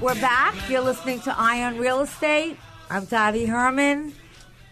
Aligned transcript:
We're 0.00 0.14
back. 0.14 0.70
You're 0.70 0.80
listening 0.80 1.20
to 1.22 1.34
Eye 1.36 1.64
on 1.64 1.76
Real 1.76 2.00
Estate. 2.00 2.56
I'm 2.88 3.04
Dottie 3.04 3.46
Herman, 3.46 4.14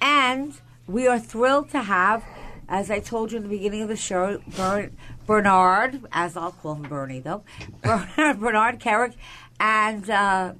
and 0.00 0.54
we 0.86 1.08
are 1.08 1.18
thrilled 1.18 1.68
to 1.70 1.82
have, 1.82 2.24
as 2.68 2.90
I 2.90 3.00
told 3.00 3.32
you 3.32 3.38
in 3.38 3.42
the 3.42 3.48
beginning 3.48 3.82
of 3.82 3.88
the 3.88 3.96
show, 3.96 4.40
Ber- 4.56 4.90
Bernard, 5.26 6.00
as 6.12 6.36
I'll 6.36 6.52
call 6.52 6.76
him 6.76 6.82
Bernie 6.84 7.20
though, 7.20 7.42
Bernard, 7.82 8.78
Kerik, 8.78 9.14
and 9.58 10.08
uh, 10.08 10.52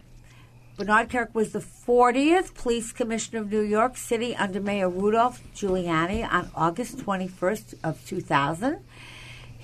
Bernard 0.76 1.08
Kerik 1.08 1.32
was 1.32 1.52
the 1.52 1.60
40th 1.60 2.52
Police 2.54 2.92
Commissioner 2.92 3.40
of 3.42 3.50
New 3.50 3.62
York 3.62 3.96
City 3.96 4.36
under 4.36 4.60
Mayor 4.60 4.90
Rudolph 4.90 5.40
Giuliani 5.54 6.30
on 6.30 6.50
August 6.54 6.98
21st 6.98 7.76
of 7.82 8.04
2000 8.06 8.80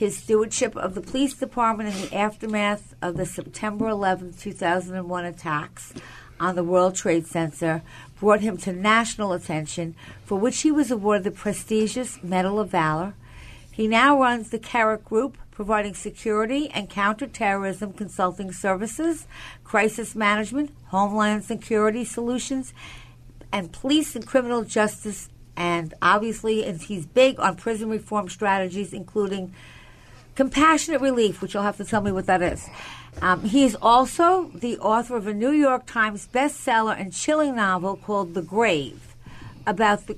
his 0.03 0.17
stewardship 0.17 0.75
of 0.75 0.97
the 0.97 1.01
police 1.01 1.33
department 1.33 1.95
in 1.95 2.03
the 2.03 2.17
aftermath 2.17 2.93
of 3.01 3.17
the 3.17 3.25
September 3.25 3.87
11, 3.87 4.33
2001 4.33 5.25
attacks 5.25 5.95
on 6.41 6.57
the 6.57 6.65
World 6.65 6.97
Trade 6.97 7.25
Center 7.25 7.83
brought 8.19 8.41
him 8.41 8.57
to 8.57 8.73
national 8.73 9.33
attention, 9.33 9.95
for 10.25 10.37
which 10.37 10.63
he 10.63 10.73
was 10.73 10.91
awarded 10.91 11.23
the 11.23 11.31
prestigious 11.31 12.21
Medal 12.21 12.59
of 12.59 12.71
Valor. 12.71 13.15
He 13.71 13.87
now 13.87 14.21
runs 14.21 14.51
the 14.51 14.59
Kerik 14.59 15.05
Group, 15.05 15.39
providing 15.53 15.95
security 15.95 16.69
and 16.71 16.91
counterterrorism 16.91 17.93
consulting 17.93 18.51
services, 18.51 19.29
crisis 19.63 20.17
management, 20.17 20.73
homeland 20.87 21.45
security 21.45 22.05
solutions, 22.05 22.75
and 23.53 23.71
police 23.71 24.17
and 24.17 24.27
criminal 24.27 24.65
justice. 24.65 25.29
And 25.57 25.95
obviously, 26.03 26.65
he's 26.79 27.07
big 27.07 27.39
on 27.39 27.55
prison 27.55 27.89
reform 27.89 28.29
strategies, 28.29 28.93
including 28.93 29.55
Compassionate 30.35 31.01
Relief, 31.01 31.43
which 31.43 31.55
you'll 31.55 31.63
have 31.63 31.77
to 31.77 31.85
tell 31.85 32.01
me 32.01 32.13
what 32.13 32.27
that 32.27 32.43
is. 32.43 32.69
Um, 33.21 33.45
he 33.45 33.65
is 33.65 33.77
also 33.83 34.51
the 34.55 34.79
author 34.79 35.17
of 35.17 35.27
a 35.27 35.35
New 35.35 35.51
York 35.51 35.87
Times 35.87 36.29
bestseller 36.33 36.99
and 36.99 37.13
chilling 37.13 37.57
novel 37.57 37.97
called 37.97 38.35
The 38.35 38.43
Grave, 38.43 39.15
about 39.67 40.07
the, 40.07 40.17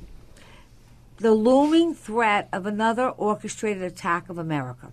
the 1.18 1.32
looming 1.32 1.94
threat 1.94 2.48
of 2.52 2.66
another 2.66 3.08
orchestrated 3.08 3.82
attack 3.82 4.28
of 4.28 4.38
America. 4.38 4.92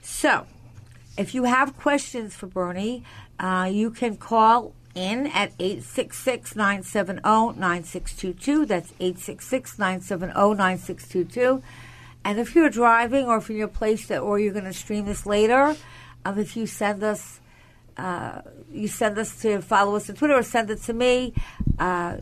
So, 0.00 0.46
if 1.18 1.34
you 1.34 1.44
have 1.44 1.76
questions 1.76 2.34
for 2.34 2.46
Bernie, 2.46 3.02
uh, 3.38 3.68
you 3.70 3.90
can 3.90 4.16
call 4.16 4.72
in 4.94 5.26
at 5.28 5.52
866 5.58 6.54
970 6.54 7.20
9622. 7.22 8.66
That's 8.66 8.92
866 9.00 9.78
970 9.78 10.32
9622. 10.32 11.62
And 12.24 12.38
if 12.38 12.54
you're 12.54 12.70
driving 12.70 13.26
or 13.26 13.38
if 13.38 13.48
you're 13.48 13.58
in 13.58 13.64
a 13.64 13.68
place 13.68 14.06
that, 14.08 14.20
or 14.20 14.38
you're 14.38 14.52
going 14.52 14.64
to 14.64 14.72
stream 14.72 15.06
this 15.06 15.26
later, 15.26 15.76
um, 16.24 16.38
if 16.38 16.56
you 16.56 16.66
send 16.66 17.02
us, 17.02 17.40
uh, 17.96 18.42
you 18.70 18.88
send 18.88 19.18
us 19.18 19.40
to 19.42 19.60
follow 19.60 19.96
us 19.96 20.08
on 20.08 20.16
Twitter 20.16 20.34
or 20.34 20.42
send 20.42 20.70
it 20.70 20.82
to 20.82 20.92
me 20.92 21.34
uh, 21.78 22.18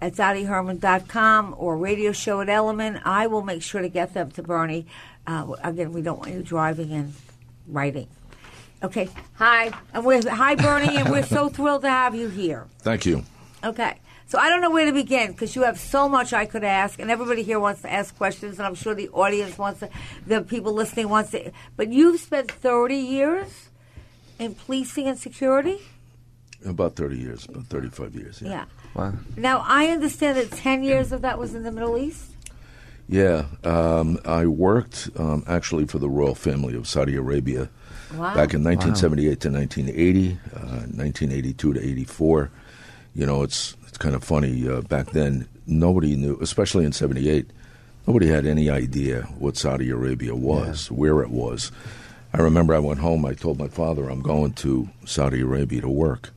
at 0.00 0.14
dottieherman.com 0.14 1.54
or 1.56 1.76
radio 1.76 2.12
show 2.12 2.40
at 2.40 2.48
Elliman, 2.48 3.00
I 3.04 3.28
will 3.28 3.42
make 3.42 3.62
sure 3.62 3.80
to 3.80 3.88
get 3.88 4.14
them 4.14 4.32
to 4.32 4.42
Bernie. 4.42 4.86
Uh, 5.26 5.52
again, 5.62 5.92
we 5.92 6.02
don't 6.02 6.18
want 6.18 6.32
you 6.32 6.42
driving 6.42 6.92
and 6.92 7.14
writing. 7.68 8.08
Okay. 8.82 9.08
Hi. 9.34 9.70
And 9.94 10.04
we're, 10.04 10.28
hi, 10.28 10.56
Bernie, 10.56 10.96
and 10.96 11.08
we're 11.08 11.22
so 11.22 11.48
thrilled 11.48 11.82
to 11.82 11.88
have 11.88 12.16
you 12.16 12.28
here. 12.28 12.66
Thank 12.80 13.06
you. 13.06 13.22
Okay. 13.62 13.96
So 14.32 14.38
I 14.38 14.48
don't 14.48 14.62
know 14.62 14.70
where 14.70 14.86
to 14.86 14.94
begin 14.94 15.32
because 15.32 15.54
you 15.54 15.64
have 15.64 15.78
so 15.78 16.08
much 16.08 16.32
I 16.32 16.46
could 16.46 16.64
ask, 16.64 16.98
and 16.98 17.10
everybody 17.10 17.42
here 17.42 17.60
wants 17.60 17.82
to 17.82 17.92
ask 17.92 18.16
questions, 18.16 18.58
and 18.58 18.66
I'm 18.66 18.74
sure 18.74 18.94
the 18.94 19.10
audience 19.10 19.58
wants 19.58 19.80
to, 19.80 19.90
the 20.26 20.40
people 20.40 20.72
listening 20.72 21.10
wants 21.10 21.32
to. 21.32 21.52
But 21.76 21.92
you've 21.92 22.18
spent 22.18 22.50
30 22.50 22.96
years 22.96 23.68
in 24.38 24.54
policing 24.54 25.06
and 25.06 25.18
security. 25.18 25.82
About 26.64 26.96
30 26.96 27.18
years, 27.18 27.44
about 27.44 27.66
35 27.66 28.14
years. 28.14 28.40
Yeah. 28.40 28.48
Yeah. 28.48 28.64
Wow. 28.94 29.12
Now 29.36 29.64
I 29.66 29.88
understand 29.88 30.38
that 30.38 30.50
10 30.50 30.82
years 30.82 31.12
of 31.12 31.20
that 31.20 31.38
was 31.38 31.54
in 31.54 31.62
the 31.62 31.70
Middle 31.70 31.98
East. 31.98 32.30
Yeah. 33.10 33.44
Um, 33.64 34.18
I 34.24 34.46
worked 34.46 35.10
um, 35.16 35.44
actually 35.46 35.84
for 35.84 35.98
the 35.98 36.08
royal 36.08 36.34
family 36.34 36.74
of 36.74 36.88
Saudi 36.88 37.16
Arabia 37.16 37.68
Wow. 38.12 38.34
back 38.34 38.54
in 38.54 38.64
1978 38.64 39.40
to 39.40 39.50
1980, 39.50 40.38
uh, 40.54 40.58
1982 40.88 41.72
to 41.74 41.86
84. 41.86 42.50
You 43.14 43.26
know, 43.26 43.42
it's 43.42 43.76
it's 43.92 43.98
kind 43.98 44.14
of 44.14 44.24
funny. 44.24 44.66
Uh, 44.66 44.80
back 44.80 45.10
then, 45.10 45.46
nobody 45.66 46.16
knew, 46.16 46.38
especially 46.40 46.86
in 46.86 46.92
'78, 46.92 47.50
nobody 48.06 48.26
had 48.26 48.46
any 48.46 48.70
idea 48.70 49.24
what 49.38 49.58
Saudi 49.58 49.90
Arabia 49.90 50.34
was, 50.34 50.90
where 50.90 51.20
it 51.20 51.28
was. 51.28 51.70
I 52.32 52.38
remember 52.40 52.74
I 52.74 52.78
went 52.78 53.00
home. 53.00 53.26
I 53.26 53.34
told 53.34 53.58
my 53.58 53.68
father 53.68 54.08
I'm 54.08 54.22
going 54.22 54.54
to 54.54 54.88
Saudi 55.04 55.42
Arabia 55.42 55.82
to 55.82 55.90
work, 55.90 56.30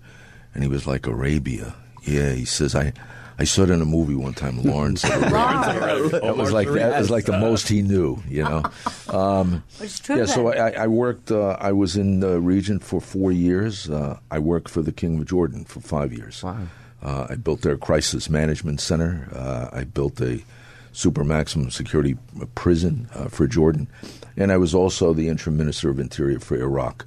and 0.54 0.64
he 0.64 0.70
was 0.70 0.86
like, 0.86 1.08
"Arabia." 1.08 1.76
Yeah, 2.04 2.34
he 2.34 2.44
says 2.44 2.76
I. 2.76 2.92
I 3.38 3.44
saw 3.44 3.64
it 3.64 3.70
in 3.70 3.82
a 3.82 3.86
movie 3.86 4.16
one 4.16 4.34
time, 4.34 4.62
Lawrence. 4.64 5.04
of 5.04 5.12
Arabia. 5.12 6.08
That 6.22 6.38
was 6.38 6.54
like 6.54 6.70
that 6.72 7.00
was 7.00 7.10
like 7.10 7.26
the 7.26 7.38
most 7.38 7.68
he 7.70 7.82
knew, 7.82 8.22
you 8.30 8.44
know. 8.44 8.64
Um, 9.10 9.64
Which 9.78 9.92
is 9.92 10.00
true. 10.00 10.18
yeah, 10.18 10.26
so. 10.26 10.48
I, 10.52 10.72
I 10.72 10.88
worked. 10.88 11.32
Uh, 11.32 11.56
I 11.60 11.72
was 11.72 11.96
in 11.96 12.20
the 12.20 12.40
region 12.42 12.80
for 12.80 13.00
four 13.00 13.32
years. 13.32 13.90
Uh, 13.90 14.20
I 14.32 14.40
worked 14.40 14.68
for 14.68 14.82
the 14.82 14.92
King 14.92 15.20
of 15.20 15.26
Jordan 15.28 15.64
for 15.64 15.80
five 15.80 16.12
years. 16.12 16.44
Wow. 16.44 16.58
Uh, 17.06 17.28
I 17.30 17.36
built 17.36 17.62
their 17.62 17.78
crisis 17.78 18.32
management 18.32 18.82
center. 18.82 19.30
Uh, 19.32 19.70
I 19.72 19.84
built 19.84 20.20
a 20.22 20.44
super 20.92 21.24
maximum 21.24 21.70
security 21.70 22.18
prison 22.56 23.08
uh, 23.14 23.28
for 23.28 23.46
Jordan, 23.46 23.88
and 24.36 24.52
I 24.52 24.58
was 24.58 24.74
also 24.74 25.14
the 25.14 25.30
interim 25.30 25.56
minister 25.56 25.92
of 25.92 26.00
interior 26.00 26.40
for 26.40 26.56
Iraq 26.56 27.06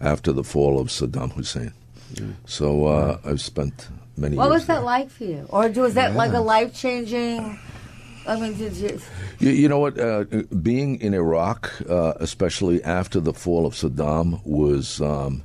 after 0.00 0.32
the 0.32 0.44
fall 0.44 0.78
of 0.78 0.86
Saddam 0.88 1.32
Hussein. 1.32 1.72
So 2.46 2.86
uh, 2.86 3.18
I've 3.24 3.40
spent 3.40 3.88
many. 4.16 4.36
Years. 4.36 4.38
What 4.38 4.50
years 4.50 4.60
was 4.60 4.66
that 4.66 4.74
there. 4.74 4.82
like 4.84 5.10
for 5.10 5.24
you, 5.24 5.46
or 5.48 5.68
was 5.68 5.94
that 5.94 6.14
like 6.14 6.32
a 6.32 6.40
life 6.40 6.72
changing? 6.72 7.58
I 8.28 8.38
mean, 8.38 8.56
did 8.56 8.74
you? 8.74 9.00
You, 9.40 9.50
you 9.50 9.68
know 9.68 9.80
what? 9.80 9.98
Uh, 9.98 10.24
being 10.62 11.00
in 11.00 11.12
Iraq, 11.12 11.72
uh, 11.88 12.12
especially 12.20 12.84
after 12.84 13.18
the 13.18 13.32
fall 13.32 13.66
of 13.66 13.74
Saddam, 13.74 14.44
was 14.44 15.00
um, 15.00 15.42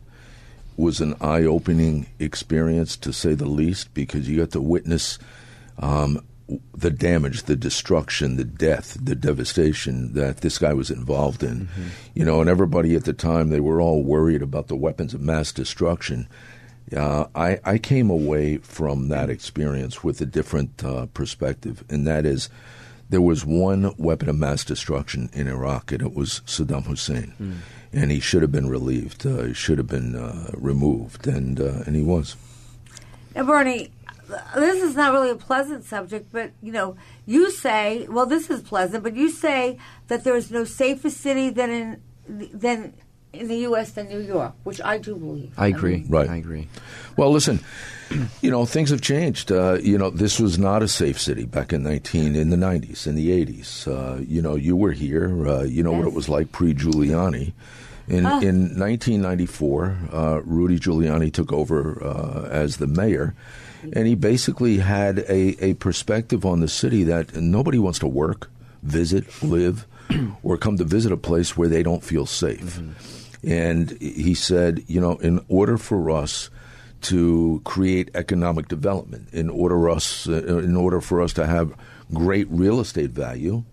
was 0.78 1.02
an 1.02 1.16
eye-opening 1.22 2.08
experience 2.20 2.98
to 2.98 3.14
say 3.14 3.34
the 3.34 3.46
least, 3.46 3.94
because 3.94 4.28
you 4.28 4.38
got 4.38 4.52
to 4.52 4.62
witness 4.62 5.18
um, 5.80 6.24
the 6.76 6.92
damage, 6.92 7.44
the 7.44 7.56
destruction, 7.56 8.36
the 8.36 8.44
death, 8.44 8.98
the 9.04 9.16
devastation 9.16 10.14
that 10.14 10.42
this 10.42 10.60
guy 10.60 10.74
was 10.74 10.92
involved 10.92 11.44
in. 11.44 11.68
You 12.14 12.26
know, 12.26 12.42
and 12.42 12.50
everybody 12.50 12.96
at 12.96 13.06
the 13.06 13.14
time 13.14 13.50
they 13.50 13.60
were 13.60 13.82
all 13.82 14.04
worried 14.04 14.42
about 14.42 14.68
the 14.68 14.76
weapons 14.76 15.14
of 15.14 15.22
mass 15.22 15.52
destruction. 15.52 16.28
Uh, 16.96 17.26
I, 17.34 17.60
I 17.66 17.78
came 17.80 18.12
away 18.12 18.58
from 18.58 19.08
that 19.08 19.30
experience 19.30 20.04
with 20.04 20.22
a 20.22 20.26
different 20.26 20.84
uh, 20.84 21.08
perspective, 21.08 21.84
and 21.90 22.06
that 22.06 22.28
is 22.28 22.48
there 23.10 23.22
was 23.22 23.46
one 23.46 23.94
weapon 23.98 24.30
of 24.30 24.36
mass 24.36 24.64
destruction 24.64 25.30
in 25.34 25.48
Iraq, 25.48 25.92
and 25.92 26.02
it 26.02 26.14
was 26.14 26.42
Saddam 26.46 26.86
Hussein. 26.86 27.62
And 27.94 28.12
he 28.12 28.20
should 28.20 28.42
have 28.42 28.52
been 28.52 28.68
relieved. 28.68 29.26
Uh, 29.26 29.44
he 29.44 29.54
should 29.54 29.78
have 29.78 29.88
been 29.88 30.16
uh, 30.16 30.50
removed, 30.54 31.28
and 31.28 31.60
uh, 31.62 31.84
and 31.86 31.96
he 31.96 32.02
was. 32.02 32.36
Now, 33.34 33.44
Bernie, 33.44 33.92
this 34.56 34.84
is 34.84 34.96
not 34.96 35.14
really 35.14 35.30
a 35.30 35.36
pleasant 35.36 35.86
subject, 35.86 36.30
but 36.32 36.52
you 36.62 36.72
know, 36.72 36.98
you 37.26 37.52
say, 37.52 38.06
well, 38.10 38.26
this 38.26 38.50
is 38.50 38.62
pleasant, 38.62 39.04
but 39.04 39.16
you 39.16 39.30
say 39.30 39.78
that 40.08 40.24
there 40.24 40.36
is 40.36 40.52
no 40.52 40.66
safer 40.66 41.10
city 41.10 41.50
than 41.50 41.70
in 41.70 42.02
than 42.28 42.94
in 43.40 43.48
the 43.48 43.58
U.S. 43.70 43.92
than 43.92 44.08
New 44.10 44.20
York, 44.20 44.54
which 44.64 44.82
I 44.82 44.98
do 44.98 45.16
believe. 45.16 45.52
I 45.58 45.68
agree. 45.68 45.98
mean, 45.98 46.08
Right. 46.10 46.30
I 46.30 46.38
agree. 46.38 46.68
Well, 47.18 47.32
listen, 47.32 47.60
you 48.42 48.52
know 48.52 48.66
things 48.66 48.90
have 48.90 49.02
changed. 49.02 49.52
Uh, 49.52 49.78
you 49.82 49.98
know 49.98 50.10
this 50.10 50.40
was 50.40 50.58
not 50.58 50.84
a 50.84 50.88
safe 50.88 51.20
city 51.20 51.46
back 51.46 51.74
in 51.74 51.84
nineteen 51.84 52.36
in 52.36 52.50
the 52.50 52.58
nineties, 52.58 53.08
in 53.08 53.16
the 53.16 53.32
eighties. 53.32 53.88
Uh, 53.88 54.22
you 54.28 54.42
know 54.42 54.56
you 54.56 54.76
were 54.76 54.92
here. 54.92 55.48
Uh, 55.48 55.64
you 55.64 55.84
know 55.84 55.92
what 55.92 56.08
it 56.08 56.14
was 56.14 56.30
like 56.30 56.52
pre 56.52 56.74
Giuliani. 56.74 57.54
In 58.08 58.26
in 58.26 58.78
1994, 58.78 59.98
uh, 60.14 60.42
Rudy 60.44 60.78
Giuliani 60.78 61.34
took 61.34 61.52
over 61.52 62.04
uh, 62.04 62.48
as 62.52 62.78
the 62.78 62.86
mayor, 62.86 63.34
and 63.94 64.06
he 64.06 64.14
basically 64.14 64.78
had 64.78 65.20
a, 65.20 65.64
a 65.64 65.74
perspective 65.76 66.46
on 66.46 66.60
the 66.60 66.68
city 66.68 67.04
that 67.04 67.36
nobody 67.36 67.80
wants 67.80 67.98
to 68.00 68.08
work, 68.08 68.52
visit, 68.84 69.26
live, 69.42 69.88
or 70.44 70.58
come 70.58 70.78
to 70.78 70.84
visit 70.84 71.12
a 71.12 71.18
place 71.18 71.58
where 71.58 71.68
they 71.68 71.82
don't 71.82 72.04
feel 72.04 72.28
safe. 72.28 72.80
And 73.46 73.92
he 74.02 74.34
said, 74.34 74.84
you 74.88 75.00
know, 75.00 75.18
in 75.18 75.46
order 75.48 75.78
for 75.78 76.10
us 76.10 76.50
to 77.02 77.62
create 77.64 78.10
economic 78.16 78.68
development, 78.68 79.30
in 79.32 79.50
order 79.50 79.90
us, 79.90 80.28
uh, 80.28 80.60
in 80.60 80.76
order 80.76 81.02
for 81.02 81.22
us 81.22 81.34
to 81.34 81.46
have 81.46 81.76
great 82.14 82.48
real 82.50 82.80
estate 82.80 83.12
value, 83.12 83.64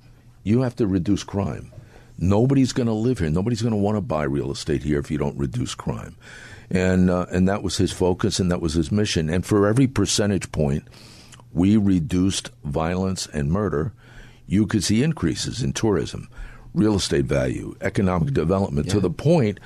you 0.42 0.60
have 0.60 0.76
to 0.76 0.86
reduce 0.86 1.24
crime. 1.24 1.72
Nobody's 2.18 2.72
going 2.72 2.88
to 2.88 2.92
live 2.92 3.18
here. 3.18 3.30
Nobody's 3.30 3.62
going 3.62 3.72
to 3.72 3.78
want 3.78 3.96
to 3.96 4.02
buy 4.02 4.24
real 4.24 4.52
estate 4.52 4.82
here 4.82 4.98
if 4.98 5.10
you 5.10 5.18
don't 5.18 5.38
reduce 5.38 5.74
crime. 5.74 6.16
And 6.70 7.10
uh, 7.10 7.26
and 7.30 7.48
that 7.48 7.62
was 7.62 7.76
his 7.76 7.92
focus, 7.92 8.38
and 8.38 8.50
that 8.50 8.60
was 8.60 8.74
his 8.74 8.92
mission. 8.92 9.28
And 9.28 9.44
for 9.44 9.66
every 9.66 9.86
percentage 9.86 10.52
point, 10.52 10.84
we 11.52 11.76
reduced 11.76 12.50
violence 12.64 13.26
and 13.26 13.50
murder. 13.50 13.92
You 14.46 14.66
could 14.66 14.84
see 14.84 15.02
increases 15.02 15.62
in 15.62 15.72
tourism, 15.72 16.28
real 16.74 16.96
estate 16.96 17.24
value, 17.24 17.76
economic 17.80 18.32
development 18.32 18.90
to 18.90 19.00
the 19.00 19.10
point 19.10 19.58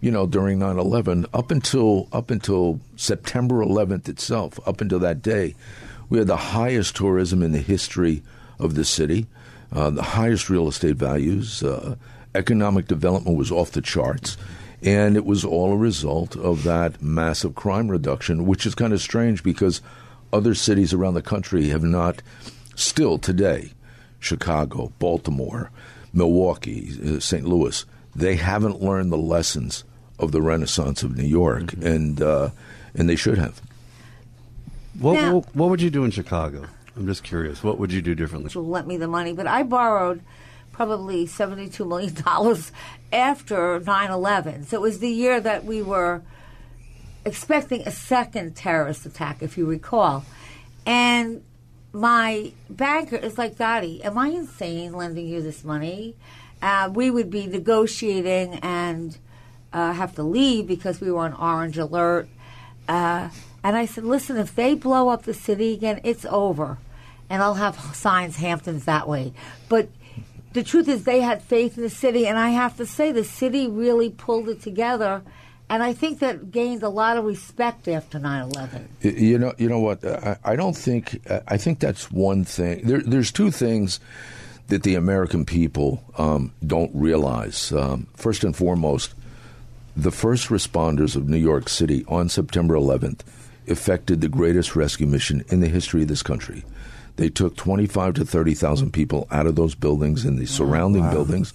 you 0.00 0.10
know, 0.10 0.26
during 0.26 0.58
9/11 0.58 1.26
up 1.34 1.50
until 1.50 2.08
up 2.12 2.30
until 2.30 2.80
September 2.96 3.62
11th 3.62 4.08
itself, 4.08 4.58
up 4.66 4.80
until 4.80 4.98
that 4.98 5.22
day, 5.22 5.54
we 6.08 6.18
had 6.18 6.26
the 6.26 6.36
highest 6.36 6.96
tourism 6.96 7.42
in 7.42 7.52
the 7.52 7.58
history 7.58 8.22
of 8.58 8.74
the 8.74 8.84
city, 8.84 9.26
uh, 9.72 9.90
the 9.90 10.02
highest 10.02 10.48
real 10.50 10.68
estate 10.68 10.96
values, 10.96 11.62
uh, 11.62 11.96
economic 12.34 12.86
development 12.86 13.36
was 13.36 13.50
off 13.50 13.72
the 13.72 13.80
charts, 13.82 14.36
and 14.82 15.16
it 15.16 15.26
was 15.26 15.44
all 15.44 15.72
a 15.72 15.76
result 15.76 16.36
of 16.36 16.64
that 16.64 17.02
massive 17.02 17.54
crime 17.54 17.88
reduction, 17.88 18.46
which 18.46 18.64
is 18.64 18.74
kind 18.74 18.92
of 18.92 19.00
strange 19.00 19.42
because 19.42 19.82
other 20.32 20.54
cities 20.54 20.92
around 20.92 21.14
the 21.14 21.22
country 21.22 21.68
have 21.68 21.82
not, 21.82 22.22
still 22.74 23.18
today, 23.18 23.72
Chicago, 24.18 24.92
Baltimore, 24.98 25.70
Milwaukee, 26.12 26.92
uh, 27.16 27.20
St. 27.20 27.44
Louis, 27.44 27.84
they 28.14 28.36
haven't 28.36 28.80
learned 28.82 29.12
the 29.12 29.16
lessons 29.18 29.84
of 30.18 30.32
the 30.32 30.42
Renaissance 30.42 31.02
of 31.02 31.16
New 31.16 31.24
York, 31.26 31.72
and 31.74 32.20
uh, 32.20 32.50
and 32.94 33.08
they 33.08 33.16
should 33.16 33.38
have. 33.38 33.60
What, 34.98 35.14
Now- 35.14 35.34
what 35.36 35.56
what 35.56 35.70
would 35.70 35.82
you 35.82 35.90
do 35.90 36.04
in 36.04 36.10
Chicago? 36.10 36.66
I'm 36.96 37.06
just 37.06 37.22
curious. 37.22 37.62
What 37.62 37.78
would 37.78 37.92
you 37.92 38.02
do 38.02 38.14
differently? 38.14 38.50
will 38.54 38.68
lent 38.68 38.86
me 38.86 38.96
the 38.96 39.08
money, 39.08 39.32
but 39.32 39.46
I 39.46 39.62
borrowed 39.62 40.20
probably 40.72 41.26
$72 41.26 41.86
million 41.86 42.14
after 43.12 43.80
9 43.80 44.10
11. 44.10 44.64
So 44.66 44.76
it 44.76 44.80
was 44.80 44.98
the 44.98 45.08
year 45.08 45.40
that 45.40 45.64
we 45.64 45.82
were 45.82 46.22
expecting 47.24 47.82
a 47.86 47.90
second 47.90 48.56
terrorist 48.56 49.06
attack, 49.06 49.42
if 49.42 49.56
you 49.56 49.66
recall. 49.66 50.24
And 50.84 51.42
my 51.92 52.52
banker 52.68 53.16
is 53.16 53.36
like, 53.38 53.56
Dottie, 53.56 54.02
am 54.02 54.16
I 54.18 54.28
insane 54.28 54.92
lending 54.92 55.26
you 55.26 55.42
this 55.42 55.64
money? 55.64 56.14
Uh, 56.62 56.90
we 56.92 57.10
would 57.10 57.30
be 57.30 57.46
negotiating 57.46 58.54
and 58.62 59.16
uh, 59.72 59.92
have 59.92 60.14
to 60.16 60.22
leave 60.22 60.66
because 60.66 61.00
we 61.00 61.10
were 61.10 61.20
on 61.20 61.34
orange 61.34 61.78
alert. 61.78 62.28
Uh, 62.88 63.30
and 63.62 63.76
I 63.76 63.86
said, 63.86 64.04
listen, 64.04 64.36
if 64.36 64.54
they 64.54 64.74
blow 64.74 65.08
up 65.08 65.24
the 65.24 65.34
city 65.34 65.72
again, 65.72 66.00
it's 66.04 66.24
over. 66.24 66.78
And 67.28 67.42
I'll 67.42 67.54
have 67.54 67.78
signs 67.94 68.36
Hamptons 68.36 68.84
that 68.84 69.08
way. 69.08 69.32
But 69.68 69.88
the 70.52 70.62
truth 70.62 70.88
is, 70.88 71.04
they 71.04 71.20
had 71.20 71.42
faith 71.42 71.76
in 71.76 71.82
the 71.82 71.90
city. 71.90 72.26
And 72.26 72.38
I 72.38 72.50
have 72.50 72.76
to 72.78 72.86
say, 72.86 73.12
the 73.12 73.24
city 73.24 73.68
really 73.68 74.10
pulled 74.10 74.48
it 74.48 74.60
together. 74.60 75.22
And 75.70 75.84
I 75.84 75.92
think 75.92 76.18
that 76.18 76.50
gained 76.50 76.82
a 76.82 76.88
lot 76.88 77.16
of 77.16 77.24
respect 77.24 77.86
after 77.86 78.18
9 78.18 78.50
11. 78.50 78.88
You 79.02 79.38
know, 79.38 79.54
you 79.56 79.68
know 79.68 79.78
what? 79.78 80.04
I, 80.04 80.36
I 80.44 80.56
don't 80.56 80.76
think. 80.76 81.20
I 81.46 81.56
think 81.56 81.78
that's 81.78 82.10
one 82.10 82.44
thing. 82.44 82.84
There, 82.84 83.00
there's 83.00 83.30
two 83.30 83.52
things 83.52 84.00
that 84.66 84.82
the 84.82 84.96
American 84.96 85.44
people 85.44 86.02
um, 86.18 86.52
don't 86.66 86.90
realize. 86.92 87.72
Um, 87.72 88.08
first 88.16 88.42
and 88.42 88.54
foremost, 88.56 89.14
the 89.96 90.10
first 90.10 90.48
responders 90.48 91.14
of 91.14 91.28
New 91.28 91.38
York 91.38 91.68
City 91.68 92.04
on 92.08 92.28
September 92.28 92.74
11th 92.74 93.20
effected 93.66 94.20
the 94.20 94.28
greatest 94.28 94.74
rescue 94.74 95.06
mission 95.06 95.44
in 95.48 95.60
the 95.60 95.68
history 95.68 96.02
of 96.02 96.08
this 96.08 96.22
country. 96.22 96.64
They 97.14 97.28
took 97.28 97.56
25 97.56 98.14
to 98.14 98.24
30,000 98.24 98.92
people 98.92 99.28
out 99.30 99.46
of 99.46 99.54
those 99.54 99.76
buildings 99.76 100.24
and 100.24 100.36
the 100.36 100.46
surrounding 100.46 101.08
buildings, 101.10 101.52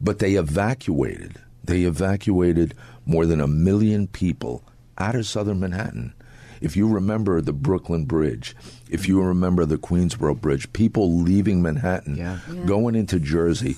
but 0.00 0.20
they 0.20 0.34
evacuated. 0.34 1.40
They 1.66 1.82
evacuated 1.82 2.74
more 3.04 3.26
than 3.26 3.40
a 3.40 3.46
million 3.46 4.06
people 4.06 4.62
out 4.98 5.14
of 5.14 5.26
southern 5.26 5.60
Manhattan. 5.60 6.12
If 6.60 6.74
you 6.76 6.88
remember 6.88 7.40
the 7.40 7.52
Brooklyn 7.52 8.04
Bridge, 8.06 8.56
if 8.88 9.06
you 9.06 9.20
remember 9.20 9.66
the 9.66 9.76
Queensboro 9.76 10.40
Bridge, 10.40 10.72
people 10.72 11.20
leaving 11.20 11.60
Manhattan, 11.60 12.16
Yeah. 12.16 12.38
going 12.64 12.94
into 12.94 13.20
Jersey, 13.20 13.76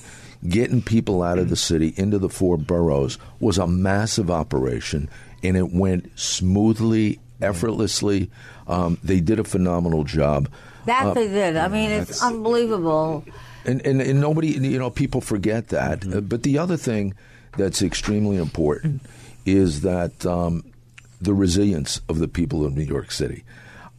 getting 0.48 0.80
people 0.82 1.22
out 1.24 1.38
of 1.40 1.48
the 1.48 1.56
city 1.56 1.92
into 1.96 2.18
the 2.18 2.28
four 2.28 2.56
boroughs 2.56 3.18
was 3.40 3.58
a 3.58 3.66
massive 3.66 4.30
operation, 4.30 5.08
and 5.42 5.56
it 5.56 5.72
went 5.72 6.10
smoothly, 6.14 7.18
effortlessly. 7.42 8.30
Um, 8.68 8.98
they 9.02 9.20
did 9.20 9.40
a 9.40 9.44
phenomenal 9.44 10.04
job. 10.04 10.48
That 10.86 11.06
Uh, 11.06 11.14
they 11.14 11.26
did. 11.28 11.56
I 11.56 11.66
mean, 11.68 11.90
it's 11.90 12.22
unbelievable. 12.22 13.24
and, 13.64 13.84
and, 13.84 14.00
and 14.00 14.20
nobody, 14.20 14.48
you 14.52 14.78
know, 14.78 14.90
people 14.90 15.20
forget 15.20 15.68
that. 15.68 16.06
Uh, 16.06 16.20
but 16.20 16.44
the 16.44 16.58
other 16.58 16.76
thing 16.76 17.14
that's 17.58 17.82
extremely 17.82 18.36
important 18.36 19.02
is 19.44 19.82
that 19.82 20.24
um, 20.24 20.64
the 21.20 21.34
resilience 21.34 22.00
of 22.08 22.18
the 22.18 22.28
people 22.28 22.64
of 22.64 22.76
New 22.76 22.82
York 22.84 23.10
City. 23.10 23.44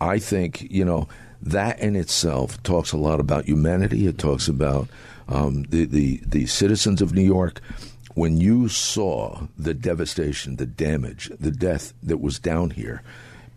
I 0.01 0.19
think, 0.19 0.66
you 0.71 0.85
know, 0.85 1.07
that 1.42 1.80
in 1.80 1.95
itself 1.95 2.61
talks 2.63 2.92
a 2.92 2.97
lot 2.97 3.19
about 3.19 3.45
humanity. 3.45 4.07
It 4.07 4.18
talks 4.18 4.47
about 4.47 4.87
um, 5.28 5.63
the, 5.69 5.85
the, 5.85 6.21
the 6.25 6.45
citizens 6.47 7.01
of 7.01 7.13
New 7.13 7.23
York. 7.23 7.61
When 8.16 8.37
you 8.37 8.68
saw 8.68 9.47
the 9.57 9.73
devastation, 9.73 10.56
the 10.56 10.66
damage, 10.66 11.31
the 11.39 11.51
death 11.51 11.94
that 12.04 12.19
was 12.19 12.39
down 12.39 12.71
here, 12.71 13.01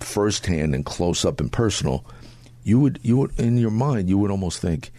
firsthand 0.01 0.75
and 0.75 0.85
close 0.85 1.25
up 1.25 1.41
and 1.41 1.51
personal, 1.51 2.05
you 2.65 2.79
would, 2.79 3.01
you 3.03 3.17
would, 3.17 3.39
in 3.39 3.57
your 3.57 3.71
mind, 3.71 4.09
you 4.09 4.19
would 4.19 4.31
almost 4.31 4.61
think, 4.61 4.93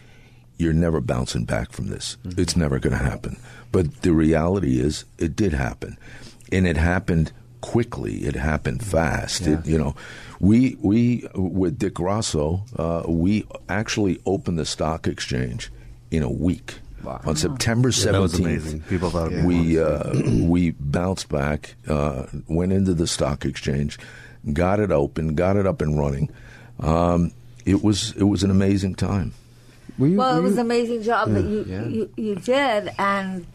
you're 0.63 0.73
never 0.73 1.01
bouncing 1.01 1.43
back 1.45 1.71
from 1.71 1.87
this. 1.87 2.17
It's 2.23 2.55
never 2.55 2.79
going 2.79 2.97
to 2.97 3.03
happen. 3.03 3.37
But 3.71 4.01
the 4.01 4.13
reality 4.13 4.79
is, 4.79 5.05
it 5.17 5.35
did 5.35 5.53
happen, 5.53 5.97
and 6.51 6.65
it 6.65 6.77
happened 6.77 7.31
quickly. 7.61 8.17
It 8.25 8.35
happened 8.35 8.83
fast. 8.83 9.47
It, 9.47 9.65
you 9.65 9.77
know, 9.77 9.95
we 10.39 10.77
we 10.81 11.27
with 11.35 11.79
Dick 11.79 11.95
Grasso, 11.95 12.63
uh, 12.77 13.03
we 13.07 13.45
actually 13.69 14.19
opened 14.25 14.59
the 14.59 14.65
stock 14.65 15.07
exchange 15.07 15.71
in 16.11 16.23
a 16.23 16.31
week. 16.31 16.75
On 17.25 17.35
September 17.35 17.89
Yeah, 17.89 18.13
that 18.13 18.21
was 18.21 18.31
seventeenth, 18.31 18.63
amazing. 18.63 18.81
People 18.81 19.09
thought 19.09 19.31
it'd 19.33 19.45
we 19.45 19.79
uh, 19.79 20.13
we 20.47 20.71
bounced 20.71 21.29
back, 21.29 21.75
uh, 21.87 22.27
went 22.47 22.71
into 22.71 22.93
the 22.93 23.07
stock 23.07 23.43
exchange, 23.43 23.99
got 24.53 24.79
it 24.79 24.91
open, 24.91 25.35
got 25.35 25.57
it 25.57 25.67
up 25.67 25.81
and 25.81 25.97
running. 25.97 26.29
Um, 26.79 27.31
it 27.65 27.83
was 27.83 28.13
it 28.15 28.23
was 28.23 28.43
an 28.43 28.51
amazing 28.51 28.95
time. 28.95 29.33
Were 29.97 30.07
you, 30.07 30.17
Well, 30.17 30.33
were 30.33 30.39
it 30.39 30.43
was 30.43 30.53
you- 30.53 30.59
an 30.59 30.65
amazing 30.65 31.03
job 31.03 31.31
that 31.33 31.43
you, 31.45 31.65
Yeah. 31.67 31.85
you 31.85 32.09
you 32.15 32.35
did, 32.35 32.91
and 32.97 33.45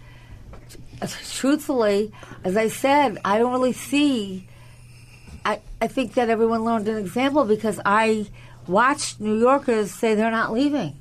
truthfully, 1.35 2.12
as 2.45 2.57
I 2.57 2.68
said, 2.68 3.18
I 3.25 3.38
don't 3.38 3.52
really 3.52 3.73
see. 3.73 4.47
I 5.45 5.61
I 5.80 5.87
think 5.87 6.14
that 6.14 6.28
everyone 6.28 6.64
learned 6.64 6.88
an 6.88 6.97
example 6.99 7.45
because 7.45 7.80
I 7.85 8.26
watched 8.66 9.21
New 9.21 9.38
Yorkers 9.38 9.90
say 9.92 10.14
they're 10.14 10.30
not 10.30 10.52
leaving. 10.52 10.95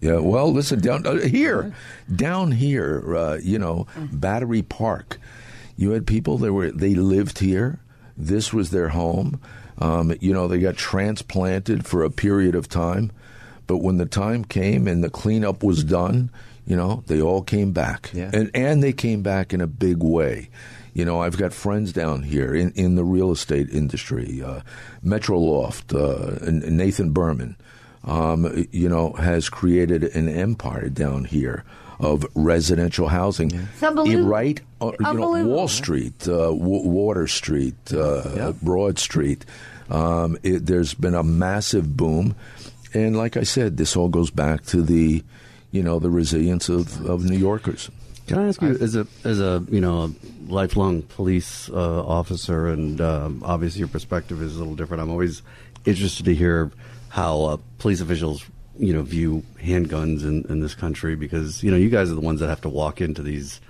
Yeah, 0.00 0.18
well, 0.18 0.52
listen 0.52 0.80
down 0.80 1.06
uh, 1.06 1.16
here, 1.20 1.72
down 2.14 2.52
here, 2.52 3.16
uh, 3.16 3.38
you 3.42 3.58
know, 3.58 3.86
Battery 4.12 4.62
Park. 4.62 5.18
You 5.76 5.90
had 5.90 6.06
people 6.06 6.38
that 6.38 6.52
were 6.52 6.70
they 6.70 6.94
lived 6.94 7.38
here. 7.38 7.80
This 8.16 8.52
was 8.52 8.70
their 8.70 8.90
home. 8.90 9.40
Um, 9.78 10.14
you 10.20 10.32
know, 10.32 10.48
they 10.48 10.58
got 10.58 10.76
transplanted 10.76 11.84
for 11.86 12.02
a 12.02 12.10
period 12.10 12.54
of 12.54 12.66
time, 12.68 13.10
but 13.66 13.78
when 13.78 13.96
the 13.98 14.06
time 14.06 14.44
came 14.44 14.86
and 14.88 15.02
the 15.02 15.10
cleanup 15.10 15.62
was 15.62 15.82
done, 15.84 16.30
you 16.66 16.76
know, 16.76 17.02
they 17.06 17.20
all 17.20 17.42
came 17.42 17.72
back, 17.72 18.10
Yeah. 18.14 18.30
and 18.32 18.50
and 18.54 18.82
they 18.82 18.92
came 18.92 19.22
back 19.22 19.52
in 19.54 19.60
a 19.60 19.66
big 19.66 20.02
way. 20.02 20.48
You 20.94 21.04
know, 21.04 21.20
I've 21.20 21.36
got 21.36 21.52
friends 21.52 21.92
down 21.92 22.22
here 22.22 22.54
in, 22.54 22.72
in 22.72 22.94
the 22.94 23.04
real 23.04 23.30
estate 23.30 23.68
industry. 23.70 24.42
Uh, 24.42 24.60
Metro 25.02 25.38
Loft, 25.38 25.92
uh, 25.92 26.38
and, 26.40 26.62
and 26.64 26.76
Nathan 26.78 27.10
Berman, 27.12 27.54
um, 28.04 28.66
you 28.72 28.88
know, 28.88 29.12
has 29.12 29.48
created 29.50 30.04
an 30.16 30.28
empire 30.28 30.88
down 30.88 31.24
here 31.24 31.64
of 32.00 32.26
residential 32.34 33.08
housing. 33.08 33.50
It's 33.52 33.82
unbelievable. 33.82 34.28
Right, 34.28 34.60
uh, 34.80 34.92
you 35.00 35.14
know, 35.14 35.44
Wall 35.46 35.68
Street, 35.68 36.26
uh, 36.28 36.48
w- 36.50 36.88
Water 36.88 37.26
Street, 37.26 37.92
uh, 37.92 38.52
Broad 38.62 38.98
Street. 38.98 39.44
Um, 39.90 40.36
it, 40.42 40.66
there's 40.66 40.94
been 40.94 41.14
a 41.14 41.22
massive 41.22 41.96
boom, 41.96 42.34
and 42.94 43.16
like 43.16 43.36
I 43.36 43.42
said, 43.42 43.76
this 43.76 43.96
all 43.96 44.08
goes 44.08 44.30
back 44.30 44.64
to 44.66 44.82
the, 44.82 45.22
you 45.70 45.82
know, 45.82 45.98
the 45.98 46.10
resilience 46.10 46.68
of, 46.68 47.04
of 47.06 47.24
New 47.24 47.38
Yorkers. 47.38 47.90
Can 48.26 48.38
I 48.38 48.48
ask 48.48 48.60
you, 48.60 48.76
as 48.80 48.96
a 48.96 49.06
as 49.22 49.40
a 49.40 49.64
you 49.70 49.80
know 49.80 50.04
a 50.04 50.12
lifelong 50.52 51.02
police 51.02 51.70
uh, 51.70 52.04
officer, 52.04 52.68
and 52.68 53.00
um, 53.00 53.42
obviously 53.44 53.78
your 53.78 53.88
perspective 53.88 54.42
is 54.42 54.56
a 54.56 54.58
little 54.58 54.74
different. 54.74 55.00
I'm 55.00 55.10
always 55.10 55.42
interested 55.84 56.24
to 56.24 56.34
hear 56.34 56.72
how 57.08 57.42
uh, 57.42 57.56
police 57.78 58.00
officials 58.00 58.44
you 58.78 58.92
know 58.92 59.02
view 59.02 59.44
handguns 59.62 60.22
in, 60.24 60.44
in 60.48 60.60
this 60.60 60.74
country 60.74 61.14
because 61.14 61.62
you 61.62 61.70
know 61.70 61.76
you 61.76 61.88
guys 61.88 62.10
are 62.10 62.16
the 62.16 62.20
ones 62.20 62.40
that 62.40 62.48
have 62.48 62.60
to 62.62 62.68
walk 62.68 63.00
into 63.00 63.22
these 63.22 63.60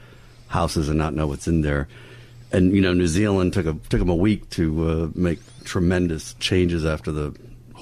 houses 0.49 0.89
and 0.89 0.99
not 0.99 1.13
know 1.13 1.27
what's 1.27 1.47
in 1.47 1.61
there. 1.61 1.87
And 2.51 2.75
you 2.75 2.81
know 2.81 2.95
New 2.95 3.09
Zealand 3.09 3.53
took 3.53 3.67
a 3.67 3.75
took 3.91 4.01
them 4.01 4.09
a 4.09 4.15
week 4.15 4.49
to 4.51 4.89
uh, 4.89 5.09
make 5.15 5.41
tremendous 5.65 6.33
changes 6.35 6.87
after 6.87 7.13
the 7.13 7.35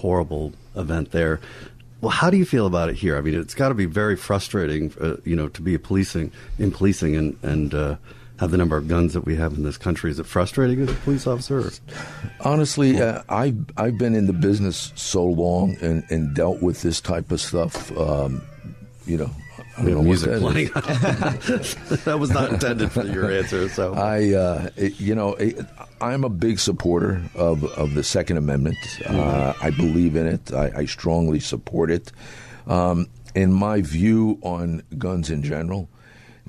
horrible 0.04 0.52
event 0.76 1.12
there. 1.12 1.40
Well, 2.02 2.10
how 2.10 2.28
do 2.28 2.36
you 2.36 2.44
feel 2.44 2.66
about 2.66 2.90
it 2.90 2.96
here? 2.96 3.16
I 3.16 3.22
mean, 3.22 3.34
it's 3.34 3.54
got 3.54 3.70
to 3.70 3.74
be 3.74 3.86
very 3.86 4.16
frustrating, 4.16 4.92
uh, 5.00 5.16
you 5.24 5.34
know, 5.34 5.48
to 5.48 5.62
be 5.62 5.78
policing 5.78 6.30
in 6.58 6.70
policing 6.72 7.16
and 7.16 7.38
and 7.42 7.72
uh, 7.72 7.96
have 8.38 8.50
the 8.50 8.58
number 8.58 8.76
of 8.76 8.86
guns 8.86 9.14
that 9.14 9.24
we 9.24 9.36
have 9.36 9.54
in 9.54 9.62
this 9.62 9.78
country. 9.78 10.10
Is 10.10 10.18
it 10.18 10.26
frustrating 10.26 10.82
as 10.82 10.90
a 10.90 10.94
police 10.96 11.26
officer? 11.26 11.72
Honestly, 12.40 13.00
uh, 13.00 13.22
I 13.30 13.54
I've 13.78 13.96
been 13.96 14.14
in 14.14 14.26
the 14.26 14.34
business 14.34 14.92
so 14.94 15.24
long 15.24 15.78
and, 15.80 16.04
and 16.10 16.34
dealt 16.34 16.60
with 16.60 16.82
this 16.82 17.00
type 17.00 17.32
of 17.32 17.40
stuff. 17.40 17.90
Um, 17.96 18.42
you 19.06 19.16
know, 19.16 19.30
I 19.76 19.82
don't 19.82 19.92
know 19.94 20.02
music 20.02 20.30
that 20.30 20.40
playing. 20.40 20.68
that 22.04 22.18
was 22.18 22.30
not 22.30 22.52
intended 22.52 22.92
for 22.92 23.04
your 23.04 23.30
answer. 23.30 23.68
So 23.68 23.94
I, 23.94 24.32
uh, 24.34 24.70
it- 24.76 25.00
you 25.00 25.14
know, 25.14 25.34
it, 25.34 25.58
I'm 26.00 26.24
a 26.24 26.28
big 26.28 26.58
supporter 26.58 27.22
of, 27.34 27.64
of 27.64 27.94
the 27.94 28.02
Second 28.04 28.36
Amendment. 28.36 28.76
Uh, 29.06 29.54
I 29.60 29.70
believe 29.70 30.16
in 30.16 30.26
it. 30.26 30.52
I, 30.52 30.72
I 30.76 30.84
strongly 30.86 31.40
support 31.40 31.90
it. 31.90 32.12
Um, 32.66 33.08
in 33.34 33.52
my 33.52 33.80
view 33.80 34.38
on 34.42 34.82
guns 34.96 35.30
in 35.30 35.42
general, 35.42 35.88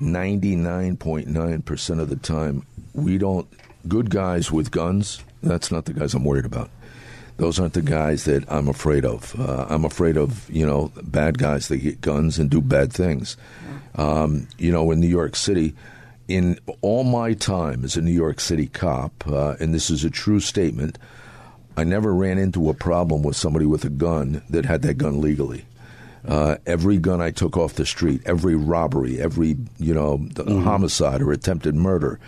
99.9% 0.00 2.00
of 2.00 2.08
the 2.08 2.16
time, 2.16 2.64
we 2.94 3.18
don't, 3.18 3.48
good 3.88 4.10
guys 4.10 4.52
with 4.52 4.70
guns, 4.70 5.22
that's 5.42 5.70
not 5.70 5.84
the 5.86 5.92
guys 5.92 6.14
I'm 6.14 6.24
worried 6.24 6.44
about. 6.44 6.70
Those 7.36 7.60
aren't 7.60 7.74
the 7.74 7.82
guys 7.82 8.24
that 8.24 8.50
I'm 8.50 8.68
afraid 8.68 9.04
of. 9.04 9.38
Uh, 9.38 9.66
I'm 9.68 9.84
afraid 9.84 10.16
of, 10.16 10.48
you 10.50 10.64
know, 10.64 10.90
bad 11.02 11.38
guys 11.38 11.68
that 11.68 11.78
get 11.78 12.00
guns 12.00 12.38
and 12.38 12.48
do 12.48 12.60
bad 12.60 12.92
things. 12.92 13.36
Um, 13.94 14.48
you 14.58 14.72
know, 14.72 14.90
in 14.90 15.00
New 15.00 15.08
York 15.08 15.36
City, 15.36 15.74
in 16.28 16.58
all 16.80 17.04
my 17.04 17.34
time 17.34 17.84
as 17.84 17.96
a 17.96 18.02
New 18.02 18.12
York 18.12 18.40
City 18.40 18.66
cop, 18.66 19.26
uh, 19.26 19.54
and 19.60 19.74
this 19.74 19.90
is 19.90 20.04
a 20.04 20.10
true 20.10 20.40
statement, 20.40 20.98
I 21.76 21.84
never 21.84 22.14
ran 22.14 22.38
into 22.38 22.70
a 22.70 22.74
problem 22.74 23.22
with 23.22 23.36
somebody 23.36 23.66
with 23.66 23.84
a 23.84 23.90
gun 23.90 24.42
that 24.48 24.64
had 24.64 24.82
that 24.82 24.94
gun 24.94 25.20
legally. 25.20 25.64
Uh, 26.26 26.56
every 26.66 26.96
gun 26.98 27.20
I 27.20 27.30
took 27.30 27.56
off 27.56 27.74
the 27.74 27.86
street, 27.86 28.22
every 28.26 28.56
robbery, 28.56 29.20
every 29.20 29.56
you 29.78 29.94
know 29.94 30.16
the 30.32 30.60
homicide 30.60 31.22
or 31.22 31.30
attempted 31.30 31.76
murder, 31.76 32.18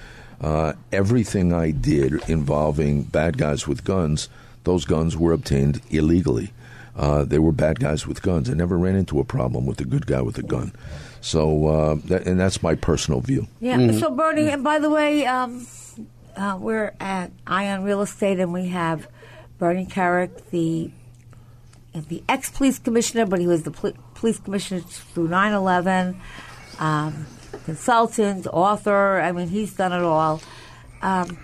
uh, 0.41 0.75
everything 0.93 1.53
I 1.53 1.73
did 1.73 2.29
involving 2.29 3.03
bad 3.03 3.39
guys 3.39 3.67
with 3.67 3.83
guns, 3.85 4.29
those 4.69 4.85
guns 4.85 5.17
were 5.17 5.33
obtained 5.33 5.81
illegally. 5.89 6.53
Uh, 6.95 7.25
they 7.25 7.39
were 7.39 7.53
bad 7.53 7.81
guys 7.81 8.07
with 8.07 8.21
guns. 8.21 8.51
I 8.51 8.53
never 8.53 8.77
ran 8.77 8.97
into 8.97 9.19
a 9.19 9.25
problem 9.25 9.65
with 9.65 9.81
a 9.81 9.85
good 9.87 10.07
guy 10.07 10.21
with 10.21 10.37
a 10.37 10.43
gun. 10.43 10.75
So, 11.23 11.67
uh, 11.69 11.95
that, 12.05 12.27
and 12.27 12.39
that's 12.39 12.63
my 12.63 12.75
personal 12.75 13.21
view. 13.23 13.47
Yeah. 13.61 13.93
So, 13.93 14.11
Bernie, 14.11 14.51
and 14.51 14.63
by 14.63 14.79
the 14.79 14.91
way, 14.91 15.25
um, 15.25 15.67
uh, 16.37 16.59
we're 16.61 16.93
at 17.01 17.31
Eye 17.47 17.69
on 17.71 17.83
Real 17.83 18.03
Estate, 18.03 18.41
and 18.41 18.53
we 18.53 18.69
have 18.69 19.09
Bernie 19.59 19.87
Kerik, 19.87 20.51
the 20.51 20.91
the 21.95 22.23
ex 22.29 22.51
police 22.51 22.79
commissioner, 22.79 23.25
but 23.25 23.41
he 23.41 23.47
was 23.47 23.63
the 23.63 23.71
pol- 23.71 23.97
police 24.15 24.39
commissioner 24.39 24.83
through 24.83 25.29
9 25.29 25.53
11, 25.53 26.21
um, 26.79 27.27
consultant, 27.65 28.47
author. 28.47 29.19
I 29.19 29.33
mean, 29.33 29.49
he's 29.49 29.73
done 29.73 29.93
it 29.93 30.03
all. 30.03 30.43
Um, 31.01 31.39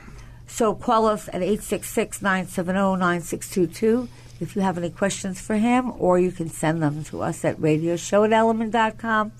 so, 0.55 0.73
call 0.73 1.07
us 1.07 1.27
at 1.27 1.43
866 1.43 2.23
970 2.23 2.97
9622 3.01 4.09
if 4.39 4.55
you 4.55 4.63
have 4.63 4.79
any 4.79 4.89
questions 4.89 5.41
for 5.41 5.57
him, 5.57 5.93
or 5.99 6.17
you 6.21 6.31
can 6.31 6.49
send 6.49 6.81
them 6.81 7.03
to 7.05 7.23
us 7.23 7.45
at 7.45 7.57
radioshow 7.57 8.25
at 8.25 8.31
elliman.com. 8.31 9.33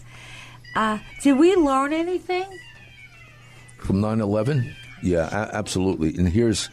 Uh, 0.75 0.99
did 1.23 1.39
we 1.39 1.55
learn 1.55 1.93
anything? 1.93 2.47
From 3.79 4.01
9/11, 4.01 4.75
yeah, 5.05 5.29
a- 5.31 5.55
absolutely. 5.55 6.17
And 6.17 6.29
here's 6.29 6.69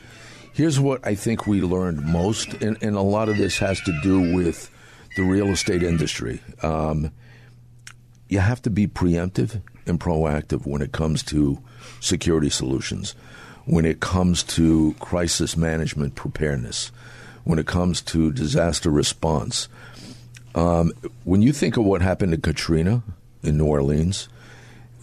here's 0.53 0.79
what 0.79 1.05
I 1.05 1.13
think 1.13 1.45
we 1.45 1.61
learned 1.61 2.03
most, 2.03 2.55
and, 2.63 2.81
and 2.81 2.95
a 2.95 3.01
lot 3.01 3.29
of 3.29 3.37
this 3.37 3.59
has 3.59 3.79
to 3.81 4.01
do 4.01 4.33
with 4.33 4.71
the 5.17 5.23
real 5.23 5.49
estate 5.49 5.83
industry. 5.83 6.41
Um, 6.63 7.11
you 8.27 8.39
have 8.39 8.63
to 8.63 8.71
be 8.71 8.87
preemptive 8.87 9.61
and 9.85 9.99
proactive 9.99 10.65
when 10.65 10.81
it 10.81 10.93
comes 10.93 11.21
to 11.23 11.61
security 11.99 12.49
solutions, 12.49 13.13
when 13.65 13.85
it 13.85 13.99
comes 13.99 14.43
to 14.43 14.95
crisis 14.99 15.55
management 15.55 16.15
preparedness, 16.15 16.91
when 17.43 17.59
it 17.59 17.67
comes 17.67 18.01
to 18.01 18.31
disaster 18.31 18.89
response. 18.89 19.67
Um, 20.55 20.91
when 21.23 21.41
you 21.41 21.53
think 21.53 21.77
of 21.77 21.85
what 21.85 22.01
happened 22.01 22.33
to 22.33 22.37
Katrina 22.37 23.03
in 23.43 23.57
New 23.57 23.65
Orleans, 23.65 24.27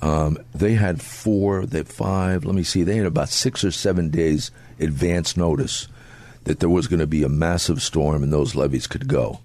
um, 0.03 0.39
they 0.55 0.75
had 0.75 1.01
four, 1.01 1.67
they 1.67 1.79
had 1.79 1.89
five, 1.89 2.45
let 2.45 2.55
me 2.55 2.63
see, 2.63 2.83
they 2.83 2.97
had 2.97 3.07
about 3.07 3.31
six 3.31 3.65
or 3.65 3.71
seven 3.71 4.11
days 4.11 4.51
advance 4.79 5.37
notice 5.37 5.89
that 6.45 6.61
there 6.61 6.69
was 6.69 6.87
going 6.87 7.01
to 7.01 7.07
be 7.07 7.23
a 7.23 7.29
massive 7.29 7.83
storm 7.83 8.23
and 8.23 8.33
those 8.33 8.55
levees 8.55 8.87
could 8.87 9.09
go. 9.09 9.41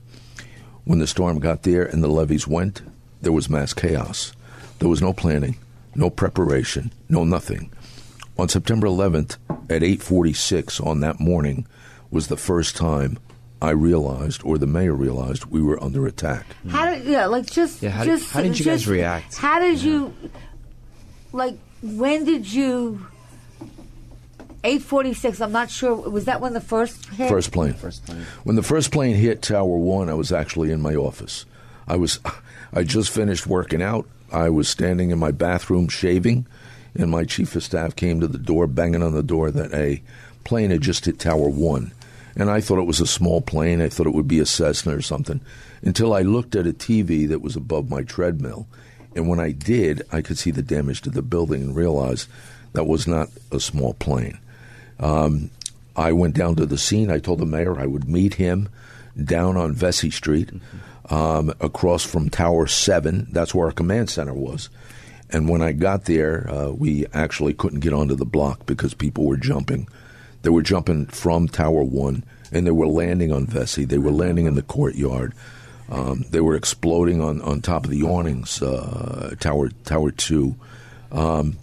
When 0.86 1.00
the 1.00 1.08
storm 1.08 1.40
got 1.40 1.64
there 1.64 1.84
and 1.84 2.04
the 2.04 2.08
levees 2.08 2.48
went, 2.48 2.82
there 3.22 3.32
was 3.32 3.50
mass 3.50 3.74
chaos. 3.74 4.34
There 4.80 4.90
was 4.90 5.02
no 5.02 5.14
planning, 5.14 5.58
no 5.96 6.10
preparation, 6.10 6.92
no 7.10 7.24
nothing. 7.24 7.72
On 8.38 8.50
September 8.50 8.88
11th 8.88 9.38
at 9.70 9.84
8:46 9.84 10.80
on 10.86 11.00
that 11.02 11.20
morning 11.20 11.66
was 12.12 12.28
the 12.28 12.38
first 12.38 12.76
time 12.76 13.18
I 13.62 13.70
realized, 13.70 14.42
or 14.44 14.58
the 14.58 14.68
mayor 14.68 14.94
realized, 14.94 15.46
we 15.46 15.62
were 15.62 15.82
under 15.82 16.06
attack. 16.08 16.46
How 16.68 16.90
did 16.94 17.06
yeah, 17.06 17.28
like 17.28 17.46
just 17.50 17.82
Yeah, 17.82 17.92
how 17.92 18.04
did- 18.04 18.20
just 18.20 18.32
how 18.32 18.42
did 18.42 18.58
you 18.60 18.66
guys 18.66 18.88
react? 18.88 19.38
How 19.38 19.60
did 19.60 19.82
you 19.82 20.14
like 21.32 21.58
when 21.82 22.26
did 22.26 22.52
you 22.52 23.06
eight 24.64 24.82
forty 24.82 25.14
six, 25.14 25.40
I'm 25.40 25.52
not 25.52 25.70
sure 25.70 25.96
was 25.96 26.26
that 26.26 26.42
when 26.42 26.54
the 26.54 26.62
first 26.62 27.06
hit? 27.10 27.30
First 27.30 27.52
plane. 27.52 27.74
First 27.74 28.06
plane. 28.06 28.26
When 28.44 28.56
the 28.56 28.64
first 28.64 28.92
plane 28.92 29.16
hit 29.16 29.42
Tower 29.42 29.78
One, 29.78 30.10
I 30.10 30.14
was 30.14 30.32
actually 30.32 30.72
in 30.72 30.82
my 30.82 30.96
office. 30.96 31.46
I 31.88 31.98
was, 31.98 32.20
I 32.74 32.84
just 32.84 33.12
finished 33.12 33.46
working 33.48 33.82
out. 33.82 34.08
I 34.32 34.50
was 34.50 34.68
standing 34.68 35.12
in 35.12 35.20
my 35.20 35.32
bathroom 35.32 35.88
shaving, 35.90 36.48
and 36.96 37.10
my 37.10 37.24
chief 37.24 37.56
of 37.56 37.64
staff 37.64 37.96
came 37.96 38.20
to 38.20 38.28
the 38.28 38.38
door, 38.38 38.68
banging 38.68 39.04
on 39.04 39.14
the 39.14 39.24
door 39.24 39.52
that 39.52 39.74
a 39.74 40.02
plane 40.44 40.72
had 40.72 40.82
just 40.82 41.06
hit 41.06 41.20
Tower 41.20 41.50
One, 41.50 41.92
and 42.36 42.50
I 42.50 42.62
thought 42.62 42.80
it 42.80 42.88
was 42.88 43.00
a 43.00 43.08
small 43.08 43.42
plane. 43.42 43.82
I 43.82 43.90
thought 43.90 44.08
it 44.08 44.14
would 44.14 44.28
be 44.28 44.40
a 44.40 44.46
Cessna 44.46 44.96
or 44.96 45.02
something, 45.02 45.42
until 45.82 46.14
I 46.14 46.22
looked 46.22 46.56
at 46.56 46.68
a 46.68 46.74
TV 46.74 47.28
that 47.30 47.42
was 47.42 47.56
above 47.56 47.90
my 47.90 48.04
treadmill, 48.04 48.68
and 49.16 49.28
when 49.28 49.40
I 49.40 49.52
did, 49.52 50.04
I 50.12 50.22
could 50.22 50.38
see 50.38 50.52
the 50.52 50.62
damage 50.62 51.02
to 51.02 51.10
the 51.10 51.22
building 51.22 51.62
and 51.62 51.76
realized 51.76 52.28
that 52.74 52.86
was 52.86 53.08
not 53.08 53.30
a 53.52 53.60
small 53.60 53.94
plane. 53.94 54.38
Um, 55.00 55.50
I 55.96 56.12
went 56.12 56.36
down 56.36 56.56
to 56.56 56.66
the 56.66 56.78
scene. 56.78 57.12
I 57.12 57.20
told 57.20 57.40
the 57.40 57.46
mayor 57.46 57.80
I 57.80 57.86
would 57.86 58.10
meet 58.10 58.36
him 58.36 58.70
down 59.22 59.58
on 59.58 59.74
Vesey 59.74 60.10
Street, 60.10 60.50
um, 61.10 61.54
across 61.60 62.04
from 62.04 62.30
Tower 62.30 62.68
7. 62.68 63.28
That's 63.32 63.54
where 63.54 63.68
our 63.68 63.72
command 63.72 64.10
center 64.10 64.34
was. 64.34 64.70
And 65.34 65.50
when 65.50 65.62
I 65.62 65.72
got 65.72 66.06
there, 66.06 66.48
uh, 66.50 66.70
we 66.70 67.06
actually 67.14 67.54
couldn't 67.54 67.80
get 67.80 67.92
onto 67.92 68.16
the 68.16 68.26
block 68.26 68.66
because 68.66 68.94
people 68.94 69.26
were 69.26 69.36
jumping. 69.38 69.88
They 70.44 70.50
were 70.52 70.62
jumping 70.62 71.08
from 71.08 71.48
Tower 71.48 71.84
1, 71.84 72.24
and 72.52 72.68
they 72.68 72.72
were 72.72 72.88
landing 72.88 73.32
on 73.32 73.48
Vesey. 73.48 73.86
They 73.86 73.98
were 73.98 74.12
landing 74.12 74.46
in 74.46 74.56
the 74.56 74.62
courtyard. 74.62 75.34
Um, 75.90 76.24
they 76.30 76.40
were 76.40 76.56
exploding 76.56 77.20
on, 77.22 77.42
on 77.42 77.62
top 77.62 77.86
of 77.86 77.90
the 77.92 78.04
awnings, 78.04 78.62
uh, 78.62 79.36
Tower 79.40 79.70
Tower 79.86 80.12
2. 80.12 80.56
Um, 81.12 81.58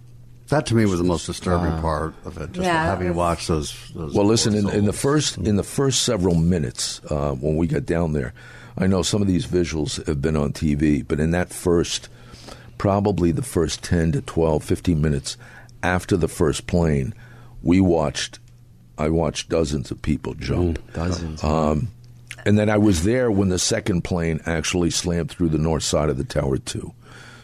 That 0.48 0.66
to 0.66 0.74
me 0.74 0.84
was 0.84 0.98
the 0.98 1.04
most 1.04 1.26
disturbing 1.26 1.80
part 1.80 2.14
of 2.24 2.36
it. 2.38 2.52
Just 2.52 2.64
Yeah, 2.66 2.84
having 2.84 3.06
it 3.06 3.10
was- 3.10 3.16
watched 3.16 3.48
those. 3.48 3.74
those 3.94 4.14
Well, 4.14 4.26
listen, 4.26 4.54
in, 4.54 4.68
in 4.68 4.84
the 4.84 4.92
first 4.92 5.36
in 5.38 5.56
the 5.56 5.62
first 5.62 6.02
several 6.02 6.34
minutes 6.34 7.00
uh, 7.08 7.32
when 7.34 7.56
we 7.56 7.66
got 7.66 7.86
down 7.86 8.12
there, 8.14 8.32
I 8.76 8.86
know 8.88 9.02
some 9.02 9.22
of 9.22 9.28
these 9.28 9.46
visuals 9.46 10.04
have 10.06 10.20
been 10.20 10.36
on 10.36 10.52
TV, 10.52 11.02
but 11.06 11.18
in 11.20 11.30
that 11.32 11.50
first, 11.52 12.08
probably 12.80 13.30
the 13.30 13.42
first 13.42 13.82
10 13.82 14.12
to 14.12 14.22
12, 14.22 14.64
15 14.64 15.02
minutes, 15.02 15.36
after 15.82 16.16
the 16.16 16.28
first 16.28 16.66
plane, 16.66 17.12
we 17.62 17.78
watched. 17.78 18.38
I 18.96 19.10
watched 19.10 19.50
dozens 19.50 19.90
of 19.90 20.00
people 20.00 20.32
jump. 20.32 20.78
Mm, 20.78 20.94
dozens. 20.94 21.44
Um, 21.44 21.88
and 22.46 22.58
then 22.58 22.70
I 22.70 22.78
was 22.78 23.04
there 23.04 23.30
when 23.30 23.50
the 23.50 23.58
second 23.58 24.00
plane 24.00 24.40
actually 24.46 24.88
slammed 24.88 25.30
through 25.30 25.50
the 25.50 25.58
north 25.58 25.82
side 25.82 26.08
of 26.08 26.16
the 26.16 26.24
tower 26.24 26.56
too. 26.56 26.94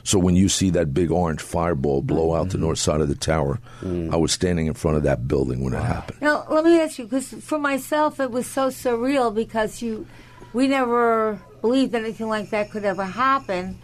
So 0.05 0.19
when 0.19 0.37
you 0.37 0.49
see 0.49 0.71
that 0.71 0.95
big 0.95 1.11
orange 1.11 1.43
fireball 1.43 2.01
blow 2.01 2.29
mm. 2.29 2.39
out 2.39 2.49
the 2.49 2.57
north 2.57 2.79
side 2.79 3.03
of 3.03 3.09
the 3.09 3.15
tower, 3.15 3.61
mm. 3.83 4.11
I 4.11 4.17
was 4.17 4.33
standing 4.33 4.69
in 4.69 4.73
front 4.73 4.97
of 4.97 5.03
that 5.03 5.29
building 5.29 5.63
when 5.63 5.75
it 5.75 5.83
happened. 5.83 6.23
Now, 6.23 6.47
let 6.49 6.65
me 6.65 6.81
ask 6.81 6.99
you, 6.99 7.05
because 7.05 7.29
for 7.29 7.59
myself, 7.59 8.21
it 8.21 8.31
was 8.31 8.47
so 8.47 8.69
surreal 8.69 9.35
because 9.35 9.83
you, 9.83 10.07
we 10.55 10.67
never 10.67 11.39
believed 11.61 11.95
anything 11.95 12.29
like 12.29 12.49
that 12.51 12.71
could 12.71 12.87
ever 12.87 13.05
happen. 13.05 13.77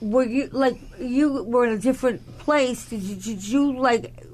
Were 0.00 0.24
you 0.24 0.48
like 0.52 0.78
you 0.98 1.42
were 1.42 1.66
in 1.66 1.72
a 1.72 1.78
different 1.78 2.38
place? 2.38 2.88
Did 2.88 3.02
you, 3.02 3.16
did 3.16 3.46
you 3.46 3.78
like? 3.78 4.24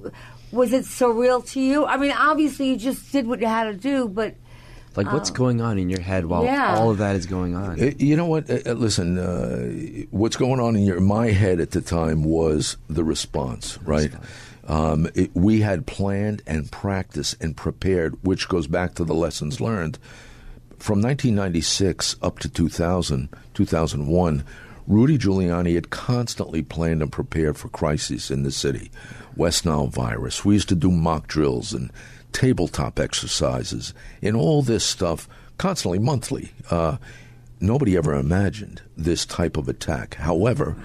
Was 0.52 0.73
it 0.73 0.85
surreal 0.85 1.47
to 1.50 1.61
you? 1.61 1.85
I 1.87 1.97
mean, 1.97 2.12
obviously, 2.12 2.71
you 2.71 2.76
just 2.76 3.11
did 3.11 3.26
what 3.26 3.40
you 3.40 3.47
had 3.47 3.64
to 3.64 3.75
do, 3.75 4.09
but 4.09 4.37
like, 4.97 5.12
what's 5.12 5.30
um, 5.30 5.37
going 5.37 5.61
on 5.61 5.78
in 5.78 5.90
your 5.90 6.00
head 6.00 6.26
while 6.26 6.44
yeah. 6.44 6.76
all 6.76 6.90
of 6.90 6.99
that 6.99 7.16
is 7.16 7.26
going 7.26 7.56
on? 7.56 7.80
Uh, 7.80 7.90
You 7.99 8.16
know 8.16 8.26
what? 8.26 8.49
Uh, 8.49 8.59
uh, 8.66 8.73
listen, 8.75 9.18
uh, 9.18 10.04
what's 10.11 10.37
going 10.37 10.61
on 10.61 10.76
in 10.76 10.85
your 10.85 11.00
my 11.00 11.28
head 11.28 11.61
at 11.61 11.73
the 11.73 11.80
time 11.80 12.25
was 12.25 12.76
the 12.88 13.02
response, 13.02 13.78
right? 13.83 14.12
Um, 14.66 15.09
it, 15.14 15.30
we 15.35 15.61
had 15.61 15.87
planned 15.87 16.42
and 16.47 16.71
practiced 16.71 17.42
and 17.42 17.56
prepared, 17.56 18.23
which 18.23 18.49
goes 18.49 18.66
back 18.66 18.94
to 18.94 19.04
the 19.04 19.14
lessons 19.14 19.61
learned 19.61 19.99
from 20.78 21.00
1996 21.00 22.16
up 22.23 22.38
to 22.40 22.49
2000, 22.49 23.28
2001. 23.54 24.44
Rudy 24.86 25.16
Giuliani 25.16 25.74
had 25.74 25.90
constantly 25.90 26.62
planned 26.62 27.00
and 27.00 27.10
prepared 27.10 27.56
for 27.56 27.68
crises 27.68 28.30
in 28.30 28.42
the 28.42 28.52
city. 28.52 28.90
West 29.36 29.64
Nile 29.64 29.86
virus. 29.86 30.44
We 30.44 30.54
used 30.54 30.68
to 30.68 30.74
do 30.74 30.90
mock 30.90 31.26
drills 31.26 31.72
and 31.72 31.90
tabletop 32.32 33.00
exercises 33.00 33.94
and 34.22 34.36
all 34.36 34.62
this 34.62 34.84
stuff 34.84 35.28
constantly, 35.56 35.98
monthly. 35.98 36.52
Uh, 36.70 36.98
nobody 37.60 37.96
ever 37.96 38.14
imagined 38.14 38.82
this 38.96 39.24
type 39.24 39.56
of 39.56 39.68
attack. 39.68 40.14
However, 40.16 40.76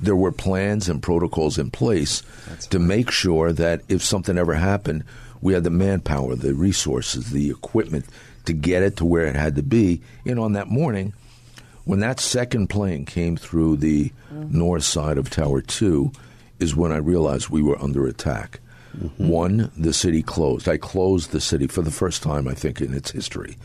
there 0.00 0.16
were 0.16 0.32
plans 0.32 0.88
and 0.88 1.02
protocols 1.02 1.58
in 1.58 1.70
place 1.70 2.22
to 2.70 2.78
make 2.78 3.10
sure 3.10 3.52
that 3.52 3.82
if 3.88 4.02
something 4.02 4.38
ever 4.38 4.54
happened, 4.54 5.04
we 5.40 5.52
had 5.52 5.64
the 5.64 5.70
manpower, 5.70 6.36
the 6.36 6.54
resources, 6.54 7.30
the 7.30 7.50
equipment 7.50 8.06
to 8.46 8.52
get 8.52 8.82
it 8.82 8.96
to 8.96 9.04
where 9.04 9.26
it 9.26 9.36
had 9.36 9.56
to 9.56 9.62
be. 9.62 10.00
And 10.24 10.38
on 10.38 10.54
that 10.54 10.68
morning, 10.68 11.12
when 11.84 12.00
that 12.00 12.20
second 12.20 12.68
plane 12.68 13.04
came 13.04 13.36
through 13.36 13.76
the 13.76 14.12
north 14.30 14.84
side 14.84 15.18
of 15.18 15.30
Tower 15.30 15.60
2, 15.60 16.12
is 16.58 16.76
when 16.76 16.92
I 16.92 16.98
realized 16.98 17.48
we 17.48 17.62
were 17.62 17.80
under 17.82 18.06
attack. 18.06 18.60
One, 19.16 19.70
the 19.76 19.92
city 19.92 20.22
closed. 20.22 20.68
I 20.68 20.76
closed 20.76 21.30
the 21.30 21.40
city 21.40 21.66
for 21.66 21.80
the 21.80 21.90
first 21.90 22.22
time, 22.22 22.46
I 22.46 22.54
think, 22.54 22.80
in 22.80 22.92
its 22.92 23.10
history. 23.10 23.56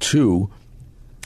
Two, 0.00 0.50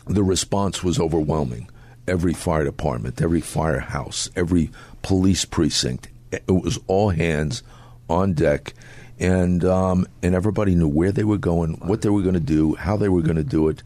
the 0.06 0.22
response 0.22 0.84
was 0.84 1.00
overwhelming. 1.00 1.68
Every 2.06 2.32
fire 2.32 2.64
department, 2.64 3.20
every 3.20 3.40
firehouse, 3.40 4.30
every 4.36 4.70
police 5.02 5.44
precinct, 5.44 6.08
it 6.32 6.48
was 6.48 6.78
all 6.86 7.10
hands 7.10 7.62
on 8.08 8.32
deck, 8.34 8.72
and 9.18 9.64
um, 9.64 10.06
and 10.22 10.34
everybody 10.34 10.74
knew 10.74 10.88
where 10.88 11.12
they 11.12 11.24
were 11.24 11.38
going, 11.38 11.74
what 11.74 12.02
they 12.02 12.08
were 12.08 12.22
going 12.22 12.34
to 12.34 12.40
do, 12.40 12.74
how 12.76 12.96
they 12.96 13.08
were 13.08 13.22
going 13.22 13.36
to 13.36 13.44
do 13.44 13.68
it, 13.68 13.82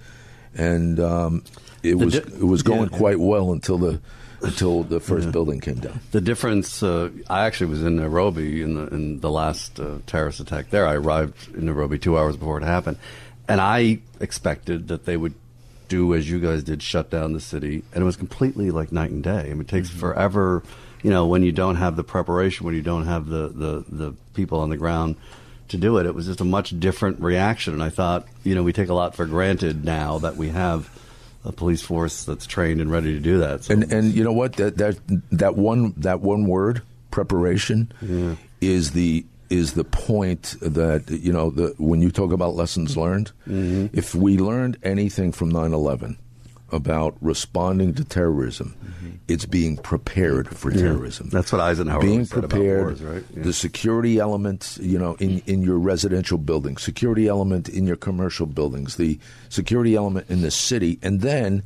and 0.54 1.00
um, 1.00 1.42
it 1.84 1.98
The 1.98 2.04
was 2.04 2.14
di- 2.14 2.36
it 2.36 2.44
was 2.44 2.62
going 2.62 2.90
yeah. 2.90 2.98
quite 2.98 3.20
well 3.20 3.52
until 3.52 3.78
the 3.78 4.00
until 4.42 4.82
the 4.82 5.00
1st 5.00 5.32
building 5.32 5.58
came 5.60 5.76
down. 5.76 6.00
The 6.10 6.20
difference, 6.20 6.82
uh, 6.82 7.08
I 7.30 7.46
actually 7.46 7.68
was 7.68 7.82
in 7.82 7.96
Nairobi 7.96 8.60
in 8.62 8.74
the 8.74 8.86
in 8.88 9.20
the 9.20 9.30
last 9.30 9.80
uh, 9.80 9.98
terrorist 10.06 10.40
attack 10.40 10.70
there. 10.70 10.86
I 10.86 10.94
arrived 10.94 11.54
in 11.54 11.66
Nairobi 11.66 11.98
two 11.98 12.18
hours 12.18 12.36
before 12.36 12.58
it 12.58 12.64
happened, 12.64 12.98
and 13.48 13.60
I 13.60 14.00
expected 14.20 14.88
that 14.88 15.06
they 15.06 15.16
would 15.16 15.34
do 15.88 16.14
as 16.14 16.28
you 16.28 16.40
guys 16.40 16.62
did, 16.62 16.82
shut 16.82 17.10
down 17.10 17.32
the 17.34 17.40
city, 17.40 17.84
and 17.92 18.02
it 18.02 18.04
was 18.04 18.16
completely 18.16 18.70
like 18.70 18.90
night 18.92 19.10
and 19.10 19.22
day. 19.22 19.46
I 19.50 19.52
mean, 19.52 19.62
it 19.62 19.68
takes 19.68 19.90
forever, 19.90 20.62
you 21.02 21.10
know, 21.10 21.26
when 21.26 21.42
you 21.42 21.52
don't 21.52 21.76
have 21.76 21.96
the 21.96 22.04
preparation, 22.04 22.66
when 22.66 22.74
you 22.74 22.82
don't 22.82 23.04
have 23.06 23.26
the 23.26 23.48
the 23.48 23.84
the 23.88 24.14
people 24.34 24.60
on 24.60 24.68
the 24.70 24.76
ground 24.76 25.16
to 25.68 25.76
do 25.78 25.96
it. 25.98 26.04
It 26.06 26.14
was 26.14 26.26
just 26.26 26.40
a 26.42 26.44
much 26.44 26.78
different 26.78 27.20
reaction, 27.20 27.72
and 27.72 27.82
I 27.82 27.88
thought, 27.88 28.26
you 28.44 28.54
know, 28.54 28.62
we 28.62 28.72
take 28.74 28.88
a 28.90 28.94
lot 28.94 29.14
for 29.14 29.24
granted 29.24 29.84
now 29.84 30.18
that 30.18 30.36
we 30.36 30.48
have 30.50 30.90
a 31.44 31.52
police 31.52 31.82
force 31.82 32.24
that's 32.24 32.46
trained 32.46 32.80
and 32.80 32.90
ready 32.90 33.12
to 33.12 33.20
do 33.20 33.38
that. 33.38 33.64
So 33.64 33.74
And 33.74 33.92
and 33.92 34.14
you 34.14 34.24
know 34.24 34.32
what? 34.32 34.54
That 34.54 34.78
that 34.78 34.98
that 35.32 35.56
one 35.56 35.94
that 35.98 36.20
one 36.20 36.46
word 36.46 36.82
preparation 37.10 37.92
is 38.60 38.92
the 38.92 39.24
is 39.50 39.74
the 39.74 39.84
point 39.84 40.56
that 40.60 41.10
you 41.10 41.32
know 41.32 41.50
the 41.50 41.74
when 41.78 42.00
you 42.00 42.10
talk 42.10 42.32
about 42.32 42.54
lessons 42.54 42.96
learned 42.96 43.30
mm-hmm. 43.46 43.86
if 43.96 44.14
we 44.14 44.38
learned 44.38 44.78
anything 44.82 45.32
from 45.32 45.52
9/11 45.52 46.16
about 46.74 47.16
responding 47.20 47.94
to 47.94 48.04
terrorism 48.04 48.74
it's 49.26 49.46
being 49.46 49.78
prepared 49.78 50.46
for 50.54 50.70
terrorism. 50.70 51.30
That's 51.30 51.50
what 51.50 51.60
Eisenhower 51.62 52.00
being 52.02 52.12
always 52.12 52.28
said 52.28 52.38
about 52.44 52.50
prepared 52.50 52.84
wars, 52.84 53.02
right? 53.02 53.24
Yeah. 53.34 53.42
the 53.44 53.52
security 53.54 54.18
elements 54.18 54.76
you 54.82 54.98
know 54.98 55.14
in 55.18 55.38
in 55.46 55.62
your 55.62 55.78
residential 55.78 56.36
buildings 56.36 56.82
security 56.82 57.26
element 57.28 57.68
in 57.70 57.86
your 57.86 57.96
commercial 57.96 58.44
buildings 58.44 58.96
the 58.96 59.18
security 59.48 59.94
element 59.96 60.28
in 60.28 60.42
the 60.42 60.50
city 60.50 60.98
and 61.02 61.22
then 61.22 61.62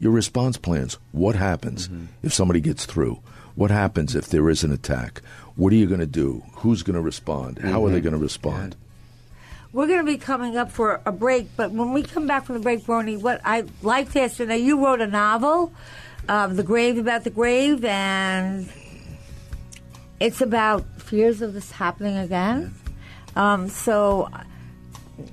your 0.00 0.12
response 0.12 0.56
plans. 0.56 0.96
What 1.12 1.36
happens 1.36 1.88
Mm-hmm. 1.88 2.06
if 2.22 2.32
somebody 2.32 2.60
gets 2.60 2.86
through? 2.86 3.20
What 3.54 3.70
happens 3.70 4.14
if 4.16 4.28
there 4.28 4.48
is 4.50 4.64
an 4.64 4.72
attack? 4.72 5.20
What 5.56 5.72
are 5.72 5.76
you 5.76 5.86
going 5.86 6.00
to 6.00 6.06
do? 6.24 6.42
Who's 6.62 6.82
going 6.82 6.96
to 6.96 7.02
respond? 7.02 7.58
How 7.58 7.68
Mm-hmm. 7.68 7.84
are 7.86 7.90
they 7.90 8.00
going 8.00 8.14
to 8.14 8.18
respond 8.30 8.76
We're 9.74 9.88
going 9.88 10.06
to 10.06 10.06
be 10.06 10.18
coming 10.18 10.56
up 10.56 10.70
for 10.70 11.00
a 11.04 11.10
break, 11.10 11.48
but 11.56 11.72
when 11.72 11.92
we 11.92 12.04
come 12.04 12.28
back 12.28 12.44
from 12.44 12.54
the 12.54 12.60
break, 12.60 12.86
Bernie, 12.86 13.16
what 13.16 13.40
I 13.44 13.64
like 13.82 14.12
to 14.12 14.20
ask 14.20 14.38
you 14.38 14.46
now, 14.46 14.54
you 14.54 14.84
wrote 14.84 15.00
a 15.00 15.08
novel, 15.08 15.72
um, 16.28 16.54
The 16.54 16.62
Grave 16.62 16.96
About 16.96 17.24
the 17.24 17.30
Grave, 17.30 17.84
and 17.84 18.68
it's 20.20 20.40
about 20.40 20.84
fears 21.00 21.42
of 21.42 21.54
this 21.54 21.72
happening 21.72 22.16
again. 22.18 22.72
Um, 23.34 23.68
so, 23.68 24.30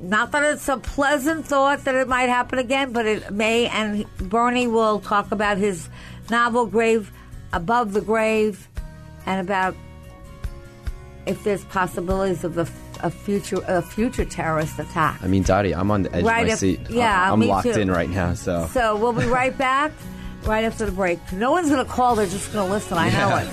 not 0.01 0.31
that 0.31 0.43
it's 0.55 0.67
a 0.67 0.77
pleasant 0.77 1.45
thought 1.45 1.83
that 1.83 1.93
it 1.93 2.07
might 2.07 2.29
happen 2.29 2.57
again, 2.57 2.93
but 2.93 3.05
it 3.05 3.29
may, 3.29 3.67
and 3.67 4.07
Bernie 4.17 4.65
will 4.65 5.01
talk 5.01 5.31
about 5.31 5.59
his 5.59 5.87
novel, 6.31 6.65
Grave 6.65 7.11
Above 7.53 7.93
the 7.93 8.01
Grave, 8.01 8.67
and 9.27 9.39
about 9.39 9.75
if 11.27 11.43
there's 11.43 11.63
possibilities 11.65 12.43
of 12.43 12.55
the 12.55 12.65
a 13.03 13.09
future 13.11 13.63
a 13.67 13.81
future 13.81 14.25
terrorist 14.25 14.79
attack. 14.79 15.19
I 15.23 15.27
mean, 15.27 15.43
Dottie, 15.43 15.73
I'm 15.73 15.91
on 15.91 16.03
the 16.03 16.15
edge 16.15 16.23
Right, 16.25 16.41
of 16.41 16.47
my 16.47 16.53
if- 16.53 16.59
seat. 16.59 16.79
yeah, 16.89 17.31
I'm 17.31 17.39
me 17.39 17.47
locked 17.47 17.73
too. 17.73 17.79
in 17.79 17.89
right 17.91 18.09
now. 18.09 18.33
So, 18.33 18.67
So 18.73 18.95
we'll 18.95 19.13
be 19.13 19.25
right 19.25 19.55
back 19.57 19.91
right 20.45 20.63
after 20.65 20.85
the 20.85 20.91
break. 20.91 21.19
No 21.31 21.51
one's 21.51 21.69
going 21.69 21.85
to 21.85 21.91
call; 21.91 22.15
they're 22.15 22.25
just 22.27 22.51
going 22.53 22.67
to 22.67 22.73
listen. 22.73 22.97
I 22.97 23.09
know 23.09 23.37
it. 23.37 23.47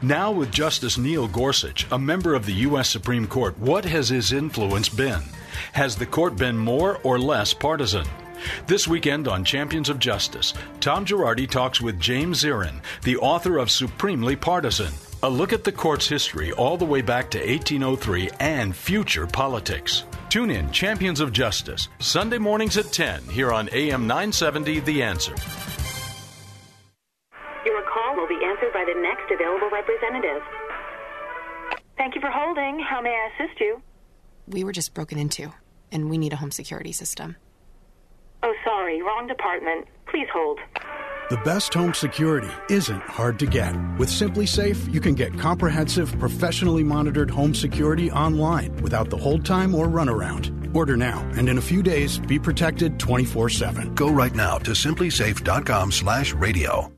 Now, 0.00 0.30
with 0.30 0.52
Justice 0.52 0.96
Neil 0.96 1.26
Gorsuch, 1.26 1.86
a 1.90 1.98
member 1.98 2.34
of 2.34 2.46
the 2.46 2.52
U.S. 2.52 2.88
Supreme 2.88 3.26
Court, 3.26 3.58
what 3.58 3.84
has 3.84 4.08
his 4.08 4.32
influence 4.32 4.88
been? 4.88 5.22
Has 5.72 5.96
the 5.96 6.06
court 6.06 6.36
been 6.36 6.56
more 6.56 6.98
or 7.02 7.18
less 7.18 7.54
partisan? 7.54 8.06
This 8.66 8.86
weekend 8.86 9.28
on 9.28 9.44
Champions 9.44 9.88
of 9.88 9.98
Justice, 9.98 10.54
Tom 10.80 11.04
Girardi 11.04 11.48
talks 11.48 11.80
with 11.80 12.00
James 12.00 12.42
Zirin, 12.42 12.80
the 13.02 13.16
author 13.16 13.58
of 13.58 13.70
Supremely 13.70 14.36
Partisan. 14.36 14.92
A 15.22 15.28
look 15.28 15.52
at 15.52 15.64
the 15.64 15.72
court's 15.72 16.08
history 16.08 16.52
all 16.52 16.76
the 16.76 16.84
way 16.84 17.02
back 17.02 17.30
to 17.32 17.38
1803 17.38 18.30
and 18.38 18.74
future 18.74 19.26
politics. 19.26 20.04
Tune 20.28 20.50
in 20.50 20.70
Champions 20.70 21.20
of 21.20 21.32
Justice, 21.32 21.88
Sunday 21.98 22.38
mornings 22.38 22.76
at 22.76 22.92
10 22.92 23.24
here 23.24 23.52
on 23.52 23.68
AM 23.72 24.06
970 24.06 24.80
The 24.80 25.02
Answer. 25.02 25.34
Your 27.64 27.82
call 27.82 28.14
will 28.14 28.28
be 28.28 28.38
answered 28.44 28.72
by 28.72 28.84
the 28.84 29.00
next 29.00 29.32
available 29.32 29.70
representative. 29.72 30.42
Thank 31.96 32.14
you 32.14 32.20
for 32.20 32.30
holding. 32.30 32.78
How 32.78 33.00
may 33.00 33.10
I 33.10 33.44
assist 33.44 33.58
you? 33.58 33.82
We 34.48 34.64
were 34.64 34.72
just 34.72 34.94
broken 34.94 35.18
into, 35.18 35.52
and 35.92 36.08
we 36.10 36.18
need 36.18 36.32
a 36.32 36.36
home 36.36 36.50
security 36.50 36.92
system. 36.92 37.36
Oh, 38.42 38.54
sorry, 38.64 39.02
wrong 39.02 39.26
department. 39.26 39.86
Please 40.06 40.28
hold. 40.32 40.58
The 41.30 41.36
best 41.38 41.74
home 41.74 41.92
security 41.92 42.48
isn't 42.70 43.02
hard 43.02 43.38
to 43.40 43.46
get. 43.46 43.76
With 43.98 44.08
SimpliSafe, 44.08 44.92
you 44.92 45.00
can 45.00 45.14
get 45.14 45.38
comprehensive, 45.38 46.18
professionally 46.18 46.82
monitored 46.82 47.30
home 47.30 47.54
security 47.54 48.10
online 48.10 48.74
without 48.76 49.10
the 49.10 49.18
hold 49.18 49.44
time 49.44 49.74
or 49.74 49.88
runaround. 49.88 50.74
Order 50.74 50.96
now, 50.96 51.20
and 51.36 51.48
in 51.48 51.58
a 51.58 51.62
few 51.62 51.82
days, 51.82 52.18
be 52.18 52.38
protected 52.38 52.98
24 52.98 53.50
7. 53.50 53.94
Go 53.94 54.10
right 54.10 54.34
now 54.34 54.56
to 54.58 54.70
simplisafe.com 54.70 55.92
slash 55.92 56.32
radio. 56.32 56.97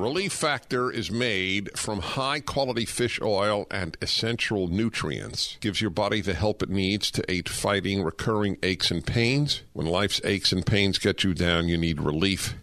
Relief 0.00 0.32
Factor 0.32 0.90
is 0.90 1.10
made 1.10 1.78
from 1.78 2.00
high 2.00 2.40
quality 2.40 2.86
fish 2.86 3.20
oil 3.20 3.66
and 3.70 3.98
essential 4.00 4.66
nutrients. 4.66 5.58
Gives 5.60 5.82
your 5.82 5.90
body 5.90 6.22
the 6.22 6.32
help 6.32 6.62
it 6.62 6.70
needs 6.70 7.10
to 7.10 7.30
aid 7.30 7.50
fighting 7.50 8.02
recurring 8.02 8.56
aches 8.62 8.90
and 8.90 9.04
pains. 9.04 9.60
When 9.74 9.84
life's 9.84 10.18
aches 10.24 10.52
and 10.52 10.64
pains 10.64 10.98
get 10.98 11.22
you 11.22 11.34
down, 11.34 11.68
you 11.68 11.76
need 11.76 12.00
relief. 12.00 12.54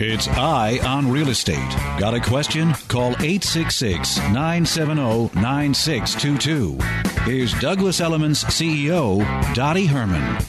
It's 0.03 0.29
Eye 0.29 0.79
on 0.79 1.11
Real 1.11 1.29
Estate. 1.29 1.59
Got 1.99 2.15
a 2.15 2.21
question? 2.21 2.73
Call 2.89 3.11
866 3.21 4.17
970 4.17 5.39
9622. 5.39 6.79
Here's 7.25 7.53
Douglas 7.61 8.01
Elliman's 8.01 8.43
CEO, 8.45 9.21
Dottie 9.55 9.85
Herman. 9.85 10.43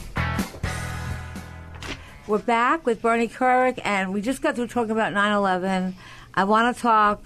We're 2.26 2.38
back 2.38 2.86
with 2.86 3.02
Bernie 3.02 3.28
Kerik, 3.28 3.78
and 3.84 4.14
we 4.14 4.22
just 4.22 4.40
got 4.40 4.56
through 4.56 4.68
talking 4.68 4.92
about 4.92 5.12
9 5.12 5.32
11. 5.32 5.96
I 6.32 6.44
want 6.44 6.74
to 6.74 6.82
talk 6.82 7.22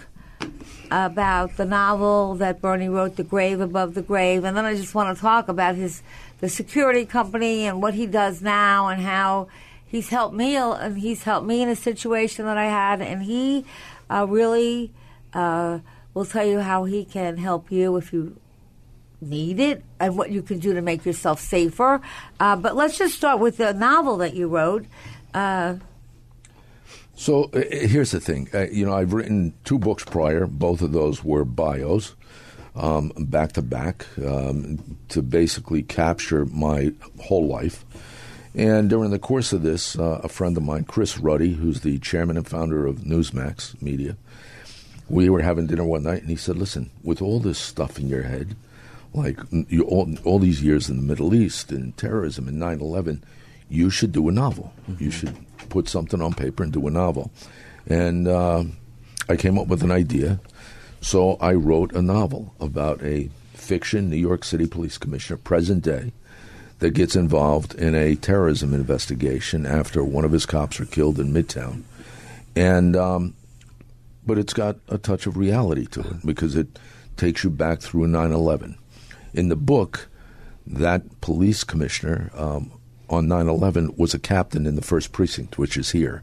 about 0.90 1.56
the 1.56 1.64
novel 1.64 2.34
that 2.34 2.60
Bernie 2.60 2.88
wrote, 2.88 3.14
The 3.14 3.22
Grave 3.22 3.60
Above 3.60 3.94
the 3.94 4.02
Grave, 4.02 4.42
and 4.42 4.56
then 4.56 4.64
I 4.64 4.74
just 4.74 4.96
want 4.96 5.16
to 5.16 5.22
talk 5.22 5.46
about 5.46 5.76
his 5.76 6.02
the 6.40 6.48
security 6.48 7.06
company 7.06 7.66
and 7.66 7.80
what 7.80 7.94
he 7.94 8.04
does 8.04 8.42
now 8.42 8.88
and 8.88 9.00
how 9.00 9.46
he's 9.96 10.10
helped 10.10 10.36
me 10.36 10.56
and 10.56 10.98
he's 10.98 11.22
helped 11.22 11.46
me 11.46 11.62
in 11.64 11.68
a 11.68 11.76
situation 11.76 12.44
that 12.44 12.58
I 12.58 12.68
had, 12.82 13.00
and 13.00 13.22
he 13.22 13.64
uh, 14.12 14.26
really 14.28 14.92
uh, 15.32 15.80
will 16.14 16.26
tell 16.26 16.46
you 16.46 16.60
how 16.60 16.84
he 16.84 17.04
can 17.04 17.36
help 17.36 17.72
you 17.72 17.96
if 17.96 18.12
you 18.12 18.36
need 19.20 19.58
it 19.58 19.82
and 19.98 20.16
what 20.18 20.28
you 20.30 20.42
can 20.42 20.58
do 20.58 20.74
to 20.74 20.82
make 20.82 21.06
yourself 21.08 21.40
safer. 21.40 22.00
Uh, 22.38 22.56
but 22.56 22.76
let's 22.76 22.98
just 22.98 23.14
start 23.14 23.40
with 23.40 23.56
the 23.56 23.72
novel 23.72 24.18
that 24.18 24.34
you 24.34 24.46
wrote. 24.48 24.84
Uh, 25.32 25.76
So 27.16 27.44
uh, 27.54 27.62
here's 27.70 28.10
the 28.10 28.20
thing. 28.20 28.48
Uh, 28.52 28.66
you 28.70 28.84
know, 28.84 28.92
I've 28.92 29.14
written 29.16 29.54
two 29.64 29.78
books 29.78 30.04
prior. 30.04 30.46
Both 30.46 30.82
of 30.82 30.92
those 30.92 31.24
were 31.24 31.44
bios, 31.46 32.14
um, 32.74 33.10
back 33.16 33.52
to 33.52 33.62
back, 33.62 34.06
um, 34.20 34.98
to 35.08 35.22
basically 35.22 35.82
capture 35.82 36.44
my 36.44 36.92
whole 37.24 37.48
life. 37.48 37.84
And 38.56 38.88
during 38.88 39.10
the 39.10 39.18
course 39.18 39.52
of 39.52 39.62
this, 39.62 39.98
uh, 39.98 40.20
a 40.24 40.30
friend 40.30 40.56
of 40.56 40.62
mine, 40.62 40.84
Chris 40.84 41.18
Ruddy, 41.18 41.52
who's 41.52 41.82
the 41.82 41.98
chairman 41.98 42.38
and 42.38 42.48
founder 42.48 42.86
of 42.86 43.00
Newsmax 43.00 43.80
Media, 43.82 44.16
we 45.10 45.28
were 45.28 45.42
having 45.42 45.66
dinner 45.66 45.84
one 45.84 46.04
night, 46.04 46.22
and 46.22 46.30
he 46.30 46.36
said, 46.36 46.56
"Listen, 46.56 46.90
with 47.04 47.20
all 47.20 47.38
this 47.38 47.58
stuff 47.58 47.98
in 47.98 48.08
your 48.08 48.22
head, 48.22 48.56
like 49.12 49.38
you, 49.50 49.82
all, 49.82 50.08
all 50.24 50.38
these 50.38 50.62
years 50.62 50.88
in 50.88 50.96
the 50.96 51.02
Middle 51.02 51.34
East 51.34 51.70
and 51.70 51.94
terrorism 51.98 52.48
and 52.48 52.58
9/11, 52.58 53.22
you 53.68 53.90
should 53.90 54.12
do 54.12 54.26
a 54.26 54.32
novel. 54.32 54.72
You 54.98 55.10
should 55.10 55.36
put 55.68 55.88
something 55.88 56.22
on 56.22 56.32
paper 56.32 56.62
and 56.62 56.72
do 56.72 56.86
a 56.86 56.90
novel." 56.90 57.30
And 57.86 58.26
uh, 58.26 58.64
I 59.28 59.36
came 59.36 59.58
up 59.58 59.68
with 59.68 59.82
an 59.82 59.92
idea, 59.92 60.40
so 61.02 61.34
I 61.42 61.52
wrote 61.52 61.92
a 61.92 62.00
novel 62.00 62.54
about 62.58 63.02
a 63.02 63.28
fiction 63.52 64.08
New 64.08 64.16
York 64.16 64.44
City 64.44 64.66
police 64.66 64.96
commissioner, 64.96 65.36
present 65.36 65.84
day, 65.84 66.12
that 66.78 66.90
gets 66.90 67.16
involved 67.16 67.74
in 67.74 67.94
a 67.94 68.14
terrorism 68.16 68.74
investigation 68.74 69.64
after 69.64 70.04
one 70.04 70.24
of 70.24 70.32
his 70.32 70.46
cops 70.46 70.78
are 70.78 70.84
killed 70.84 71.18
in 71.18 71.32
Midtown, 71.32 71.82
and 72.54 72.96
um, 72.96 73.34
but 74.26 74.38
it's 74.38 74.52
got 74.52 74.76
a 74.88 74.98
touch 74.98 75.26
of 75.26 75.36
reality 75.36 75.86
to 75.86 76.00
it 76.00 76.26
because 76.26 76.56
it 76.56 76.78
takes 77.16 77.44
you 77.44 77.50
back 77.50 77.80
through 77.80 78.06
9/11. 78.06 78.76
In 79.32 79.48
the 79.48 79.56
book, 79.56 80.08
that 80.66 81.20
police 81.20 81.64
commissioner 81.64 82.30
um, 82.34 82.72
on 83.08 83.26
9/11 83.26 83.96
was 83.96 84.14
a 84.14 84.18
captain 84.18 84.66
in 84.66 84.76
the 84.76 84.82
first 84.82 85.12
precinct, 85.12 85.58
which 85.58 85.76
is 85.76 85.92
here, 85.92 86.22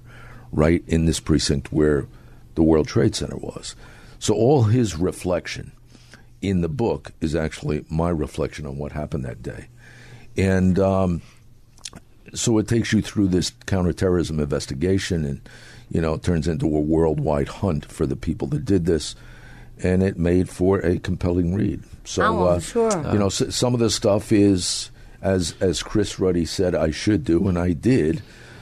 right 0.51 0.83
in 0.87 1.05
this 1.05 1.19
precinct 1.19 1.71
where 1.71 2.07
the 2.55 2.63
World 2.63 2.87
Trade 2.87 3.15
Center 3.15 3.37
was. 3.37 3.75
So 4.19 4.33
all 4.35 4.63
his 4.63 4.95
reflection 4.95 5.71
in 6.41 6.61
the 6.61 6.69
book 6.69 7.11
is 7.21 7.35
actually 7.35 7.85
my 7.89 8.09
reflection 8.09 8.65
on 8.65 8.77
what 8.77 8.91
happened 8.91 9.25
that 9.25 9.41
day. 9.41 9.67
And 10.37 10.79
um, 10.79 11.21
so 12.33 12.57
it 12.57 12.67
takes 12.67 12.91
you 12.93 13.01
through 13.01 13.27
this 13.29 13.51
counterterrorism 13.65 14.39
investigation, 14.39 15.25
and 15.25 15.41
you 15.91 16.01
know 16.01 16.13
it 16.15 16.23
turns 16.23 16.47
into 16.47 16.65
a 16.65 16.79
worldwide 16.79 17.47
hunt 17.47 17.85
for 17.91 18.05
the 18.05 18.15
people 18.15 18.47
that 18.49 18.65
did 18.65 18.85
this, 18.85 19.15
and 19.81 20.01
it 20.01 20.17
made 20.17 20.49
for 20.49 20.79
a 20.79 20.97
compelling 20.97 21.53
read. 21.53 21.81
So, 22.05 22.23
Oh, 22.23 22.45
uh, 22.47 22.59
sure. 22.59 22.91
you 23.13 23.19
know, 23.19 23.27
s- 23.27 23.55
some 23.55 23.73
of 23.73 23.79
the 23.79 23.89
stuff 23.89 24.31
is 24.31 24.89
as 25.21 25.53
as 25.61 25.83
Chris 25.83 26.19
Ruddy 26.19 26.45
said 26.45 26.73
I 26.75 26.91
should 26.91 27.23
do, 27.23 27.47
and 27.47 27.57
I 27.57 27.73
did. 27.73 28.21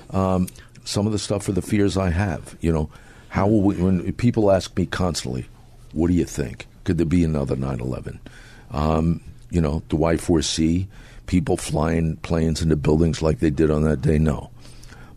Um, 0.09 0.47
some 0.83 1.05
of 1.05 1.13
the 1.13 1.19
stuff 1.19 1.43
for 1.43 1.51
the 1.53 1.61
fears 1.61 1.95
I 1.95 2.09
have. 2.09 2.55
You 2.59 2.73
know, 2.73 2.89
how 3.29 3.47
will 3.47 3.61
we? 3.61 3.75
When 3.75 4.11
people 4.13 4.51
ask 4.51 4.75
me 4.77 4.85
constantly, 4.87 5.45
"What 5.93 6.07
do 6.09 6.13
you 6.13 6.25
think? 6.25 6.67
Could 6.83 6.97
there 6.97 7.05
be 7.05 7.23
another 7.23 7.55
9/11?" 7.55 8.19
Um, 8.71 9.21
you 9.49 9.61
know, 9.61 9.83
do 9.89 10.03
I 10.03 10.17
foresee 10.17 10.87
people 11.25 11.57
flying 11.57 12.17
planes 12.17 12.61
into 12.61 12.75
buildings 12.75 13.21
like 13.21 13.39
they 13.39 13.49
did 13.49 13.71
on 13.71 13.83
that 13.83 14.01
day? 14.01 14.17
No. 14.17 14.51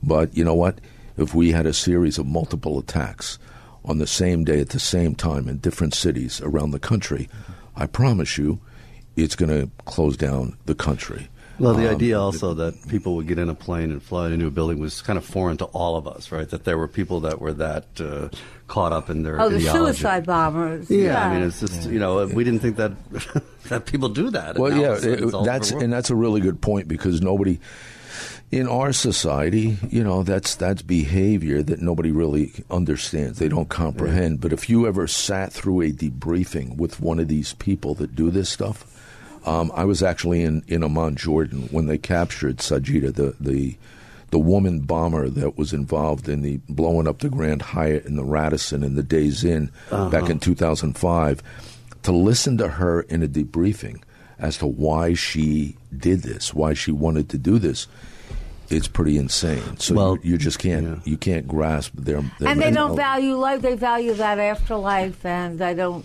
But 0.02 0.36
you 0.36 0.44
know 0.44 0.54
what? 0.54 0.80
If 1.16 1.34
we 1.34 1.52
had 1.52 1.66
a 1.66 1.72
series 1.72 2.18
of 2.18 2.26
multiple 2.26 2.78
attacks 2.78 3.38
on 3.84 3.98
the 3.98 4.06
same 4.06 4.44
day 4.44 4.60
at 4.60 4.70
the 4.70 4.80
same 4.80 5.14
time 5.14 5.48
in 5.48 5.58
different 5.58 5.94
cities 5.94 6.40
around 6.42 6.70
the 6.70 6.78
country, 6.78 7.28
I 7.76 7.86
promise 7.86 8.38
you, 8.38 8.60
it's 9.16 9.36
going 9.36 9.50
to 9.50 9.70
close 9.84 10.16
down 10.16 10.56
the 10.66 10.74
country. 10.74 11.28
Well, 11.58 11.74
the 11.74 11.88
Um, 11.88 11.94
idea 11.94 12.18
also 12.20 12.54
that 12.54 12.74
people 12.88 13.14
would 13.16 13.28
get 13.28 13.38
in 13.38 13.48
a 13.48 13.54
plane 13.54 13.90
and 13.92 14.02
fly 14.02 14.30
into 14.30 14.46
a 14.46 14.50
building 14.50 14.78
was 14.80 15.00
kind 15.02 15.16
of 15.16 15.24
foreign 15.24 15.56
to 15.58 15.66
all 15.66 15.96
of 15.96 16.06
us, 16.08 16.32
right? 16.32 16.48
That 16.48 16.64
there 16.64 16.76
were 16.76 16.88
people 16.88 17.20
that 17.20 17.40
were 17.40 17.52
that 17.54 17.86
uh, 18.00 18.28
caught 18.66 18.92
up 18.92 19.08
in 19.10 19.22
their 19.22 19.40
Oh, 19.40 19.48
the 19.48 19.60
suicide 19.60 20.26
bombers. 20.26 20.90
Yeah, 20.90 21.24
I 21.24 21.32
mean, 21.34 21.46
it's 21.46 21.60
just 21.60 21.88
you 21.88 21.98
know 21.98 22.26
we 22.26 22.42
didn't 22.44 22.60
think 22.60 22.76
that 22.76 22.92
that 23.68 23.86
people 23.86 24.08
do 24.08 24.30
that. 24.30 24.58
Well, 24.58 24.72
yeah, 24.76 24.88
all 24.88 24.92
of 24.94 25.04
it- 25.04 25.22
it's 25.22 25.32
all 25.34 25.40
over 25.42 25.50
that's 25.50 25.70
and 25.70 25.92
that's 25.92 26.10
a 26.10 26.16
really 26.16 26.40
good 26.40 26.60
point 26.60 26.88
because 26.88 27.20
nobody 27.22 27.60
in 28.50 28.68
our 28.68 28.92
society, 28.92 29.76
you 29.90 30.04
know, 30.04 30.22
that's 30.22 30.54
that's 30.54 30.82
behavior 30.82 31.62
that 31.62 31.80
nobody 31.80 32.10
really 32.12 32.52
understands. 32.70 33.38
They 33.38 33.48
don't 33.48 33.68
comprehend. 33.68 34.40
But 34.40 34.52
if 34.52 34.68
you 34.68 34.86
ever 34.86 35.06
sat 35.06 35.52
through 35.52 35.82
a 35.82 35.90
debriefing 35.90 36.76
with 36.76 37.00
one 37.00 37.18
of 37.18 37.28
these 37.28 37.54
people 37.54 37.94
that 37.94 38.14
do 38.14 38.30
this 38.30 38.48
stuff, 38.50 38.84
um, 39.44 39.70
I 39.74 39.84
was 39.84 40.02
actually 40.02 40.42
in 40.42 40.62
in 40.68 40.82
Amman, 40.84 41.16
Jordan, 41.16 41.68
when 41.70 41.86
they 41.86 41.98
captured 41.98 42.58
Sajida, 42.58 43.14
the 43.14 43.34
the 43.40 43.76
the 44.30 44.38
woman 44.38 44.80
bomber 44.80 45.28
that 45.28 45.56
was 45.56 45.72
involved 45.72 46.28
in 46.28 46.42
the 46.42 46.58
blowing 46.68 47.06
up 47.06 47.20
the 47.20 47.28
Grand 47.28 47.62
Hyatt 47.62 48.04
and 48.04 48.18
the 48.18 48.24
Radisson 48.24 48.82
and 48.82 48.96
the 48.96 49.02
Days 49.02 49.44
Inn 49.44 49.70
back 49.90 50.24
Uh-huh. 50.24 50.26
in 50.32 50.38
2005, 50.40 51.40
to 52.02 52.10
listen 52.12 52.58
to 52.58 52.66
her 52.68 53.02
in 53.02 53.22
a 53.22 53.28
debriefing 53.28 54.02
as 54.38 54.58
to 54.58 54.66
why 54.66 55.14
she 55.14 55.76
did 55.96 56.22
this, 56.22 56.52
why 56.52 56.74
she 56.74 56.90
wanted 56.90 57.28
to 57.28 57.38
do 57.38 57.60
this, 57.60 57.86
it's 58.70 58.88
pretty 58.88 59.16
insane. 59.18 59.78
So 59.78 59.94
Well, 59.94 60.16
you, 60.22 60.32
you 60.32 60.38
just 60.38 60.58
can't 60.58 61.06
you 61.06 61.16
can't 61.16 61.46
grasp 61.46 61.92
their, 61.94 62.20
their 62.40 62.48
and 62.48 62.60
they 62.60 62.66
mental- 62.72 62.88
don't 62.88 62.96
value 62.96 63.36
life. 63.36 63.62
They 63.62 63.76
value 63.76 64.14
that 64.14 64.40
afterlife, 64.40 65.24
and 65.24 65.62
I 65.62 65.74
don't, 65.74 66.04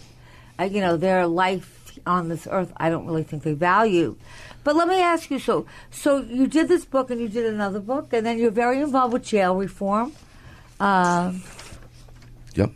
I, 0.59 0.65
you 0.65 0.81
know, 0.81 0.97
their 0.97 1.25
life 1.25 1.78
on 2.05 2.29
this 2.29 2.47
earth. 2.49 2.71
I 2.77 2.89
don't 2.89 3.05
really 3.05 3.23
think 3.23 3.43
they 3.43 3.53
value. 3.53 4.15
But 4.63 4.75
let 4.75 4.87
me 4.87 5.01
ask 5.01 5.31
you: 5.31 5.39
so, 5.39 5.65
so 5.91 6.21
you 6.21 6.47
did 6.47 6.67
this 6.67 6.85
book, 6.85 7.09
and 7.09 7.19
you 7.19 7.29
did 7.29 7.45
another 7.45 7.79
book, 7.79 8.13
and 8.13 8.25
then 8.25 8.37
you're 8.37 8.51
very 8.51 8.79
involved 8.79 9.13
with 9.13 9.23
jail 9.23 9.55
reform. 9.55 10.13
Um, 10.79 11.43
Yep. 12.55 12.71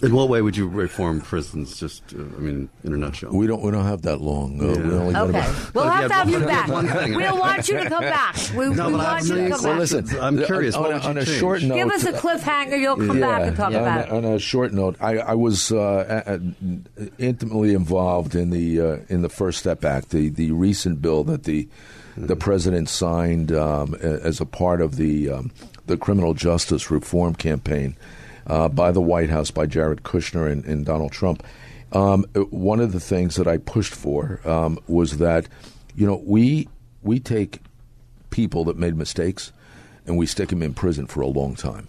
In 0.00 0.14
what 0.14 0.28
way 0.28 0.40
would 0.42 0.56
you 0.56 0.68
reform 0.68 1.20
prisons? 1.20 1.76
Just, 1.80 2.02
uh, 2.14 2.18
I 2.18 2.38
mean, 2.38 2.68
in 2.84 2.92
a 2.92 2.96
nutshell. 2.96 3.32
We 3.32 3.48
don't 3.48 3.62
we 3.62 3.72
don't 3.72 3.84
have 3.84 4.02
that 4.02 4.20
long. 4.20 4.60
Uh, 4.60 4.66
we 4.66 4.94
only 4.94 5.16
okay, 5.16 5.30
about- 5.40 5.74
we'll 5.74 5.88
have 5.88 6.08
to 6.08 6.14
have 6.14 6.30
you 6.30 6.38
back. 6.40 6.68
We'll 6.68 7.36
want 7.38 7.68
you 7.68 7.78
to 7.78 7.88
come 7.88 8.04
back. 8.04 8.36
We, 8.54 8.68
No, 8.68 8.86
we 8.86 8.92
but 8.92 9.00
I 9.00 9.12
want 9.14 9.22
you 9.24 9.28
to 9.30 9.34
millions- 9.34 9.56
come 9.56 9.64
Well, 9.64 9.72
back. 9.72 9.78
listen, 9.80 10.20
I'm 10.20 10.44
curious, 10.44 10.74
On, 10.76 10.82
what 10.82 10.92
a, 10.92 11.08
on 11.08 11.18
a 11.18 11.24
short 11.24 11.62
note, 11.62 11.74
Give 11.74 11.90
us 11.90 12.04
a 12.04 12.12
cliffhanger. 12.12 12.78
You'll 12.80 12.96
come 12.96 13.18
back 13.20 13.42
and 13.42 13.56
talk 13.56 13.66
on 13.68 13.74
about 13.74 14.00
a, 14.00 14.02
it. 14.04 14.12
on 14.12 14.24
a 14.24 14.38
short 14.38 14.72
note, 14.72 14.96
I, 15.00 15.18
I 15.18 15.34
was 15.34 15.72
uh, 15.72 16.22
a- 16.26 16.34
a- 17.04 17.10
intimately 17.18 17.74
involved 17.74 18.34
in 18.36 18.50
the 18.50 18.80
uh, 18.80 18.96
in 19.08 19.22
the 19.22 19.28
First 19.28 19.58
Step 19.58 19.84
Act, 19.84 20.10
the 20.10 20.28
the 20.28 20.52
recent 20.52 21.02
bill 21.02 21.24
that 21.24 21.42
the 21.42 21.66
the 22.16 22.36
president 22.36 22.88
signed 22.88 23.50
um, 23.52 23.94
as 23.94 24.40
a 24.40 24.46
part 24.46 24.80
of 24.80 24.94
the 24.96 25.28
um, 25.30 25.50
the 25.86 25.96
criminal 25.96 26.34
justice 26.34 26.90
reform 26.90 27.34
campaign 27.34 27.96
uh, 28.48 28.68
by 28.68 28.90
the 28.90 29.00
White 29.00 29.30
House 29.30 29.50
by 29.50 29.66
Jared 29.66 30.02
Kushner 30.02 30.50
and, 30.50 30.64
and 30.64 30.84
Donald 30.84 31.12
Trump. 31.12 31.42
Um, 31.92 32.24
one 32.50 32.80
of 32.80 32.92
the 32.92 33.00
things 33.00 33.36
that 33.36 33.46
I 33.46 33.58
pushed 33.58 33.94
for 33.94 34.40
um, 34.48 34.78
was 34.88 35.18
that 35.18 35.48
you 35.94 36.06
know 36.06 36.22
we 36.24 36.68
we 37.02 37.20
take 37.20 37.60
people 38.30 38.64
that 38.64 38.76
made 38.76 38.96
mistakes 38.96 39.52
and 40.06 40.16
we 40.16 40.26
stick 40.26 40.48
them 40.48 40.62
in 40.62 40.74
prison 40.74 41.06
for 41.06 41.20
a 41.20 41.26
long 41.26 41.54
time. 41.54 41.88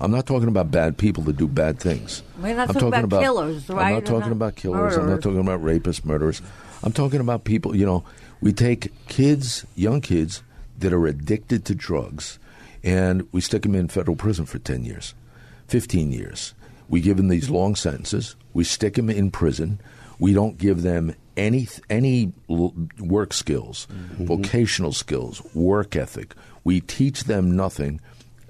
I'm 0.00 0.10
not 0.10 0.26
talking 0.26 0.48
about 0.48 0.70
bad 0.70 0.98
people 0.98 1.22
that 1.24 1.36
do 1.36 1.46
bad 1.46 1.78
things. 1.78 2.22
We're 2.38 2.54
not 2.54 2.68
I'm 2.68 2.74
talking 2.74 2.90
talking 2.90 3.04
about 3.04 3.22
killers, 3.22 3.68
right? 3.68 3.86
I'm 3.86 3.94
not 3.94 4.04
talking 4.04 4.32
about 4.32 4.56
killers. 4.56 4.96
I'm 4.96 5.08
not 5.08 5.22
talking 5.22 5.40
about 5.40 5.62
rapists, 5.62 6.04
murderers. 6.04 6.42
I'm 6.82 6.92
talking 6.92 7.20
about 7.20 7.44
people, 7.44 7.74
you 7.74 7.86
know, 7.86 8.04
we 8.40 8.52
take 8.52 8.92
kids, 9.08 9.64
young 9.74 10.00
kids 10.00 10.42
that 10.78 10.92
are 10.92 11.06
addicted 11.06 11.64
to 11.66 11.74
drugs 11.74 12.38
and 12.82 13.26
we 13.32 13.40
stick 13.40 13.62
them 13.62 13.74
in 13.74 13.88
federal 13.88 14.16
prison 14.16 14.44
for 14.44 14.58
10 14.58 14.84
years, 14.84 15.14
15 15.68 16.12
years. 16.12 16.54
We 16.88 17.00
give 17.00 17.16
them 17.16 17.28
these 17.28 17.50
long 17.50 17.74
sentences. 17.74 18.36
We 18.52 18.64
stick 18.64 18.94
them 18.94 19.10
in 19.10 19.30
prison. 19.30 19.80
We 20.18 20.32
don't 20.32 20.58
give 20.58 20.82
them 20.82 21.14
any 21.36 21.68
any 21.90 22.32
work 22.48 23.32
skills, 23.32 23.88
mm-hmm. 23.90 24.26
vocational 24.26 24.92
skills, 24.92 25.42
work 25.54 25.96
ethic. 25.96 26.34
We 26.62 26.80
teach 26.80 27.24
them 27.24 27.56
nothing, 27.56 28.00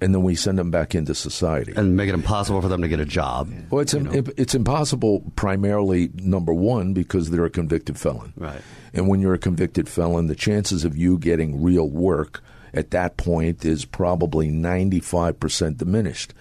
and 0.01 0.15
then 0.15 0.23
we 0.23 0.35
send 0.35 0.59
them 0.59 0.71
back 0.71 0.95
into 0.95 1.15
society 1.15 1.73
and 1.75 1.97
make 1.97 2.09
it 2.09 2.15
impossible 2.15 2.61
for 2.61 2.69
them 2.69 2.83
to 2.83 2.89
get 2.89 3.01
a 3.01 3.07
job. 3.07 3.51
Well, 3.71 3.81
it's 3.81 3.95
im- 3.95 4.33
it's 4.37 4.55
impossible 4.55 5.33
primarily 5.37 6.11
number 6.15 6.53
one 6.53 6.93
because 6.93 7.31
they're 7.31 7.45
a 7.45 7.51
convicted 7.51 7.99
felon. 7.99 8.33
Right. 8.37 8.61
And 8.93 9.09
when 9.09 9.21
you're 9.21 9.35
a 9.35 9.39
convicted 9.39 9.89
felon, 9.89 10.27
the 10.27 10.35
chances 10.35 10.85
of 10.85 10.97
you 10.97 11.19
getting 11.19 11.63
real 11.63 11.89
work 11.89 12.43
at 12.75 12.91
that 12.91 13.17
point 13.17 13.65
is 13.65 13.85
probably 13.85 14.51
95% 14.51 15.79
diminished. 15.79 16.35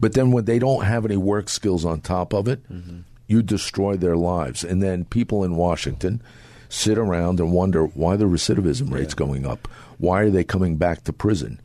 But 0.00 0.14
then 0.14 0.30
when 0.30 0.44
they 0.44 0.58
don't 0.58 0.84
have 0.84 1.04
any 1.04 1.16
work 1.16 1.48
skills 1.48 1.84
on 1.84 2.00
top 2.00 2.32
of 2.32 2.48
it, 2.48 2.62
mm-hmm. 2.72 3.00
you 3.26 3.42
destroy 3.42 3.96
their 3.96 4.16
lives. 4.16 4.64
And 4.64 4.82
then 4.82 5.04
people 5.04 5.44
in 5.44 5.56
Washington 5.56 6.22
sit 6.68 6.98
around 6.98 7.40
and 7.40 7.52
wonder 7.52 7.84
why 7.86 8.16
the 8.16 8.24
recidivism 8.24 8.92
rate's 8.92 9.14
going 9.14 9.46
up. 9.46 9.68
Why 9.98 10.22
are 10.22 10.30
they 10.30 10.44
coming 10.44 10.76
back 10.76 11.04
to 11.04 11.12
prison? 11.12 11.60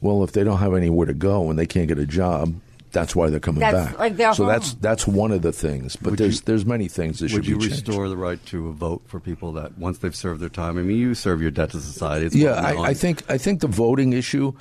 Well, 0.00 0.22
if 0.24 0.32
they 0.32 0.44
don't 0.44 0.58
have 0.58 0.74
anywhere 0.74 1.06
to 1.06 1.14
go 1.14 1.50
and 1.50 1.58
they 1.58 1.66
can't 1.66 1.88
get 1.88 1.98
a 1.98 2.06
job, 2.06 2.54
that's 2.94 3.14
why 3.14 3.28
they're 3.28 3.40
coming 3.40 3.60
That's 3.60 3.90
back. 3.90 3.98
like 3.98 4.16
their 4.16 4.32
so 4.32 4.44
home. 4.44 4.52
that's 4.52 4.74
that's 4.74 5.06
one 5.06 5.32
of 5.32 5.42
the 5.42 5.52
things. 5.52 5.96
But 5.96 6.10
Would 6.10 6.18
there's 6.20 6.36
you- 6.36 6.42
there's 6.46 6.64
many 6.64 6.88
things 6.88 7.18
that 7.18 7.28
should 7.28 7.38
Would 7.38 7.46
you 7.46 7.58
restore 7.58 8.08
the 8.08 8.16
right 8.16 8.44
to 8.46 8.72
vote 8.72 9.02
for 9.06 9.18
people 9.20 9.52
that 9.54 9.76
once 9.76 9.98
they've 9.98 10.14
served 10.14 10.40
their 10.40 10.48
time? 10.48 10.78
I 10.78 10.82
mean, 10.82 10.96
you 10.96 11.14
serve 11.14 11.42
your 11.42 11.50
debt 11.50 11.70
to 11.70 11.80
society. 11.80 12.26
It's 12.26 12.34
yeah. 12.36 12.52
I, 12.52 12.90
I 12.90 12.94
think 12.94 13.28
I 13.28 13.36
think 13.36 13.60
the 13.60 13.66
voting 13.66 14.12
issue. 14.12 14.52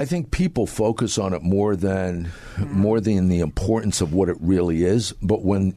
I 0.00 0.06
think 0.06 0.30
people 0.30 0.66
focus 0.66 1.18
on 1.18 1.34
it 1.34 1.42
more 1.42 1.76
than 1.76 2.30
more 2.58 3.02
than 3.02 3.28
the 3.28 3.40
importance 3.40 4.00
of 4.00 4.14
what 4.14 4.30
it 4.30 4.38
really 4.40 4.82
is. 4.82 5.12
But 5.20 5.42
when 5.42 5.76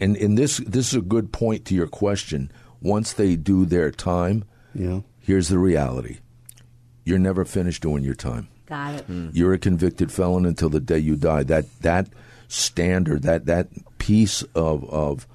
and, 0.00 0.16
and 0.16 0.38
this 0.38 0.56
this 0.66 0.88
is 0.88 0.94
a 0.94 1.02
good 1.02 1.30
point 1.30 1.66
to 1.66 1.74
your 1.74 1.86
question. 1.86 2.50
Once 2.80 3.12
they 3.12 3.36
do 3.36 3.66
their 3.66 3.90
time, 3.90 4.44
yeah. 4.74 5.00
here's 5.18 5.48
the 5.48 5.58
reality: 5.58 6.20
you're 7.04 7.18
never 7.18 7.44
finished 7.44 7.82
doing 7.82 8.02
your 8.02 8.14
time. 8.14 8.48
Got 8.64 8.94
it. 8.94 9.04
Hmm. 9.04 9.28
You're 9.34 9.52
a 9.52 9.58
convicted 9.58 10.10
felon 10.10 10.46
until 10.46 10.70
the 10.70 10.80
day 10.80 10.98
you 10.98 11.16
die. 11.16 11.42
That 11.42 11.66
that 11.82 12.08
standard, 12.48 13.24
that 13.24 13.44
that 13.44 13.68
piece 13.98 14.42
of 14.54 14.88
of 14.88 15.26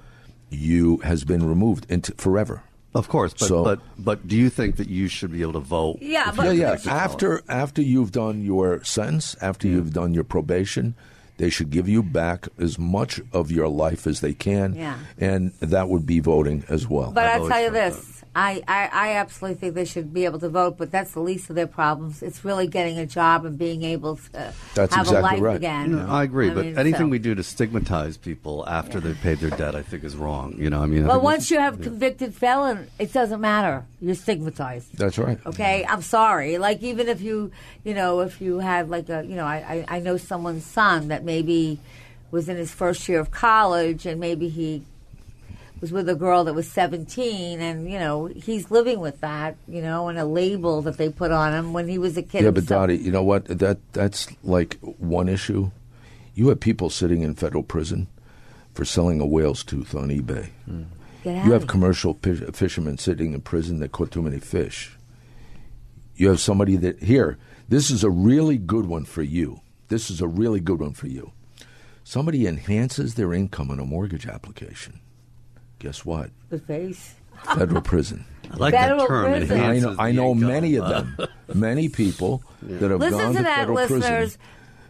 you 0.50 0.98
has 1.04 1.24
been 1.26 1.48
removed 1.48 1.86
into 1.92 2.12
forever. 2.16 2.64
Of 2.96 3.08
course, 3.10 3.34
but, 3.38 3.48
So- 3.48 3.64
but 3.64 3.80
but 4.00 4.28
do 4.28 4.36
you 4.36 4.50
think 4.50 4.78
that 4.78 4.90
you 4.90 5.08
should 5.08 5.32
be 5.32 5.42
able 5.44 5.54
to 5.54 5.60
vote? 5.60 5.98
Yeah, 6.02 6.32
but- 6.36 6.46
yeah, 6.46 6.52
yeah. 6.52 6.66
convicted 6.70 6.90
felon? 6.90 7.04
After 7.04 7.42
after 7.50 7.82
you've 7.82 8.12
done 8.12 8.44
your 8.44 8.84
sentence, 8.84 9.36
after 9.42 9.68
you've 9.68 9.94
done 9.94 10.14
your 10.14 10.24
probation, 10.24 10.96
they 11.38 11.50
should 11.50 11.70
give 11.70 11.88
you 11.90 12.02
back 12.02 12.48
as 12.58 12.80
much 12.80 13.20
of 13.34 13.52
your 13.52 13.68
life 13.68 14.08
as 14.08 14.22
they 14.22 14.34
can. 14.34 14.74
Yeah. 14.76 14.96
and 15.20 15.52
that 15.60 15.90
would 15.90 16.06
be 16.06 16.20
voting 16.22 16.64
as 16.70 16.88
well. 16.88 17.12
But 17.12 17.28
I'll 17.28 17.48
tell 17.48 17.62
you 17.62 17.70
this, 17.72 18.24
I, 18.36 18.62
I, 18.68 18.90
I 18.92 19.12
absolutely 19.14 19.58
think 19.60 19.76
they 19.76 19.86
should 19.86 20.14
be 20.14 20.26
able 20.26 20.40
to 20.40 20.50
vote, 20.50 20.78
but 20.78 20.92
that's 20.92 21.14
the 21.14 21.22
least 21.22 21.50
of 21.50 21.56
their 21.56 21.68
problems. 21.68 22.22
It's 22.22 22.44
really 22.44 22.68
getting 22.68 23.00
a 23.00 23.06
job 23.06 23.46
and 23.46 23.58
being 23.58 23.84
able 23.84 24.18
to 24.18 24.54
That's 24.74 24.94
have 24.94 25.06
exactly 25.08 25.18
a 25.18 25.22
life 25.22 25.42
right. 25.42 25.56
again. 25.56 25.94
No, 25.94 26.06
I 26.10 26.24
agree, 26.24 26.50
but 26.50 26.66
mean, 26.66 26.78
anything 26.78 27.08
so- 27.08 27.12
we 27.12 27.20
do 27.20 27.34
to 27.34 27.44
stigmatize 27.44 28.18
people 28.18 28.68
after 28.68 29.00
they've 29.00 29.20
paid 29.22 29.38
their 29.40 29.52
debt, 29.52 29.74
I 29.74 29.84
think, 29.84 30.04
is 30.04 30.18
wrong. 30.18 30.56
You 30.58 30.70
know, 30.70 30.84
I 30.84 30.86
mean, 30.86 31.06
I 31.06 31.08
Well, 31.08 31.22
once 31.22 31.50
you 31.50 31.60
have 31.60 31.80
convicted 31.80 32.36
felon, 32.36 32.90
it 33.00 33.14
doesn't 33.14 33.40
matter. 33.40 33.86
You're 34.02 34.16
stigmatized. 34.16 34.98
That's 34.98 35.18
right. 35.18 35.40
Okay, 35.46 35.86
I'm 35.88 36.02
sorry. 36.02 36.58
Like 36.58 36.84
even 36.84 37.08
if 37.08 37.22
you, 37.22 37.52
you 37.86 37.94
know, 37.94 38.20
if 38.20 38.42
you 38.42 38.60
had 38.60 38.90
like 38.90 39.08
a, 39.08 39.24
you 39.24 39.36
know, 39.36 39.46
I, 39.46 39.86
I, 39.90 39.96
I 39.96 40.00
know 40.00 40.18
someone's 40.18 40.66
son 40.66 41.08
that 41.08 41.24
maybe 41.24 41.80
was 42.32 42.50
in 42.50 42.58
his 42.58 42.74
first 42.74 43.08
year 43.08 43.22
of 43.22 43.32
college 43.32 44.06
and 44.06 44.20
maybe 44.20 44.50
he 44.50 44.84
was 45.82 45.92
with 45.92 46.08
a 46.10 46.16
girl 46.16 46.44
that 46.46 46.54
was 46.54 46.70
17 46.72 47.60
and 47.60 47.92
you 47.92 48.00
know 48.00 48.26
he's 48.28 48.72
living 48.72 49.00
with 49.00 49.20
that 49.22 49.56
you 49.68 49.82
know 49.82 50.08
and 50.08 50.18
a 50.18 50.26
label 50.26 50.82
that 50.82 50.98
they 50.98 51.10
put 51.10 51.32
on 51.32 51.54
him 51.54 51.74
when 51.74 51.88
he 51.88 51.98
was 51.98 52.18
a 52.18 52.24
kid 52.24 52.44
yeah, 52.44 52.52
but. 52.52 52.66
Dottie, 52.66 52.98
you 52.98 53.12
know 53.12 53.24
what? 53.24 53.46
That 53.46 53.78
that's 53.94 54.28
like 54.44 54.78
one 54.82 55.30
issue. 55.30 55.72
You 56.34 56.50
have 56.50 56.60
people 56.60 56.90
sitting 56.90 57.22
in 57.22 57.36
federal 57.36 57.64
prison 57.64 58.08
for 58.74 58.84
selling 58.86 59.22
a 59.22 59.26
whale's 59.26 59.64
tooth 59.64 59.96
on 59.96 60.10
eBay. 60.10 60.50
Out 60.68 61.46
You 61.46 61.54
have 61.54 61.68
commercial 61.68 62.16
fish, 62.16 62.42
fishermen 62.54 62.98
sitting 62.98 63.34
in 63.34 63.42
prison 63.42 63.80
that 63.80 63.92
caught 63.92 64.12
too 64.12 64.22
many 64.22 64.40
fish. 64.40 64.98
You 66.16 66.30
have 66.30 66.40
somebody 66.40 66.76
that 66.78 67.02
here. 67.02 67.38
This 67.68 67.90
is 67.90 68.04
a 68.04 68.10
really 68.10 68.58
good 68.58 68.86
one 68.86 69.06
for 69.06 69.24
you. 69.24 69.62
This 69.88 70.10
is 70.10 70.22
a 70.22 70.28
really 70.28 70.60
good 70.60 70.80
one 70.80 70.94
for 70.94 71.08
you. 71.08 71.32
Somebody 72.04 72.46
enhances 72.46 73.16
their 73.16 73.34
income 73.34 73.72
on 73.72 73.80
a 73.80 73.86
mortgage 73.86 74.28
application. 74.28 75.00
Guess 75.86 76.04
what? 76.04 76.32
the 76.50 76.58
face. 76.58 77.14
Federal 77.56 77.82
prison. 77.94 78.26
I 78.52 78.56
like 78.58 78.74
Federal 78.74 79.00
that 79.02 79.08
term. 79.08 79.32
prison. 79.48 79.60
I 79.60 79.80
know, 79.80 79.96
I 80.00 80.12
know 80.12 80.34
many 80.34 80.76
of 80.78 80.88
them. 81.18 81.28
Many 81.54 81.90
people 81.90 82.42
that 82.64 82.90
have 82.90 83.00
Listen 83.00 83.20
gone 83.20 83.32
to 83.34 83.38
to 83.38 83.44
that, 83.44 83.56
federal 83.60 83.76
listeners. 83.76 84.02
prison. 84.02 84.40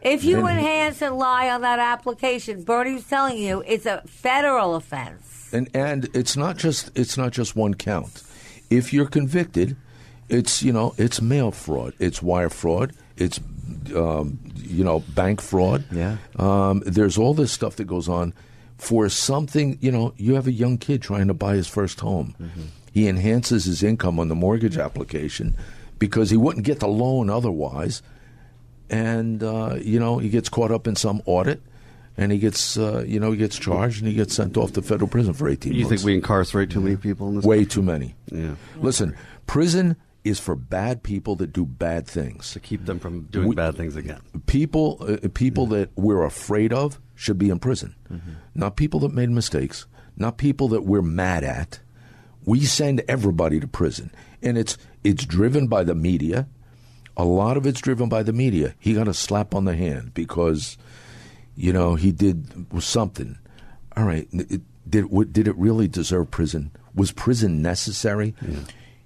If 0.01 0.23
you 0.23 0.38
And- 0.45 0.58
enhance 0.58 1.01
and 1.01 1.17
lie 1.17 1.49
on 1.49 1.62
that 1.62 1.79
application, 1.79 2.63
Bernie's 2.63 3.05
telling 3.08 3.38
you 3.38 3.62
it's 3.67 3.86
a 3.86 4.03
federal 4.08 4.75
offense. 4.75 5.49
And 5.51 5.69
and 5.73 6.08
it's 6.13 6.38
not 6.38 6.55
just 6.58 6.91
it's 6.97 7.17
not 7.17 7.31
just 7.34 7.55
one 7.58 7.73
count. 7.73 8.23
If 8.69 8.93
you're 8.93 9.05
convicted, 9.08 9.75
It's 10.29 10.63
you 10.63 10.71
know 10.73 10.93
it's 10.97 11.21
mail 11.21 11.51
fraud, 11.51 11.93
it's 11.99 12.21
wire 12.21 12.49
fraud, 12.49 12.93
it's 13.17 13.39
um, 13.95 14.39
you 14.55 14.84
know 14.84 14.99
bank 15.13 15.41
fraud. 15.41 15.84
Yeah. 15.91 16.17
Um, 16.38 16.81
there's 16.86 17.17
all 17.17 17.34
this 17.34 17.51
stuff 17.51 17.75
that 17.75 17.86
goes 17.86 18.08
on 18.10 18.34
for 18.77 19.07
something. 19.09 19.77
You 19.81 19.91
know, 19.91 20.13
you 20.17 20.35
have 20.35 20.47
a 20.47 20.51
young 20.51 20.77
kid 20.77 21.01
trying 21.01 21.27
to 21.27 21.33
buy 21.33 21.55
his 21.55 21.67
first 21.67 21.99
home. 21.99 22.35
He 22.93 23.07
enhances 23.07 23.65
his 23.65 23.83
income 23.83 24.19
on 24.19 24.27
the 24.29 24.35
mortgage 24.35 24.77
application 24.77 25.55
because 25.99 26.29
he 26.29 26.38
wouldn't 26.38 26.65
get 26.65 26.79
the 26.79 26.88
loan 26.88 27.29
otherwise, 27.29 28.01
and 28.89 29.41
uh, 29.43 29.75
you 29.81 29.99
know 29.99 30.17
he 30.17 30.29
gets 30.29 30.49
caught 30.49 30.71
up 30.71 30.88
in 30.88 30.95
some 30.95 31.21
audit. 31.25 31.61
And 32.17 32.31
he 32.31 32.38
gets, 32.38 32.77
uh, 32.77 33.03
you 33.05 33.19
know, 33.19 33.31
he 33.31 33.38
gets 33.38 33.59
charged 33.59 33.99
and 33.99 34.07
he 34.07 34.13
gets 34.13 34.33
sent 34.33 34.55
off 34.55 34.71
to 34.71 34.81
federal 34.81 35.09
prison 35.09 35.33
for 35.33 35.49
eighteen 35.49 35.73
You 35.73 35.79
months. 35.83 35.89
think 36.01 36.05
we 36.05 36.15
incarcerate 36.15 36.69
too 36.69 36.79
many 36.79 36.95
people 36.95 37.27
in 37.27 37.35
this? 37.35 37.43
Way 37.43 37.65
too 37.65 37.81
many. 37.81 38.15
Yeah. 38.31 38.55
Listen, 38.77 39.17
prison 39.47 39.97
is 40.25 40.39
for 40.39 40.55
bad 40.55 41.03
people 41.03 41.35
that 41.38 41.53
do 41.53 41.63
bad 41.65 42.07
things. 42.07 42.51
To 42.53 42.59
keep 42.59 42.85
them 42.85 42.99
from 42.99 43.21
doing 43.31 43.47
We- 43.49 43.55
bad 43.55 43.75
things 43.77 43.95
again. 43.95 44.19
People, 44.47 44.97
uh, 45.01 45.27
people 45.33 45.67
that 45.67 45.91
we're 45.95 46.23
afraid 46.23 46.73
of 46.73 46.99
should 47.15 47.38
be 47.38 47.49
in 47.49 47.59
prison. 47.59 47.95
Not 48.53 48.75
people 48.75 48.99
that 49.01 49.13
made 49.13 49.29
mistakes. 49.29 49.85
Not 50.17 50.38
people 50.38 50.67
that 50.69 50.83
we're 50.85 51.01
mad 51.01 51.43
at. 51.43 51.79
We 52.45 52.65
send 52.65 53.01
everybody 53.07 53.59
to 53.59 53.67
prison, 53.67 54.11
and 54.41 54.57
it's 54.57 54.77
it's 55.03 55.25
driven 55.25 55.67
by 55.67 55.83
the 55.83 55.95
media. 55.95 56.47
A 57.17 57.23
lot 57.25 57.55
of 57.57 57.65
it's 57.65 57.79
driven 57.81 58.09
by 58.09 58.23
the 58.23 58.33
media. 58.33 58.75
He 58.79 58.93
got 58.93 59.07
a 59.07 59.13
slap 59.13 59.55
on 59.55 59.65
the 59.65 59.75
hand 59.75 60.13
because, 60.13 60.77
you 61.55 61.71
know, 61.71 61.95
he 61.95 62.11
did 62.11 62.65
something. 62.79 63.38
All 63.95 64.03
right, 64.05 64.27
it, 64.31 64.61
did 64.89 65.05
what- 65.05 65.31
did 65.33 65.47
it 65.47 65.57
really 65.57 65.88
deserve 65.88 66.29
prison? 66.31 66.71
Was 66.93 67.11
prison 67.11 67.61
necessary? 67.61 68.35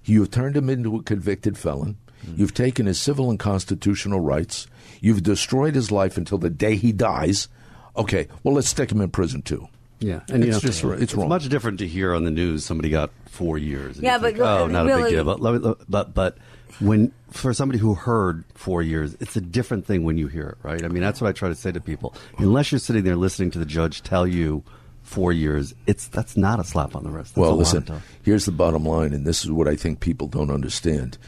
You've 0.04 0.30
turned 0.30 0.56
him 0.56 0.68
into 0.68 0.96
a 0.96 1.02
convicted 1.02 1.56
felon. 1.58 1.96
You've 2.36 2.54
taken 2.54 2.86
his 2.86 3.00
civil 3.00 3.30
and 3.30 3.38
constitutional 3.38 4.20
rights. 4.20 4.66
You've 5.00 5.22
destroyed 5.22 5.74
his 5.74 5.90
life 5.90 6.16
until 6.16 6.38
the 6.38 6.50
day 6.50 6.76
he 6.76 6.92
dies. 6.92 7.48
Okay, 7.96 8.28
well, 8.42 8.54
let's 8.54 8.68
stick 8.68 8.92
him 8.92 9.00
in 9.00 9.10
prison 9.10 9.42
too. 9.42 9.68
Yeah, 10.00 10.20
and 10.28 10.42
you 10.42 10.50
it's 10.50 10.62
know, 10.62 10.68
just 10.68 10.84
it's, 11.02 11.14
wrong. 11.14 11.28
much 11.28 11.48
different 11.48 11.78
to 11.80 11.86
hear 11.86 12.14
on 12.14 12.24
the 12.24 12.30
news 12.30 12.64
somebody 12.64 12.88
got 12.88 13.10
four 13.26 13.58
years. 13.58 13.96
and 13.96 14.04
Yeah, 14.04 14.16
you 14.16 14.22
think, 14.22 14.38
but 14.38 14.60
oh, 14.60 14.66
not 14.66 14.88
a 14.88 14.96
big 14.96 15.10
deal. 15.10 15.24
But, 15.24 15.86
but 15.88 16.14
but 16.14 16.38
when 16.78 17.12
for 17.30 17.52
somebody 17.52 17.78
who 17.78 17.94
heard 17.94 18.44
four 18.54 18.82
years, 18.82 19.14
it's 19.20 19.36
a 19.36 19.42
different 19.42 19.86
thing 19.86 20.04
when 20.04 20.16
you 20.16 20.28
hear 20.28 20.48
it, 20.48 20.58
right? 20.62 20.82
I 20.82 20.88
mean, 20.88 21.02
that's 21.02 21.20
what 21.20 21.28
I 21.28 21.32
try 21.32 21.50
to 21.50 21.54
say 21.54 21.70
to 21.72 21.80
people. 21.80 22.14
Unless 22.38 22.72
you're 22.72 22.78
sitting 22.78 23.04
there 23.04 23.16
listening 23.16 23.50
to 23.52 23.58
the 23.58 23.66
judge 23.66 24.02
tell 24.02 24.26
you 24.26 24.64
four 25.10 25.32
years, 25.32 25.74
it's 25.86 26.06
that's 26.06 26.36
not 26.36 26.60
a 26.60 26.64
slap 26.64 26.94
on 26.94 27.02
the 27.02 27.10
wrist. 27.10 27.34
That's 27.34 27.42
Well, 27.42 27.56
listen, 27.56 27.84
here's 28.22 28.44
the 28.44 28.52
bottom 28.52 28.84
line, 28.84 29.12
and 29.12 29.26
this 29.26 29.44
is 29.44 29.50
what 29.50 29.66
I 29.66 29.76
think 29.76 30.00
people 30.00 30.28
don't 30.28 30.50
understand. 30.50 31.18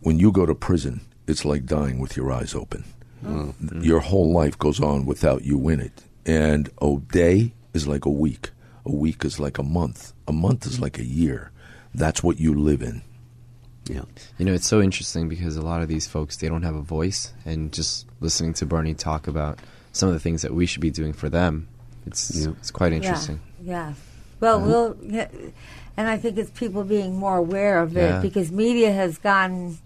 When 0.00 0.18
you 0.18 0.30
go 0.30 0.44
to 0.44 0.54
prison, 0.54 1.00
it's 1.26 1.44
like 1.44 1.64
dying 1.64 1.98
with 1.98 2.16
your 2.16 2.30
eyes 2.30 2.54
open. 2.54 2.84
Mm-hmm. 3.24 3.82
Your 3.82 4.00
whole 4.00 4.30
life 4.32 4.58
goes 4.58 4.80
on 4.80 5.06
without 5.06 5.44
you 5.44 5.68
in 5.70 5.80
it. 5.80 6.02
And 6.26 6.70
a 6.80 6.96
day 7.10 7.54
is 7.72 7.88
like 7.88 8.04
a 8.04 8.10
week. 8.10 8.50
A 8.84 8.92
week 8.92 9.24
is 9.24 9.40
like 9.40 9.56
a 9.56 9.62
month. 9.62 10.12
A 10.28 10.32
month 10.32 10.66
is 10.66 10.78
like 10.78 10.98
a 10.98 11.04
year. 11.04 11.50
That's 11.94 12.22
what 12.22 12.38
you 12.38 12.54
live 12.54 12.82
in. 12.82 13.02
Yeah. 13.86 14.02
You 14.38 14.44
know, 14.44 14.52
it's 14.52 14.66
so 14.66 14.80
interesting 14.80 15.28
because 15.28 15.56
a 15.56 15.62
lot 15.62 15.80
of 15.80 15.88
these 15.88 16.06
folks 16.06 16.36
they 16.36 16.48
don't 16.48 16.62
have 16.62 16.74
a 16.74 16.82
voice, 16.82 17.32
and 17.44 17.72
just 17.72 18.06
listening 18.20 18.54
to 18.54 18.66
Bernie 18.66 18.94
talk 18.94 19.26
about 19.26 19.58
some 19.92 20.08
of 20.08 20.14
the 20.14 20.20
things 20.20 20.42
that 20.42 20.54
we 20.54 20.66
should 20.66 20.80
be 20.82 20.90
doing 20.90 21.12
for 21.12 21.28
them, 21.28 21.68
it's 22.06 22.46
it's 22.46 22.70
quite 22.70 22.92
interesting. 22.92 23.40
Yeah. 23.62 23.88
yeah. 23.88 23.94
Well, 24.40 24.60
we'll, 24.60 24.96
yeah, 25.02 25.28
and 25.96 26.08
I 26.08 26.16
think 26.18 26.36
it's 26.36 26.50
people 26.50 26.84
being 26.84 27.16
more 27.16 27.36
aware 27.36 27.80
of 27.80 27.92
Yeah. 27.92 28.18
it 28.18 28.22
because 28.22 28.52
media 28.52 28.92
has 28.92 29.16
gotten 29.18 29.78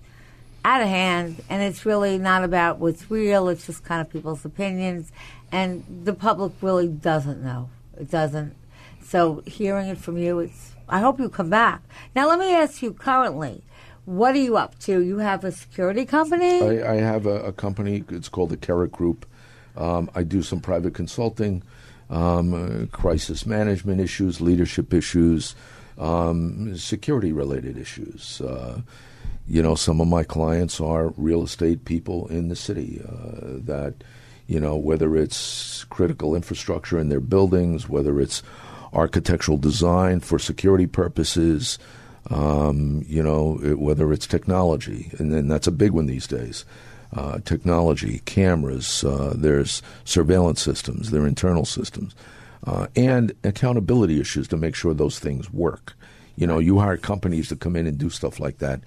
out 0.64 0.82
of 0.82 0.88
hand, 0.88 1.42
and 1.48 1.62
it's 1.62 1.86
really 1.86 2.18
not 2.18 2.44
about 2.44 2.78
what's 2.78 3.10
real. 3.10 3.48
It's 3.48 3.66
just 3.66 3.84
kind 3.84 4.00
of 4.00 4.10
people's 4.10 4.44
opinions, 4.44 5.12
and 5.52 5.84
the 6.04 6.12
public 6.14 6.52
really 6.60 6.88
doesn't 6.88 7.42
know. 7.42 7.70
It 7.98 8.10
doesn't. 8.10 8.54
So 9.02 9.42
hearing 9.46 9.88
it 9.88 9.98
from 9.98 10.18
you, 10.18 10.40
it's. 10.40 10.72
I 10.88 11.00
hope 11.00 11.20
you 11.20 11.28
come 11.28 11.50
back. 11.50 11.82
Now, 12.16 12.28
let 12.28 12.38
me 12.38 12.52
ask 12.54 12.82
you. 12.82 12.92
Currently, 12.94 13.62
what 14.06 14.34
are 14.34 14.38
you 14.38 14.56
up 14.56 14.78
to? 14.80 15.00
You 15.00 15.18
have 15.18 15.44
a 15.44 15.52
security 15.52 16.04
company. 16.06 16.62
I, 16.82 16.94
I 16.94 16.96
have 16.96 17.26
a, 17.26 17.42
a 17.44 17.52
company. 17.52 18.04
It's 18.08 18.28
called 18.28 18.50
the 18.50 18.56
Kerik 18.56 18.90
Group. 18.90 19.26
Um, 19.76 20.10
I 20.14 20.22
do 20.24 20.42
some 20.42 20.60
private 20.60 20.94
consulting, 20.94 21.62
um, 22.10 22.88
crisis 22.88 23.46
management 23.46 24.00
issues, 24.00 24.40
leadership 24.40 24.94
issues, 24.94 25.54
um, 25.98 26.76
security 26.76 27.32
related 27.32 27.76
issues. 27.76 28.40
Uh, 28.40 28.80
you 29.46 29.62
know, 29.62 29.74
some 29.74 30.00
of 30.00 30.08
my 30.08 30.24
clients 30.24 30.80
are 30.80 31.14
real 31.16 31.42
estate 31.42 31.84
people 31.84 32.28
in 32.28 32.48
the 32.48 32.56
city 32.56 33.00
uh, 33.06 33.58
that, 33.64 33.94
you 34.46 34.60
know, 34.60 34.76
whether 34.76 35.16
it's 35.16 35.84
critical 35.84 36.34
infrastructure 36.34 36.98
in 36.98 37.08
their 37.08 37.20
buildings, 37.20 37.88
whether 37.88 38.20
it's 38.20 38.42
architectural 38.92 39.58
design 39.58 40.20
for 40.20 40.38
security 40.38 40.86
purposes, 40.86 41.78
um, 42.30 43.04
you 43.06 43.22
know, 43.22 43.58
it, 43.62 43.78
whether 43.78 44.12
it's 44.12 44.26
technology, 44.26 45.10
and 45.18 45.32
then 45.32 45.48
that's 45.48 45.66
a 45.66 45.72
big 45.72 45.92
one 45.92 46.06
these 46.06 46.26
days. 46.26 46.64
Uh, 47.14 47.38
technology, 47.44 48.20
cameras, 48.26 49.02
uh, 49.02 49.32
there's 49.34 49.80
surveillance 50.04 50.60
systems, 50.60 51.10
there 51.10 51.22
are 51.22 51.26
internal 51.26 51.64
systems, 51.64 52.14
uh, 52.66 52.86
and 52.94 53.32
accountability 53.44 54.20
issues 54.20 54.46
to 54.46 54.58
make 54.58 54.74
sure 54.74 54.92
those 54.92 55.18
things 55.18 55.50
work. 55.50 55.94
You 56.36 56.46
know, 56.46 56.58
you 56.58 56.78
hire 56.78 56.98
companies 56.98 57.48
to 57.48 57.56
come 57.56 57.76
in 57.76 57.86
and 57.86 57.96
do 57.96 58.10
stuff 58.10 58.38
like 58.38 58.58
that, 58.58 58.80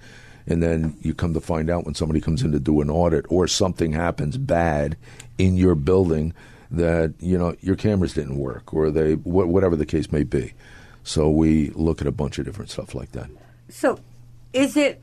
and 0.46 0.62
then 0.62 0.96
you 1.02 1.14
come 1.14 1.34
to 1.34 1.40
find 1.40 1.68
out 1.68 1.84
when 1.84 1.96
somebody 1.96 2.20
comes 2.20 2.42
in 2.42 2.52
to 2.52 2.60
do 2.60 2.80
an 2.80 2.90
audit 2.90 3.26
or 3.28 3.48
something 3.48 3.92
happens 3.92 4.36
bad 4.36 4.96
in 5.38 5.56
your 5.56 5.74
building 5.74 6.32
that 6.70 7.12
you 7.20 7.36
know 7.36 7.54
your 7.60 7.76
cameras 7.76 8.14
didn't 8.14 8.38
work 8.38 8.72
or 8.72 8.90
they 8.90 9.14
wh- 9.14 9.48
whatever 9.48 9.76
the 9.76 9.86
case 9.86 10.10
may 10.10 10.22
be. 10.22 10.52
So 11.04 11.30
we 11.30 11.70
look 11.70 12.00
at 12.00 12.06
a 12.06 12.12
bunch 12.12 12.38
of 12.38 12.44
different 12.44 12.70
stuff 12.70 12.94
like 12.94 13.12
that. 13.12 13.28
So, 13.68 13.98
is 14.52 14.76
it? 14.76 15.00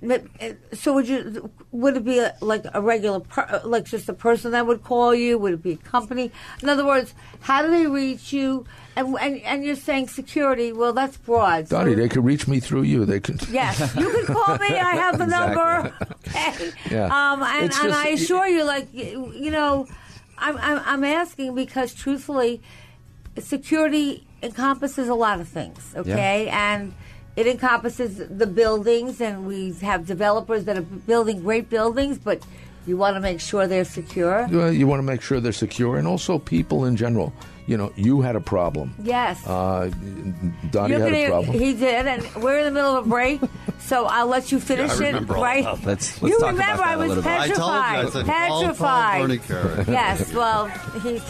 So 0.73 0.93
would 0.93 1.07
you? 1.07 1.49
Would 1.71 1.97
it 1.97 2.05
be 2.05 2.25
like 2.41 2.65
a 2.73 2.81
regular, 2.81 3.19
per, 3.19 3.61
like 3.63 3.85
just 3.85 4.07
a 4.09 4.13
person 4.13 4.51
that 4.51 4.67
would 4.67 4.83
call 4.83 5.13
you? 5.15 5.37
Would 5.39 5.53
it 5.53 5.63
be 5.63 5.71
a 5.73 5.77
company? 5.77 6.31
In 6.61 6.69
other 6.69 6.85
words, 6.85 7.13
how 7.41 7.61
do 7.63 7.69
they 7.69 7.87
reach 7.87 8.31
you? 8.33 8.65
And 8.95 9.15
and, 9.19 9.41
and 9.41 9.63
you're 9.65 9.75
saying 9.75 10.09
security? 10.09 10.71
Well, 10.73 10.93
that's 10.93 11.17
broad. 11.17 11.67
So- 11.67 11.77
Donnie, 11.79 11.95
they 11.95 12.09
could 12.09 12.23
reach 12.25 12.47
me 12.47 12.59
through 12.59 12.83
you. 12.83 13.05
They 13.05 13.19
could. 13.19 13.47
Yes, 13.49 13.79
you 13.95 14.09
can 14.09 14.25
call 14.35 14.57
me. 14.57 14.67
I 14.67 14.95
have 14.95 15.17
the 15.17 15.23
Exactly. 15.29 15.55
number. 15.55 15.95
Okay. 16.29 16.71
Yeah. 16.91 17.05
Um, 17.05 17.41
and, 17.41 17.65
It's 17.65 17.79
and 17.79 17.89
just- 17.89 18.05
I 18.05 18.09
assure 18.09 18.47
you, 18.47 18.63
like 18.65 18.87
you 18.93 19.49
know, 19.51 19.87
I'm, 20.37 20.57
I'm 20.57 20.79
I'm 20.85 21.03
asking 21.03 21.55
because 21.55 21.93
truthfully, 21.95 22.61
security 23.39 24.27
encompasses 24.43 25.07
a 25.07 25.15
lot 25.15 25.39
of 25.39 25.47
things. 25.47 25.93
Okay, 25.95 26.47
and 26.49 26.93
it 27.35 27.47
encompasses 27.47 28.17
the 28.29 28.47
buildings, 28.47 29.21
and 29.21 29.45
we 29.47 29.73
have 29.81 30.05
developers 30.05 30.65
that 30.65 30.77
are 30.77 30.81
building 30.81 31.41
great 31.41 31.69
buildings, 31.69 32.17
but 32.17 32.41
you 32.87 32.97
want 32.97 33.15
to 33.15 33.19
make 33.21 33.39
sure 33.39 33.67
they're 33.67 33.85
secure. 33.85 34.47
Well, 34.51 34.71
you 34.73 34.87
want 34.87 34.99
to 34.99 35.03
make 35.03 35.21
sure 35.21 35.39
they're 35.39 35.51
secure, 35.51 35.97
and 35.97 36.07
also 36.07 36.39
people 36.39 36.85
in 36.85 36.95
general. 36.95 37.33
You 37.67 37.77
know, 37.77 37.93
you 37.95 38.21
had 38.21 38.35
a 38.35 38.39
problem. 38.41 38.95
Yes. 39.03 39.45
Uh, 39.45 39.91
Donnie 40.71 40.93
You're 40.95 41.01
had 41.01 41.13
a 41.13 41.27
gonna- 41.27 41.27
problem. 41.29 41.59
He 41.59 41.73
did, 41.73 42.07
and 42.07 42.43
we're 42.43 42.57
in 42.59 42.65
the 42.65 42.71
middle 42.71 42.95
of 42.97 43.05
a 43.05 43.09
break, 43.09 43.41
so 43.79 44.05
I'll 44.05 44.25
let 44.25 44.51
you 44.51 44.59
finish 44.59 44.89
Yeah, 44.89 44.93
I 44.93 45.09
it. 45.09 45.13
remember 45.13 45.35
all 45.37 45.43
Right? 45.43 45.63
that. 45.65 45.85
Let's- 45.85 46.19
you 46.19 46.29
let's 46.29 46.39
talk 46.41 46.51
remember 46.53 46.73
about 46.73 46.87
I 46.87 46.89
that 46.89 46.95
a 46.95 46.97
was 46.97 47.07
little 47.09 47.23
bit. 47.23 47.31
I 47.39 47.47
told 47.47 47.57
you, 47.59 47.63
I 47.63 47.95
petrified. 47.95 48.13
said, 48.13 48.25
call- 48.25 48.47
call 48.47 48.61
petrified. 48.61 49.21
Bernie 49.85 49.85
yes. 49.93 50.33
Well, 50.33 50.67
he's. 51.03 51.21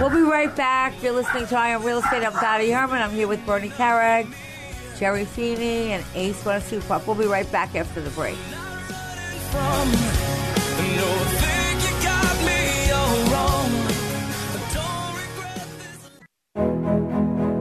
We'll 0.00 0.08
be 0.10 0.22
right 0.22 0.54
back. 0.56 0.94
You're 1.02 1.12
listening 1.12 1.46
to 1.48 1.56
Eye 1.58 1.74
on 1.74 1.84
Real 1.84 1.98
Estate. 1.98 2.24
I'm 2.24 2.32
Dottie 2.32 2.70
Herman. 2.70 3.02
I'm 3.02 3.10
here 3.10 3.28
with 3.28 3.44
Bernie 3.44 3.68
Kerik, 3.68 4.26
Jerry 5.04 5.26
Feeney, 5.26 5.92
and 5.92 6.02
Ace 6.14 6.42
One 6.46 6.62
Two 6.62 6.80
Pop. 6.80 7.06
We'll 7.06 7.14
be 7.14 7.26
right 7.26 7.52
back 7.52 7.74
after 7.74 8.00
the 8.00 8.08
break. 8.08 8.38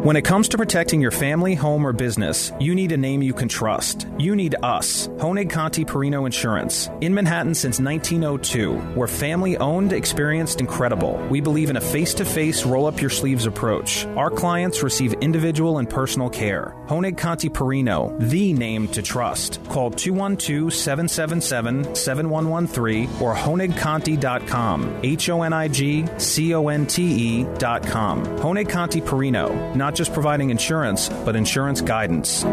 When 0.03 0.17
it 0.17 0.25
comes 0.25 0.49
to 0.49 0.57
protecting 0.57 0.99
your 0.99 1.11
family, 1.11 1.55
home, 1.55 1.87
or 1.87 1.93
business, 1.93 2.51
you 2.59 2.75
need 2.75 2.91
a 2.91 2.97
name 2.97 3.21
you 3.21 3.33
can 3.33 3.47
trust. 3.47 4.05
You 4.17 4.35
need 4.35 4.53
us, 4.61 5.07
Honig 5.17 5.49
Conti 5.49 5.85
Perino 5.85 6.25
Insurance. 6.25 6.89
In 6.99 7.13
Manhattan 7.13 7.55
since 7.55 7.79
1902, 7.79 8.97
we're 8.97 9.07
family 9.07 9.55
owned, 9.55 9.93
experienced, 9.93 10.59
and 10.59 10.67
credible. 10.67 11.25
We 11.29 11.39
believe 11.39 11.69
in 11.69 11.77
a 11.77 11.81
face 11.81 12.13
to 12.15 12.25
face, 12.25 12.65
roll 12.65 12.85
up 12.85 12.99
your 12.99 13.09
sleeves 13.09 13.45
approach. 13.45 14.05
Our 14.17 14.29
clients 14.29 14.83
receive 14.83 15.13
individual 15.21 15.77
and 15.77 15.89
personal 15.89 16.29
care. 16.29 16.75
Honig 16.87 17.17
Conti 17.17 17.47
Perino, 17.47 18.13
the 18.19 18.51
name 18.51 18.89
to 18.89 19.01
trust. 19.01 19.63
Call 19.69 19.89
212 19.89 20.73
777 20.73 21.95
7113 21.95 23.09
or 23.21 23.33
honigconti.com. 23.33 24.99
H 25.01 25.29
O 25.29 25.43
N 25.43 25.53
I 25.53 25.69
G 25.69 26.05
C 26.17 26.53
O 26.53 26.67
N 26.67 26.85
T 26.87 27.03
E.com. 27.03 28.25
Honig 28.39 28.69
Conti 28.69 28.99
Perino, 28.99 29.73
not 29.77 29.92
just 29.93 30.13
providing 30.13 30.49
insurance, 30.49 31.09
but 31.25 31.35
insurance 31.35 31.81
guidance. 31.81 32.43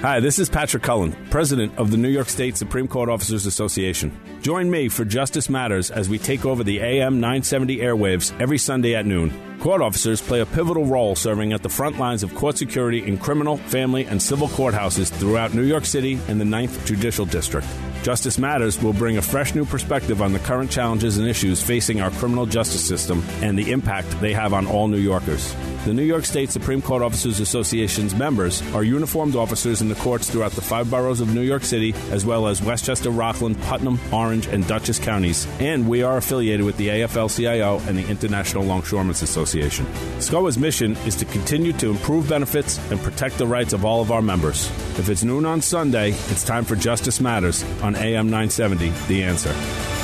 Hi, 0.00 0.18
this 0.18 0.38
is 0.38 0.48
Patrick 0.48 0.82
Cullen, 0.82 1.12
President 1.28 1.76
of 1.76 1.90
the 1.90 1.98
New 1.98 2.08
York 2.08 2.30
State 2.30 2.56
Supreme 2.56 2.88
Court 2.88 3.10
Officers 3.10 3.44
Association. 3.44 4.18
Join 4.40 4.70
me 4.70 4.88
for 4.88 5.04
Justice 5.04 5.50
Matters 5.50 5.90
as 5.90 6.08
we 6.08 6.18
take 6.18 6.46
over 6.46 6.64
the 6.64 6.80
AM 6.80 7.20
970 7.20 7.76
airwaves 7.76 8.32
every 8.40 8.56
Sunday 8.56 8.94
at 8.94 9.04
noon. 9.04 9.30
Court 9.60 9.82
officers 9.82 10.22
play 10.22 10.40
a 10.40 10.46
pivotal 10.46 10.86
role 10.86 11.14
serving 11.14 11.52
at 11.52 11.62
the 11.62 11.68
front 11.68 11.98
lines 11.98 12.22
of 12.22 12.34
court 12.34 12.56
security 12.56 13.06
in 13.06 13.18
criminal, 13.18 13.58
family, 13.58 14.06
and 14.06 14.22
civil 14.22 14.48
courthouses 14.48 15.10
throughout 15.10 15.52
New 15.52 15.64
York 15.64 15.84
City 15.84 16.18
and 16.28 16.40
the 16.40 16.46
9th 16.46 16.86
Judicial 16.86 17.26
District. 17.26 17.66
Justice 18.02 18.38
Matters 18.38 18.82
will 18.82 18.94
bring 18.94 19.18
a 19.18 19.22
fresh 19.22 19.54
new 19.54 19.66
perspective 19.66 20.22
on 20.22 20.32
the 20.32 20.38
current 20.38 20.70
challenges 20.70 21.18
and 21.18 21.28
issues 21.28 21.62
facing 21.62 22.00
our 22.00 22.10
criminal 22.10 22.46
justice 22.46 22.86
system 22.86 23.22
and 23.42 23.58
the 23.58 23.72
impact 23.72 24.08
they 24.20 24.32
have 24.32 24.54
on 24.54 24.66
all 24.66 24.88
New 24.88 24.96
Yorkers. 24.96 25.54
The 25.86 25.94
New 25.94 26.02
York 26.02 26.26
State 26.26 26.50
Supreme 26.50 26.82
Court 26.82 27.02
Officers 27.02 27.40
Association's 27.40 28.14
members 28.14 28.60
are 28.74 28.84
uniformed 28.84 29.34
officers 29.34 29.80
in 29.80 29.88
the 29.88 29.94
courts 29.94 30.28
throughout 30.28 30.52
the 30.52 30.60
five 30.60 30.90
boroughs 30.90 31.22
of 31.22 31.34
New 31.34 31.40
York 31.40 31.64
City, 31.64 31.94
as 32.10 32.26
well 32.26 32.48
as 32.48 32.60
Westchester, 32.60 33.08
Rockland, 33.08 33.58
Putnam, 33.62 33.98
Orange, 34.12 34.46
and 34.46 34.66
Dutchess 34.66 34.98
counties. 34.98 35.46
And 35.58 35.88
we 35.88 36.02
are 36.02 36.18
affiliated 36.18 36.66
with 36.66 36.76
the 36.76 36.88
AFL 36.88 37.34
CIO 37.34 37.78
and 37.88 37.96
the 37.96 38.06
International 38.08 38.62
Longshoremen's 38.62 39.22
Association. 39.22 39.86
SCOA's 40.18 40.58
mission 40.58 40.98
is 41.06 41.16
to 41.16 41.24
continue 41.24 41.72
to 41.74 41.88
improve 41.88 42.28
benefits 42.28 42.76
and 42.90 43.00
protect 43.00 43.38
the 43.38 43.46
rights 43.46 43.72
of 43.72 43.86
all 43.86 44.02
of 44.02 44.12
our 44.12 44.20
members. 44.20 44.68
If 44.98 45.08
it's 45.08 45.24
noon 45.24 45.46
on 45.46 45.62
Sunday, 45.62 46.10
it's 46.10 46.44
time 46.44 46.66
for 46.66 46.76
Justice 46.76 47.22
Matters 47.22 47.64
on 47.80 47.96
AM 47.96 48.26
970, 48.26 48.90
The 49.08 49.22
Answer. 49.22 49.99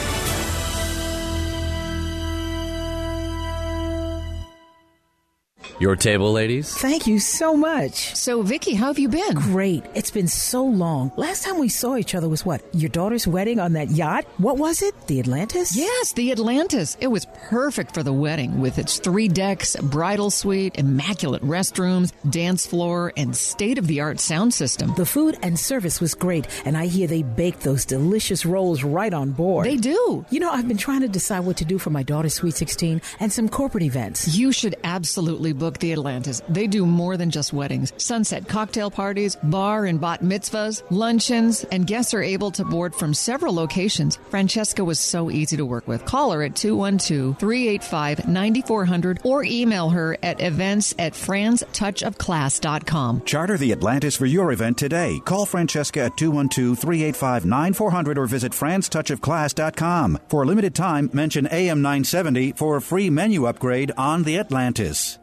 Your 5.78 5.94
table, 5.94 6.32
ladies. 6.32 6.74
Thank 6.74 7.06
you 7.06 7.18
so 7.18 7.54
much. 7.54 8.14
So, 8.16 8.40
Vicky, 8.40 8.72
how 8.72 8.86
have 8.86 8.98
you 8.98 9.10
been? 9.10 9.34
Great. 9.34 9.84
It's 9.94 10.10
been 10.10 10.26
so 10.26 10.64
long. 10.64 11.12
Last 11.16 11.44
time 11.44 11.58
we 11.58 11.68
saw 11.68 11.96
each 11.96 12.14
other 12.14 12.30
was 12.30 12.46
what? 12.46 12.62
Your 12.72 12.88
daughter's 12.88 13.26
wedding 13.26 13.60
on 13.60 13.74
that 13.74 13.90
yacht? 13.90 14.24
What 14.38 14.56
was 14.56 14.80
it? 14.80 14.94
The 15.06 15.20
Atlantis? 15.20 15.76
Yes, 15.76 16.14
the 16.14 16.32
Atlantis. 16.32 16.96
It 16.98 17.08
was 17.08 17.26
perfect 17.50 17.92
for 17.92 18.02
the 18.02 18.12
wedding 18.12 18.58
with 18.58 18.78
its 18.78 18.98
three 18.98 19.28
decks, 19.28 19.76
bridal 19.76 20.30
suite, 20.30 20.78
immaculate 20.78 21.42
restrooms, 21.42 22.10
dance 22.30 22.66
floor, 22.66 23.12
and 23.14 23.36
state 23.36 23.76
of 23.76 23.86
the 23.86 24.00
art 24.00 24.18
sound 24.18 24.54
system. 24.54 24.94
The 24.96 25.04
food 25.04 25.36
and 25.42 25.58
service 25.58 26.00
was 26.00 26.14
great, 26.14 26.46
and 26.64 26.74
I 26.78 26.86
hear 26.86 27.06
they 27.06 27.22
bake 27.22 27.60
those 27.60 27.84
delicious 27.84 28.46
rolls 28.46 28.82
right 28.82 29.12
on 29.12 29.32
board. 29.32 29.66
They 29.66 29.76
do. 29.76 30.24
You 30.30 30.40
know, 30.40 30.50
I've 30.50 30.68
been 30.68 30.78
trying 30.78 31.02
to 31.02 31.08
decide 31.08 31.40
what 31.40 31.58
to 31.58 31.66
do 31.66 31.78
for 31.78 31.90
my 31.90 32.02
daughter's 32.02 32.32
Sweet 32.32 32.54
16 32.54 33.02
and 33.20 33.30
some 33.30 33.50
corporate 33.50 33.84
events. 33.84 34.34
You 34.38 34.52
should 34.52 34.74
absolutely 34.82 35.52
book 35.52 35.65
the 35.74 35.92
Atlantis. 35.92 36.42
They 36.48 36.66
do 36.66 36.84
more 36.86 37.16
than 37.16 37.30
just 37.30 37.52
weddings. 37.52 37.92
Sunset 37.96 38.48
cocktail 38.48 38.90
parties, 38.90 39.36
bar 39.42 39.86
and 39.86 40.00
bat 40.00 40.22
mitzvahs, 40.22 40.82
luncheons, 40.90 41.62
and 41.64 41.86
guests 41.86 42.14
are 42.14 42.22
able 42.22 42.50
to 42.52 42.64
board 42.64 42.94
from 42.94 43.12
several 43.14 43.54
locations. 43.54 44.16
Francesca 44.30 44.84
was 44.84 44.98
so 44.98 45.30
easy 45.30 45.56
to 45.56 45.64
work 45.64 45.86
with. 45.88 46.04
Call 46.04 46.32
her 46.32 46.42
at 46.42 46.54
212-385-9400 46.54 49.24
or 49.24 49.44
email 49.44 49.90
her 49.90 50.16
at 50.22 50.40
events 50.40 50.94
at 50.98 51.12
franstouchofclass.com. 51.12 53.22
Charter 53.24 53.56
the 53.56 53.72
Atlantis 53.72 54.16
for 54.16 54.26
your 54.26 54.52
event 54.52 54.78
today. 54.78 55.20
Call 55.24 55.46
Francesca 55.46 56.04
at 56.04 56.12
212-385-9400 56.12 58.16
or 58.16 58.26
visit 58.26 58.52
franstouchofclass.com. 58.52 60.18
For 60.28 60.42
a 60.42 60.46
limited 60.46 60.74
time, 60.74 61.10
mention 61.12 61.46
AM 61.46 61.82
970 61.82 62.52
for 62.52 62.76
a 62.76 62.82
free 62.82 63.10
menu 63.10 63.46
upgrade 63.46 63.92
on 63.96 64.22
the 64.22 64.38
Atlantis. 64.38 65.18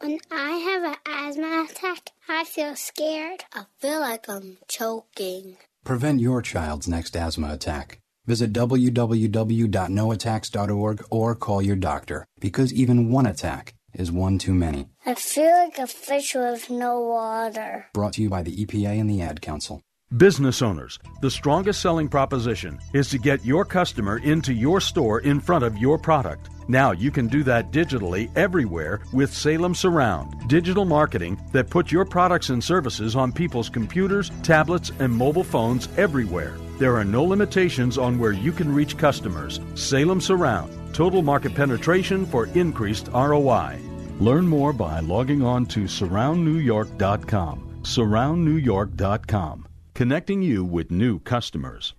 When 0.00 0.18
I 0.30 0.50
have 0.50 0.84
an 0.84 0.94
asthma 1.06 1.64
attack, 1.68 2.10
I 2.28 2.44
feel 2.44 2.76
scared. 2.76 3.44
I 3.54 3.62
feel 3.78 3.98
like 4.00 4.28
I'm 4.28 4.58
choking. 4.68 5.56
Prevent 5.84 6.20
your 6.20 6.42
child's 6.42 6.86
next 6.86 7.16
asthma 7.16 7.50
attack. 7.52 7.98
Visit 8.26 8.52
www.noattacks.org 8.52 11.04
or 11.10 11.34
call 11.34 11.62
your 11.62 11.76
doctor 11.76 12.26
because 12.40 12.74
even 12.74 13.10
one 13.10 13.24
attack 13.26 13.74
is 13.94 14.12
one 14.12 14.36
too 14.38 14.52
many. 14.52 14.88
I 15.06 15.14
feel 15.14 15.50
like 15.52 15.78
a 15.78 15.86
fish 15.86 16.34
with 16.34 16.68
no 16.68 17.00
water. 17.00 17.86
Brought 17.94 18.12
to 18.14 18.22
you 18.22 18.28
by 18.28 18.42
the 18.42 18.66
EPA 18.66 19.00
and 19.00 19.08
the 19.08 19.22
Ad 19.22 19.40
Council. 19.40 19.80
Business 20.16 20.62
owners, 20.62 21.00
the 21.20 21.28
strongest 21.28 21.82
selling 21.82 22.06
proposition 22.06 22.78
is 22.94 23.10
to 23.10 23.18
get 23.18 23.44
your 23.44 23.64
customer 23.64 24.18
into 24.18 24.54
your 24.54 24.80
store 24.80 25.18
in 25.18 25.40
front 25.40 25.64
of 25.64 25.76
your 25.78 25.98
product. 25.98 26.48
Now 26.68 26.92
you 26.92 27.10
can 27.10 27.26
do 27.26 27.42
that 27.42 27.72
digitally 27.72 28.30
everywhere 28.36 29.00
with 29.12 29.34
Salem 29.34 29.74
Surround, 29.74 30.48
digital 30.48 30.84
marketing 30.84 31.40
that 31.50 31.70
puts 31.70 31.90
your 31.90 32.04
products 32.04 32.50
and 32.50 32.62
services 32.62 33.16
on 33.16 33.32
people's 33.32 33.68
computers, 33.68 34.30
tablets, 34.44 34.92
and 35.00 35.12
mobile 35.12 35.42
phones 35.42 35.88
everywhere. 35.96 36.56
There 36.78 36.96
are 36.96 37.04
no 37.04 37.24
limitations 37.24 37.98
on 37.98 38.16
where 38.16 38.30
you 38.30 38.52
can 38.52 38.72
reach 38.72 38.96
customers. 38.96 39.58
Salem 39.74 40.20
Surround, 40.20 40.94
total 40.94 41.20
market 41.20 41.52
penetration 41.52 42.26
for 42.26 42.46
increased 42.54 43.08
ROI. 43.08 43.80
Learn 44.20 44.46
more 44.46 44.72
by 44.72 45.00
logging 45.00 45.42
on 45.42 45.66
to 45.66 45.80
surroundnewyork.com. 45.80 47.80
Surroundnewyork.com, 47.82 49.65
connecting 49.96 50.42
you 50.42 50.62
with 50.62 50.90
new 50.90 51.18
customers. 51.20 51.94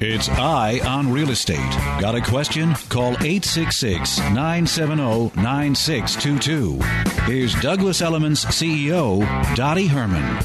It's 0.00 0.28
Eye 0.28 0.80
on 0.84 1.12
Real 1.12 1.30
Estate. 1.30 1.70
Got 2.00 2.16
a 2.16 2.20
question? 2.20 2.74
Call 2.88 3.12
866 3.12 4.18
970 4.18 5.40
9622. 5.40 6.80
Here's 7.22 7.54
Douglas 7.62 8.02
Elliman's 8.02 8.44
CEO, 8.44 9.24
Dottie 9.54 9.86
Herman. 9.86 10.44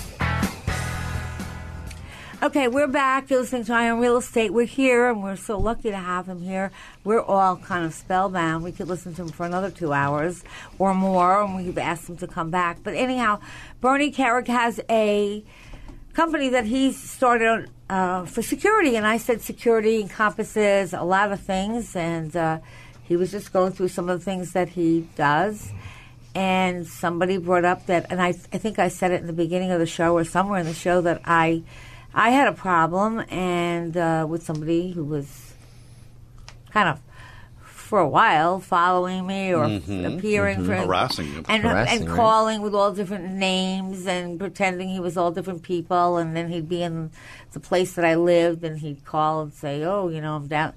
Okay, 2.42 2.70
we're 2.70 2.88
back. 2.88 3.30
You're 3.30 3.42
listening 3.42 3.66
to 3.66 3.74
Eye 3.74 3.90
on 3.90 4.00
Real 4.00 4.16
Estate. 4.16 4.54
We're 4.54 4.64
here, 4.64 5.10
and 5.10 5.22
we're 5.22 5.36
so 5.36 5.60
lucky 5.60 5.90
to 5.90 5.98
have 5.98 6.26
him 6.26 6.42
here. 6.42 6.72
We're 7.04 7.22
all 7.22 7.58
kind 7.58 7.86
of 7.86 7.94
spellbound. 7.94 8.64
We 8.64 8.72
could 8.72 8.88
listen 8.88 9.14
to 9.16 9.24
him 9.24 9.28
for 9.28 9.46
another 9.46 9.70
two 9.70 9.92
hours 9.92 10.46
or 10.78 10.94
more, 10.94 11.44
and 11.44 11.58
we've 11.58 11.78
asked 11.78 12.08
him 12.08 12.16
to 12.16 12.28
come 12.28 12.50
back. 12.50 12.78
But 12.82 12.94
anyhow, 12.94 13.42
Bernie 13.82 14.10
Kerik 14.10 14.48
has 14.48 14.80
a 14.90 15.44
company 16.14 16.48
that 16.48 16.64
he 16.64 16.94
started 16.94 17.70
uh, 17.90 18.24
for 18.24 18.42
security, 18.42 18.96
and 18.96 19.06
I 19.06 19.18
said 19.18 19.42
security 19.42 20.00
encompasses 20.00 20.94
a 20.94 21.04
lot 21.04 21.34
of 21.34 21.42
things, 21.42 21.94
and 21.94 22.34
uh, 22.38 22.60
he 23.04 23.18
was 23.18 23.32
just 23.32 23.52
going 23.52 23.74
through 23.74 23.90
some 23.90 24.08
of 24.08 24.18
the 24.18 24.24
things 24.24 24.54
that 24.54 24.70
he 24.70 25.10
does. 25.18 25.74
And 26.34 26.88
somebody 26.88 27.36
brought 27.36 27.66
up 27.66 27.88
that, 27.88 28.06
and 28.10 28.22
I, 28.22 28.30
I 28.30 28.60
think 28.60 28.80
I 28.80 28.88
said 28.88 29.12
it 29.12 29.20
in 29.20 29.28
the 29.28 29.34
beginning 29.34 29.72
of 29.72 29.80
the 29.80 29.86
show 29.86 30.14
or 30.16 30.24
somewhere 30.24 30.62
in 30.62 30.68
the 30.68 30.74
show 30.74 31.02
that 31.02 31.22
I, 31.26 31.64
I 32.14 32.32
had 32.32 32.47
a 32.47 32.53
problem 32.53 33.20
and 33.30 33.95
uh, 33.95 34.26
with 34.30 34.43
somebody 34.43 34.91
who 34.91 35.03
was 35.03 35.53
kind 36.72 36.89
of 36.89 36.99
for 37.64 37.99
a 37.99 38.07
while 38.07 38.60
following 38.60 39.26
me 39.26 39.51
or 39.53 39.66
Mhm, 39.66 40.18
appearing 40.18 40.60
mhm. 40.60 40.66
for 40.66 40.76
Harassing 40.76 41.28
you. 41.34 41.43
and 41.49 41.64
Harassing, 41.64 42.01
and 42.01 42.10
right? 42.10 42.16
calling 42.16 42.62
with 42.62 42.76
all 42.76 42.91
different 42.93 43.34
names 43.34 44.05
and 44.05 44.38
pretending 44.39 44.89
he 44.89 44.99
was 44.99 45.18
all 45.18 45.32
different 45.32 45.64
people 45.64 46.18
and 46.18 46.36
then 46.36 46.49
he'd 46.49 46.70
be 46.70 46.84
in 46.84 47.10
the 47.53 47.60
place 47.60 47.93
that 47.93 48.05
I 48.05 48.14
lived 48.16 48.64
and 48.64 48.78
he'd 48.80 49.05
call 49.05 49.41
and 49.41 49.53
say 49.53 49.84
oh 49.84 50.10
you 50.10 50.22
know 50.22 50.36
I'm 50.36 50.45
down 50.47 50.74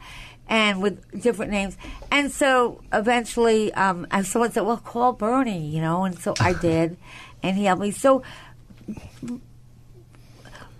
and 0.48 0.80
with 0.80 1.20
different 1.22 1.50
names 1.50 1.76
and 2.10 2.32
so 2.32 2.80
eventually 2.94 3.72
um, 3.74 4.06
and 4.10 4.24
someone 4.26 4.50
said 4.52 4.62
well 4.62 4.78
call 4.78 5.12
Bernie 5.12 5.66
you 5.68 5.82
know 5.82 6.04
and 6.04 6.18
so 6.18 6.32
I 6.40 6.52
did 6.68 6.96
and 7.42 7.58
he 7.58 7.64
helped 7.64 7.82
me 7.82 7.90
so 7.90 8.22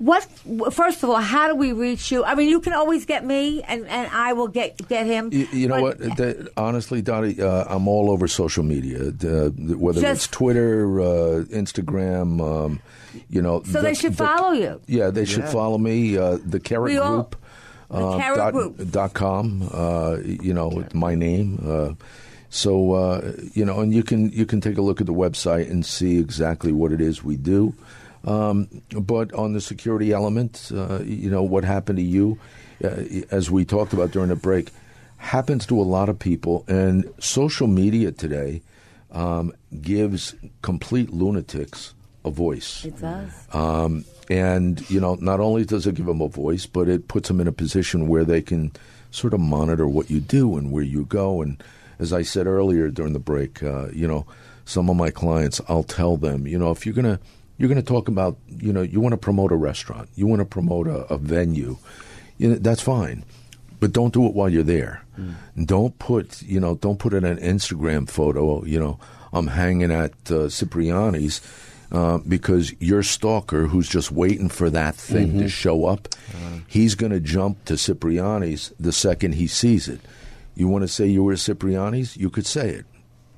what 0.03 0.25
first 0.73 1.03
of 1.03 1.11
all 1.11 1.21
how 1.21 1.47
do 1.49 1.55
we 1.55 1.71
reach 1.73 2.11
you 2.11 2.25
I 2.25 2.35
mean 2.35 2.49
you 2.49 2.61
can 2.61 2.73
always 2.73 3.05
get 3.07 3.25
me 3.25 3.63
and, 3.63 3.87
and 3.87 4.11
I 4.11 4.33
will 4.33 4.49
get 4.49 4.71
get 4.89 5.07
him 5.07 5.31
You, 5.33 5.47
you 5.53 5.69
know 5.69 5.81
But- 5.81 6.01
what? 6.01 6.17
The, 6.17 6.51
honestly, 6.57 7.03
Dottie, 7.03 7.41
uh, 7.41 7.65
I'm 7.75 7.87
all 7.87 8.11
over 8.11 8.27
social 8.27 8.65
media, 8.65 8.99
uh, 9.09 9.51
whether 9.85 10.05
it's 10.05 10.27
Twitter, 10.27 11.01
uh, 11.01 11.45
Instagram. 11.63 12.41
Um, 12.41 12.81
you 13.29 13.43
know, 13.43 13.63
so 13.65 13.81
they 13.83 13.95
should 13.95 14.17
follow 14.17 14.53
you 14.53 14.81
Yeah, 14.87 15.11
they 15.11 15.25
should 15.25 15.45
Yeah. 15.45 15.51
follow 15.53 15.79
me. 15.79 16.17
Uh, 16.19 16.39
the 16.45 16.59
Kerik 16.61 16.85
We 16.85 16.99
all- 16.99 17.15
Group. 17.23 17.37
The 17.91 17.97
uh, 17.99 18.19
Kerik 18.21 18.37
dot, 18.37 18.53
Group. 18.55 18.91
dot 18.91 19.13
com. 19.15 19.69
Uh, 19.73 20.17
you 20.25 20.55
know, 20.55 20.83
my 20.95 21.15
name. 21.15 21.49
Uh, 21.63 21.93
so 22.49 22.95
uh, 22.95 23.33
you 23.53 23.65
know, 23.67 23.81
and 23.81 23.93
you 23.95 24.03
can 24.03 24.31
you 24.33 24.47
can 24.47 24.61
take 24.61 24.79
a 24.79 24.83
look 24.83 25.01
at 25.01 25.07
the 25.07 25.13
website 25.15 25.71
and 25.71 25.85
see 25.85 26.19
exactly 26.19 26.73
what 26.73 26.91
it 26.93 27.01
is 27.01 27.23
we 27.23 27.37
do. 27.37 27.75
Um, 28.25 28.69
but 28.91 29.33
on 29.35 29.53
the 29.53 29.61
security 29.61 30.13
element, 30.13 30.71
uh, 30.75 31.01
you 31.03 31.31
know, 31.31 31.43
what 31.43 31.65
happened 31.65 31.99
to 31.99 32.05
you, 32.05 32.39
uh, 32.83 33.03
as 33.31 33.51
we 33.51 33.65
talked 33.65 33.93
about 33.93 34.13
during 34.13 34.29
the 34.29 34.37
break, 34.37 34.71
happens 35.17 35.67
to 35.67 35.81
a 35.81 35.83
lot 35.83 36.09
of 36.09 36.19
people. 36.19 36.65
And 36.69 37.13
social 37.19 37.67
media 37.67 38.13
today 38.13 38.63
um, 39.11 39.53
gives 39.81 40.35
complete 40.63 41.11
lunatics 41.11 41.95
a 42.25 42.31
voice. 42.31 42.85
it 42.85 43.01
does 43.01 43.31
Um, 43.53 44.05
and 44.31 44.89
you 44.89 45.01
know, 45.01 45.17
not 45.17 45.41
only 45.41 45.65
does 45.65 45.87
it 45.87 45.97
give 45.97 46.07
them 46.07 46.21
a 46.21 46.29
voice, 46.29 46.67
but 46.67 46.89
it 46.89 47.09
puts 47.09 47.29
them 47.29 47.41
in 47.41 47.49
a 47.49 47.53
position 47.53 48.07
where 48.09 48.25
they 48.25 48.41
can 48.41 48.73
sort 49.11 49.35
of 49.35 49.41
monitor 49.41 49.87
what 49.87 50.11
you 50.11 50.21
do 50.21 50.57
and 50.57 50.73
where 50.73 50.85
you 50.85 51.05
go. 51.05 51.43
And 51.43 51.63
as 51.99 52.13
I 52.13 52.23
said 52.23 52.47
earlier 52.47 52.89
during 52.89 53.13
the 53.13 53.19
break, 53.19 53.63
uh, 53.63 53.89
you 53.93 54.07
know, 54.07 54.27
some 54.65 54.89
of 54.89 54.97
my 54.97 55.11
clients, 55.11 55.61
I'll 55.69 55.83
tell 55.83 56.17
them, 56.17 56.47
you 56.47 56.59
know, 56.59 56.71
if 56.71 56.87
you're 56.87 56.95
gonna 56.95 57.19
you're 57.63 57.69
gonna 57.69 57.81
talk 57.83 58.09
about, 58.09 58.37
you 58.49 58.73
know, 58.73 58.83
you 58.83 58.99
want 59.01 59.13
to 59.13 59.17
promote 59.17 59.53
a 59.53 59.57
restaurant, 59.57 60.09
you 60.17 60.27
want 60.27 60.41
to 60.41 60.45
promote 60.45 60.89
a, 60.89 61.07
a 61.15 61.17
venue, 61.17 61.77
you 62.37 62.49
know, 62.51 62.55
that's 62.57 62.83
fine, 62.83 63.25
but 63.79 63.93
don't 63.93 64.13
do 64.13 64.27
it 64.27 64.35
while 64.35 64.49
you're 64.49 64.65
there. 64.65 65.05
Mm. 65.19 65.67
Don't 65.67 65.97
put, 66.01 66.43
you 66.43 66.59
know, 66.59 66.75
don't 66.75 66.99
put 66.99 67.15
in 67.15 67.25
an 67.25 67.39
Instagram 67.39 68.11
photo, 68.11 68.65
you 68.65 68.81
know, 68.81 68.99
I'm 69.33 69.47
hanging 69.47 69.93
at 69.93 70.11
uh, 70.31 70.49
Cipriani's. 70.51 71.41
Uh, 71.93 72.17
because 72.27 72.73
your 72.81 73.03
stalker, 73.03 73.67
who's 73.67 73.87
just 73.87 74.11
waiting 74.11 74.49
for 74.49 74.71
that 74.71 74.95
thing 74.95 75.37
to 75.39 75.45
Mhm. 75.45 75.51
show 75.51 75.85
up, 75.85 76.09
he's 76.67 76.95
going 76.95 77.13
to 77.13 77.21
jump 77.21 77.63
to 77.67 77.75
Cipriani's 77.75 78.73
the 78.81 78.93
second 78.93 79.35
he 79.35 79.47
sees 79.47 79.89
it. 79.89 80.01
You 80.55 80.69
want 80.69 80.85
to 80.85 80.89
say 80.89 81.07
you 81.07 81.23
were 81.23 81.35
at 81.35 81.39
Cipriani's? 81.41 82.17
You 82.17 82.31
could 82.31 82.47
say 82.47 82.71
it. 82.71 82.87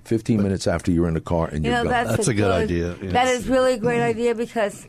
15 0.05 0.43
minutes 0.43 0.67
after 0.67 0.91
you're 0.91 1.09
in 1.09 1.15
the 1.15 1.21
car 1.21 1.49
and 1.49 1.65
You 1.65 1.71
you're 1.71 1.85
know, 1.85 1.91
gone. 1.91 2.07
that's, 2.17 2.29
a, 2.29 2.35
good 2.35 2.51
idea. 2.51 2.95
That 2.95 3.29
is 3.29 3.49
really 3.49 3.75
a 3.75 3.79
great 3.79 4.01
idea 4.03 4.35
because 4.35 4.87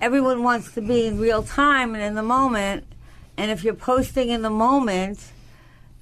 everyone 0.00 0.42
wants 0.42 0.72
to 0.72 0.80
be 0.80 1.06
in 1.06 1.18
real 1.18 1.42
time 1.42 1.94
and 1.94 2.02
in 2.02 2.14
the 2.14 2.22
moment. 2.22 2.84
And 3.36 3.50
if 3.50 3.64
you're 3.64 3.74
posting 3.74 4.28
in 4.28 4.42
the 4.42 4.50
moment, 4.50 5.18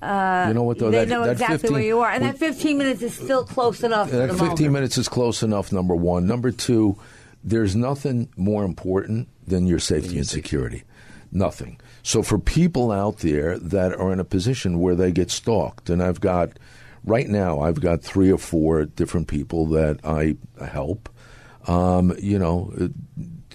uh, 0.03 0.45
You 0.49 0.55
know 0.55 0.63
what, 0.65 0.79
though? 0.79 0.91
they 0.91 0.99
That- 1.05 1.09
know 1.09 1.25
that 1.25 1.33
exactly 1.33 1.59
15 1.59 1.73
where 1.73 1.83
you 1.83 1.99
are, 2.01 2.11
and 2.11 2.23
when- 2.23 2.33
that 2.33 2.39
15 2.39 2.79
minutes 2.79 3.03
is 3.03 3.15
still 3.15 3.45
close 3.45 3.83
enough. 3.83 4.11
That 4.11 4.29
the 4.29 4.35
15 4.35 4.49
moment. 4.49 4.73
minutes 4.73 4.99
is 4.99 5.09
close 5.09 5.43
enough, 5.43 5.73
number 5.73 5.95
one. 5.95 6.27
Number 6.27 6.51
two, 6.51 6.97
there's 7.43 7.75
nothing 7.75 8.29
more 8.37 8.65
important 8.65 9.29
than 9.47 9.67
your 9.67 9.79
safety 9.79 10.17
and 10.19 10.27
security. 10.27 10.83
Nothing. 11.33 11.79
So 12.03 12.23
for 12.23 12.39
people 12.39 12.91
out 12.91 13.19
there 13.19 13.59
that 13.59 13.93
are 13.95 14.13
in 14.13 14.19
a 14.21 14.25
position 14.25 14.79
where 14.81 14.95
they 14.95 15.13
get 15.13 15.31
stalked, 15.31 15.91
and 15.91 16.03
I've 16.03 16.21
got, 16.21 16.51
right 17.09 17.29
now, 17.29 17.61
I've 17.61 17.81
got 17.81 18.03
three 18.03 18.31
or 18.33 18.39
four 18.39 18.85
different 18.85 19.29
people 19.29 19.67
that 19.69 20.01
I 20.05 20.37
help, 20.65 21.09
um, 21.67 22.15
you 22.19 22.39
know, 22.39 22.73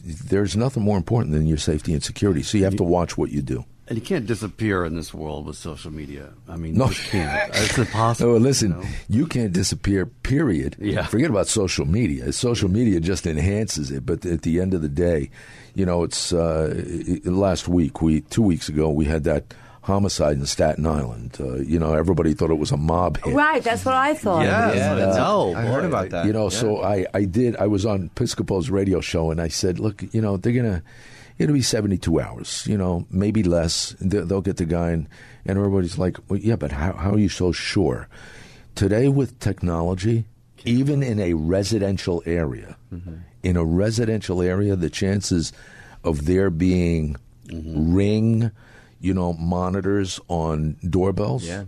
there's 0.03 0.55
nothing 0.55 0.83
more 0.83 0.97
important 0.97 1.33
than 1.33 1.47
your 1.47 1.57
safety 1.57 1.93
and 1.93 2.03
security. 2.03 2.43
So 2.43 2.57
you 2.57 2.65
have 2.65 2.75
to 2.77 2.83
watch 2.83 3.17
what 3.17 3.31
you 3.31 3.41
do. 3.41 3.65
And 3.87 3.97
you 3.97 4.01
can't 4.03 4.25
disappear 4.25 4.85
in 4.85 4.95
this 4.95 5.13
world 5.13 5.45
with 5.45 5.57
social 5.57 5.91
media. 5.91 6.29
I 6.47 6.55
mean, 6.55 6.75
No. 6.75 6.87
you 6.89 6.95
can't. 6.95 7.51
It's 7.55 7.77
impossible. 7.77 8.31
No, 8.33 8.37
listen, 8.37 8.71
you 8.71 8.77
know? 8.77 8.83
you 9.09 9.27
can't 9.27 9.51
disappear, 9.51 10.05
period. 10.05 10.77
Yeah. 10.79 11.05
Forget 11.05 11.29
about 11.29 11.47
social 11.47 11.85
media. 11.85 12.31
Social 12.31 12.69
media 12.69 13.01
just 13.01 13.27
enhances 13.27 13.91
it. 13.91 14.05
But 14.05 14.25
at 14.25 14.43
the 14.43 14.61
end 14.61 14.73
of 14.73 14.81
the 14.81 14.89
day, 14.89 15.29
you 15.75 15.85
know, 15.85 16.03
it's 16.03 16.31
uh, 16.31 16.81
last 17.25 17.67
week, 17.67 18.01
we 18.01 18.21
two 18.21 18.41
weeks 18.41 18.69
ago, 18.69 18.89
we 18.89 19.03
had 19.05 19.25
that 19.25 19.53
homicide 19.83 20.37
in 20.37 20.45
Staten 20.45 20.85
Island. 20.87 21.37
Uh, 21.39 21.55
you 21.57 21.77
know, 21.77 21.93
everybody 21.93 22.33
thought 22.33 22.49
it 22.49 22.57
was 22.57 22.71
a 22.71 22.77
mob 22.77 23.23
hit. 23.23 23.33
Right, 23.35 23.63
that's 23.63 23.85
what 23.85 23.95
I 23.95 24.13
thought. 24.15 24.45
And, 24.45 25.01
uh, 25.01 25.15
no, 25.15 25.53
I 25.55 25.61
heard 25.63 25.85
about 25.85 26.09
that. 26.09 26.25
You 26.25 26.33
know, 26.33 26.45
Yeah. 26.45 26.49
so 26.57 26.81
I, 26.81 27.05
I 27.13 27.25
did. 27.25 27.55
I 27.57 27.67
was 27.67 27.85
on 27.85 28.09
Piscopo's 28.15 28.69
radio 28.71 28.99
show, 29.01 29.29
and 29.31 29.39
I 29.39 29.49
said, 29.49 29.79
"Look, 29.79 30.03
you 30.13 30.21
know, 30.21 30.37
they're 30.37 30.53
gonna. 30.53 30.81
It'll 31.37 31.53
be 31.53 31.61
seventy-two 31.61 32.19
hours. 32.19 32.65
You 32.67 32.77
know, 32.77 33.05
maybe 33.11 33.43
less. 33.43 33.95
They- 33.99 34.21
They'll 34.21 34.41
get 34.41 34.57
the 34.57 34.65
guy, 34.65 34.91
and, 34.91 35.07
and 35.45 35.57
everybody's 35.57 35.97
like, 35.97 36.17
well, 36.29 36.39
yeah, 36.39 36.55
but 36.55 36.71
how, 36.71 36.93
how 36.93 37.11
are 37.13 37.19
you 37.19 37.29
so 37.29 37.51
sure? 37.51 38.07
Today 38.75 39.07
with 39.09 39.37
technology, 39.39 40.25
even 40.63 41.03
in 41.03 41.19
a 41.19 41.33
residential 41.33 42.23
area, 42.25 42.77
in 43.43 43.57
a 43.57 43.65
residential 43.65 44.41
area, 44.41 44.75
the 44.75 44.89
chances 44.89 45.51
of 46.03 46.25
there 46.25 46.49
being 46.49 47.17
ring, 47.51 48.51
you 49.03 49.13
know, 49.13 49.33
monitors 49.33 50.19
on 50.29 50.77
doorbells. 50.89 51.43
Yeah. 51.45 51.65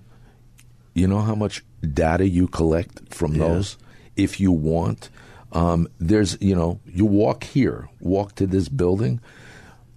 You 0.93 1.07
know 1.07 1.19
how 1.19 1.35
much 1.35 1.63
data 1.93 2.27
you 2.27 2.47
collect 2.47 3.13
from 3.13 3.35
Yeah. 3.35 3.47
those 3.47 3.77
if 4.15 4.39
you 4.39 4.51
want. 4.53 5.09
Um, 5.51 5.87
there's, 5.99 6.37
you 6.41 6.55
know, 6.55 6.79
you 6.85 7.05
walk 7.05 7.43
here, 7.43 7.89
walk 7.99 8.35
to 8.35 8.47
this 8.47 8.69
building. 8.69 9.19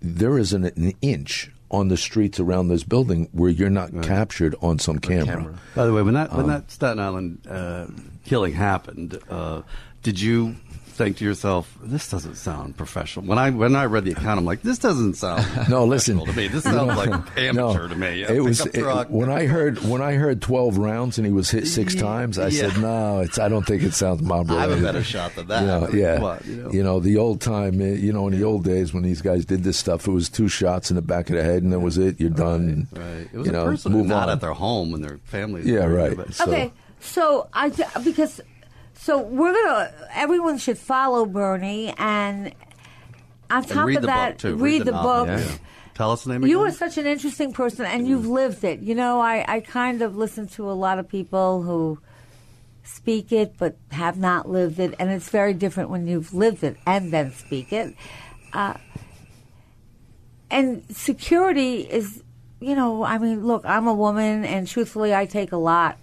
There 0.03 0.37
isn't 0.39 0.65
an 0.65 0.93
inch 1.01 1.51
on 1.71 1.89
the 1.89 1.97
streets 1.97 2.41
around 2.41 2.69
this 2.69 2.83
building 2.83 3.29
where 3.33 3.51
you're 3.51 3.71
not 3.71 3.91
captured 4.03 4.55
on 4.61 4.79
some 4.79 4.99
camera. 4.99 5.55
By 5.77 5.87
the 5.87 5.93
way, 5.93 6.03
when 6.03 6.15
that 6.15 6.33
when 6.33 6.45
Um, 6.47 6.51
that 6.51 6.71
Staten 6.71 6.99
Island 6.99 7.47
uh, 7.49 7.87
killing 8.25 8.55
happened, 8.55 9.19
uh, 9.31 9.63
did 10.03 10.21
you 10.21 10.57
think 10.99 11.17
to 11.19 11.25
yourself, 11.25 11.73
"This 11.83 12.11
doesn't 12.11 12.35
sound 12.35 12.77
professional"? 12.77 13.25
When 13.25 13.39
I 13.39 13.49
when 13.51 13.75
I 13.77 13.87
read 13.87 14.05
the 14.05 14.11
account, 14.11 14.39
I'm 14.39 14.45
like, 14.45 14.61
"This 14.63 14.79
doesn't 14.79 15.15
sound 15.15 15.47
No, 15.71 15.85
listen. 15.87 16.19
to 16.23 16.33
me. 16.35 16.49
This 16.49 16.65
sounds 16.65 16.77
know, 16.77 16.87
like 16.95 17.09
amateur 17.39 17.83
no, 17.83 17.89
to 17.89 17.95
me." 17.95 18.25
A 18.25 18.33
It 18.35 18.41
was 18.41 18.61
it- 18.67 18.75
truck. 18.75 19.09
when 19.09 19.31
I 19.31 19.47
heard 19.47 19.79
when 19.85 20.03
I 20.03 20.13
heard 20.15 20.43
twelve 20.43 20.77
rounds 20.77 21.17
and 21.17 21.27
he 21.27 21.33
was 21.33 21.51
hit 21.51 21.67
six 21.67 21.95
times. 21.95 22.39
I 22.39 22.51
said, 22.51 22.77
"No, 22.79 23.21
it's. 23.21 23.39
I 23.39 23.49
don't 23.49 23.65
think 23.67 23.83
it 23.83 23.95
sounds 23.95 24.21
mob 24.21 24.51
I 24.51 24.61
have 24.63 24.71
a 24.73 24.83
better 24.83 25.03
shot 25.05 25.35
than 25.37 25.47
that. 25.49 25.61
You 25.63 25.67
know, 25.69 25.87
I 25.87 25.89
mean, 25.89 25.97
yeah, 25.99 26.15
come 26.17 26.25
on, 26.25 26.73
you 26.75 26.83
know. 26.83 27.01
the 27.01 27.17
old 27.17 27.41
time. 27.41 27.81
uh, 27.81 27.85
You 27.85 28.13
know, 28.13 28.27
in 28.29 28.39
the 28.39 28.45
old 28.45 28.65
days 28.65 28.93
when 28.93 29.05
these 29.05 29.23
guys 29.23 29.45
did 29.47 29.63
this 29.65 29.79
stuff, 29.79 30.07
it 30.09 30.13
was 30.13 30.29
two 30.29 30.49
shots 30.49 30.91
in 30.91 30.97
the 30.97 31.03
back 31.03 31.31
of 31.31 31.37
the 31.37 31.43
head 31.45 31.63
and 31.63 31.73
that 31.73 31.81
was 31.81 31.97
it. 31.97 32.21
You're 32.21 32.31
done. 32.31 32.89
Right. 32.93 33.29
It 33.33 33.37
was 33.39 33.47
you 33.47 33.53
a 33.53 33.57
know, 33.57 33.65
person 33.65 33.93
move 33.93 34.07
not 34.07 34.25
on. 34.29 34.35
at 34.35 34.41
their 34.41 34.53
home 34.53 34.95
and 34.95 35.03
their 35.05 35.19
family. 35.25 35.63
Yeah, 35.65 35.85
right. 35.87 36.17
So- 36.35 36.45
okay, 36.51 36.73
so 37.01 37.49
I 37.55 37.71
because 38.03 38.41
so 39.01 39.19
we're 39.23 39.53
gonna 39.53 39.93
everyone 40.15 40.59
should 40.59 40.77
follow 40.79 41.25
Bernie 41.25 41.95
and 41.97 42.53
on 43.51 43.63
And 43.63 43.69
top 43.69 43.87
read 43.87 43.97
of 43.97 44.03
the 44.03 44.07
that, 44.09 44.39
too. 44.39 44.57
read, 44.57 44.85
the, 44.85 44.91
novel. 44.91 45.25
book. 45.27 45.41
Yeah. 45.41 45.57
Tell 45.95 46.13
us 46.13 46.25
the 46.25 46.33
name 46.33 46.45
You 46.47 46.61
again. 46.61 46.73
are 46.73 46.77
such 46.77 46.99
an 46.99 47.07
interesting 47.07 47.53
person, 47.53 47.87
and 47.87 48.07
you've 48.07 48.27
lived 48.27 48.63
it. 48.63 48.81
You 48.81 48.95
know, 48.95 49.21
I, 49.21 49.45
I 49.49 49.61
kind 49.61 50.03
of 50.03 50.17
listen 50.17 50.47
to 50.49 50.71
a 50.71 50.73
lot 50.75 50.99
of 50.99 51.09
people 51.09 51.63
who 51.63 51.99
speak 52.85 53.33
it 53.33 53.55
but 53.59 53.77
have 53.91 54.19
not 54.19 54.49
lived 54.49 54.79
it, 54.79 54.95
and 54.99 55.11
it's 55.11 55.29
very 55.31 55.55
different 55.55 55.89
when 55.91 56.07
you've 56.07 56.35
lived 56.35 56.63
it 56.63 56.77
and 56.87 57.11
then 57.13 57.33
speak 57.33 57.73
it. 57.73 57.95
Uh, 58.53 58.75
and 60.51 60.83
security 60.91 61.81
is, 61.81 62.23
you 62.61 62.75
know, 62.75 63.03
I 63.03 63.19
mean, 63.19 63.45
look, 63.47 63.65
I'm 63.65 63.87
a 63.87 63.95
woman, 63.95 64.45
and 64.45 64.67
truthfully, 64.69 65.15
I 65.15 65.27
take 65.27 65.53
a 65.53 65.57
lot 65.57 65.97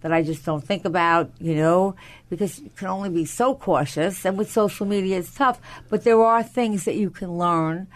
that 0.00 0.12
I 0.12 0.22
just 0.22 0.44
don't 0.44 0.64
think 0.64 0.84
about, 0.84 1.30
you 1.40 1.54
know, 1.54 1.96
because 2.30 2.60
you 2.60 2.70
can 2.76 2.88
only 2.88 3.10
be 3.10 3.24
so 3.24 3.54
cautious. 3.54 4.24
And 4.24 4.38
with 4.38 4.50
social 4.50 4.86
media, 4.86 5.18
it's 5.18 5.34
tough. 5.34 5.60
But 5.88 6.04
there 6.04 6.22
are 6.22 6.42
things 6.42 6.84
that 6.84 6.94
you 6.94 7.10
can 7.10 7.36
learn. 7.36 7.88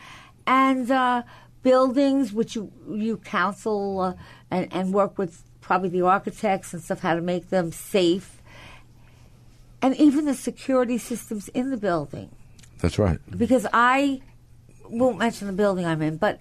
And 0.47 0.91
uh, 0.91 1.23
buildings, 1.63 2.33
which 2.33 2.57
you, 2.57 2.73
you 2.91 3.19
counsel 3.19 4.01
uh, 4.01 4.15
and, 4.51 4.69
and 4.73 4.93
work 4.93 5.17
with 5.17 5.43
probably 5.61 5.89
the 5.89 6.03
architects 6.03 6.75
and 6.75 6.83
stuff, 6.83 7.01
how 7.01 7.15
to 7.15 7.21
make 7.21 7.51
them 7.51 7.71
safe. 7.71 8.43
And 9.81 9.97
even 9.97 10.25
the 10.25 10.35
security 10.35 10.99
systems 10.99 11.49
in 11.49 11.71
the 11.71 11.77
building 11.77 12.31
That's 12.81 12.99
right. 12.99 13.19
because 13.37 13.67
I 13.73 14.21
won't 14.89 15.19
mention 15.19 15.47
the 15.47 15.53
building 15.53 15.87
I'm 15.87 16.03
in, 16.03 16.17
but 16.17 16.41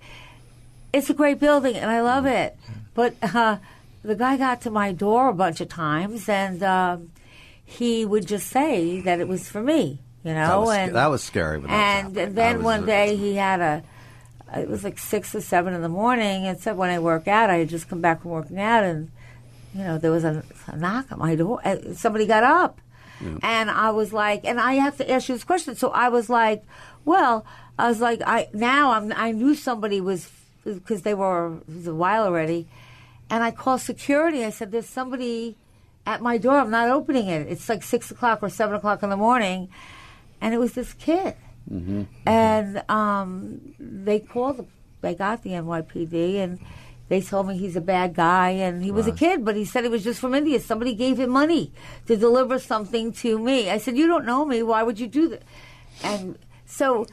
it's 0.93 1.09
a 1.09 1.14
great 1.14 1.39
building 1.39 1.76
and 1.76 1.89
I 1.89 2.01
love 2.01 2.26
it. 2.26 2.57
But 2.93 3.16
uh, 3.22 3.57
the 4.04 4.16
guy 4.16 4.38
got 4.38 4.62
to 4.62 4.72
my 4.72 4.91
door 4.91 5.30
a 5.30 5.34
bunch 5.34 5.62
of 5.62 5.70
times 5.70 6.28
and 6.28 6.62
um, 6.64 7.12
he 7.64 8.06
would 8.06 8.28
just 8.28 8.47
say 8.47 9.02
that 9.02 9.20
it 9.20 9.28
was 9.28 9.47
for 9.49 9.62
me, 9.62 9.99
you 10.24 10.34
know. 10.34 10.47
that, 10.47 10.60
was, 10.60 10.78
and 10.78 10.95
that 10.95 11.08
was 11.08 11.24
scary. 11.24 11.58
That 11.60 11.64
was 11.64 11.72
and 11.72 12.08
happening. 12.08 12.36
then 12.36 12.58
was- 12.58 12.64
one 12.66 12.86
day 12.86 13.16
he 13.16 13.36
had 13.36 13.60
a. 13.62 13.84
It 14.54 14.68
was 14.68 14.84
like 14.84 14.99
six 14.99 15.34
or 15.34 15.39
seven 15.39 15.74
in 15.74 15.82
the 15.82 15.88
morning, 15.88 16.45
and 16.45 16.60
said 16.60 16.76
when 16.76 16.89
I 16.89 16.99
work 16.99 17.26
out, 17.26 17.49
I 17.49 17.60
had 17.60 17.70
just 17.70 17.88
come 17.88 18.02
back 18.02 18.22
from 18.22 18.32
working 18.32 18.60
out, 18.60 18.84
and 18.84 19.10
you 19.74 19.82
know 19.82 19.97
there 19.97 20.12
was 20.12 20.26
a, 20.26 20.43
a 20.68 20.76
knock 20.76 21.06
at 21.10 21.18
my 21.18 21.36
door. 21.36 21.62
and 21.64 21.97
Somebody 21.97 22.26
got 22.26 22.43
up, 22.43 22.82
and 23.43 23.72
I 23.72 23.91
was 23.91 24.12
like, 24.12 24.41
and 24.43 24.60
I 24.60 24.74
have 24.74 24.97
to 24.97 25.10
ask 25.10 25.30
you 25.30 25.36
this 25.36 25.45
question. 25.45 25.76
So 25.78 25.91
I 25.91 26.10
was 26.10 26.30
like, 26.30 26.66
well, 27.06 27.45
I 27.80 27.88
was 27.88 28.02
like, 28.02 28.22
I 28.26 28.49
now 28.52 28.91
I'm 28.91 29.14
I 29.16 29.32
knew 29.32 29.56
somebody 29.56 30.02
was 30.02 30.30
because 30.66 31.04
they 31.04 31.14
were 31.14 31.54
it 31.70 31.74
was 31.74 31.88
a 31.88 31.95
while 31.95 32.26
already, 32.26 32.68
and 33.32 33.44
I 33.44 33.50
called 33.50 33.80
security. 33.80 34.44
I 34.44 34.50
said, 34.50 34.72
there's 34.72 34.90
somebody 34.90 35.56
at 36.06 36.22
my 36.22 36.38
door. 36.38 36.58
I'm 36.58 36.70
not 36.70 36.90
opening 36.90 37.28
it. 37.28 37.48
It's 37.48 37.70
like 37.70 37.82
six 37.82 38.12
o'clock 38.12 38.44
or 38.44 38.50
seven 38.50 38.76
o'clock 38.76 39.02
in 39.02 39.10
the 39.10 39.18
morning, 39.18 39.70
and 40.42 40.54
it 40.54 40.60
was 40.60 40.74
this 40.74 40.94
kid. 40.94 41.36
Mm-hmm. 41.72 42.04
And 42.26 42.84
um, 42.90 43.74
they 43.80 44.20
called, 44.20 44.58
the, 44.58 44.66
they 45.00 45.16
got 45.16 45.44
the 45.44 45.52
NYPD, 45.52 46.36
and 46.36 46.60
they 47.08 47.22
told 47.22 47.48
me 47.48 47.58
he's 47.58 47.78
a 47.78 47.82
bad 47.82 48.16
guy, 48.16 48.50
and 48.50 48.84
he 48.84 48.92
was 48.92 49.08
a 49.08 49.14
kid, 49.14 49.46
but 49.46 49.56
he 49.56 49.64
said 49.64 49.86
he 49.86 49.90
was 49.90 50.04
just 50.04 50.20
from 50.20 50.36
India. 50.36 50.60
Somebody 50.60 50.94
gave 50.94 51.18
him 51.18 51.30
money 51.30 51.72
to 52.08 52.18
deliver 52.18 52.60
something 52.60 53.14
to 53.14 53.40
me. 53.40 53.70
I 53.70 53.78
said, 53.78 53.98
"You 53.98 54.08
don't 54.08 54.26
know 54.26 54.44
me. 54.46 54.62
Why 54.64 54.84
would 54.84 55.00
you 55.00 55.08
do 55.08 55.30
that?" 55.30 55.44
And 56.04 56.38
so, 56.66 57.06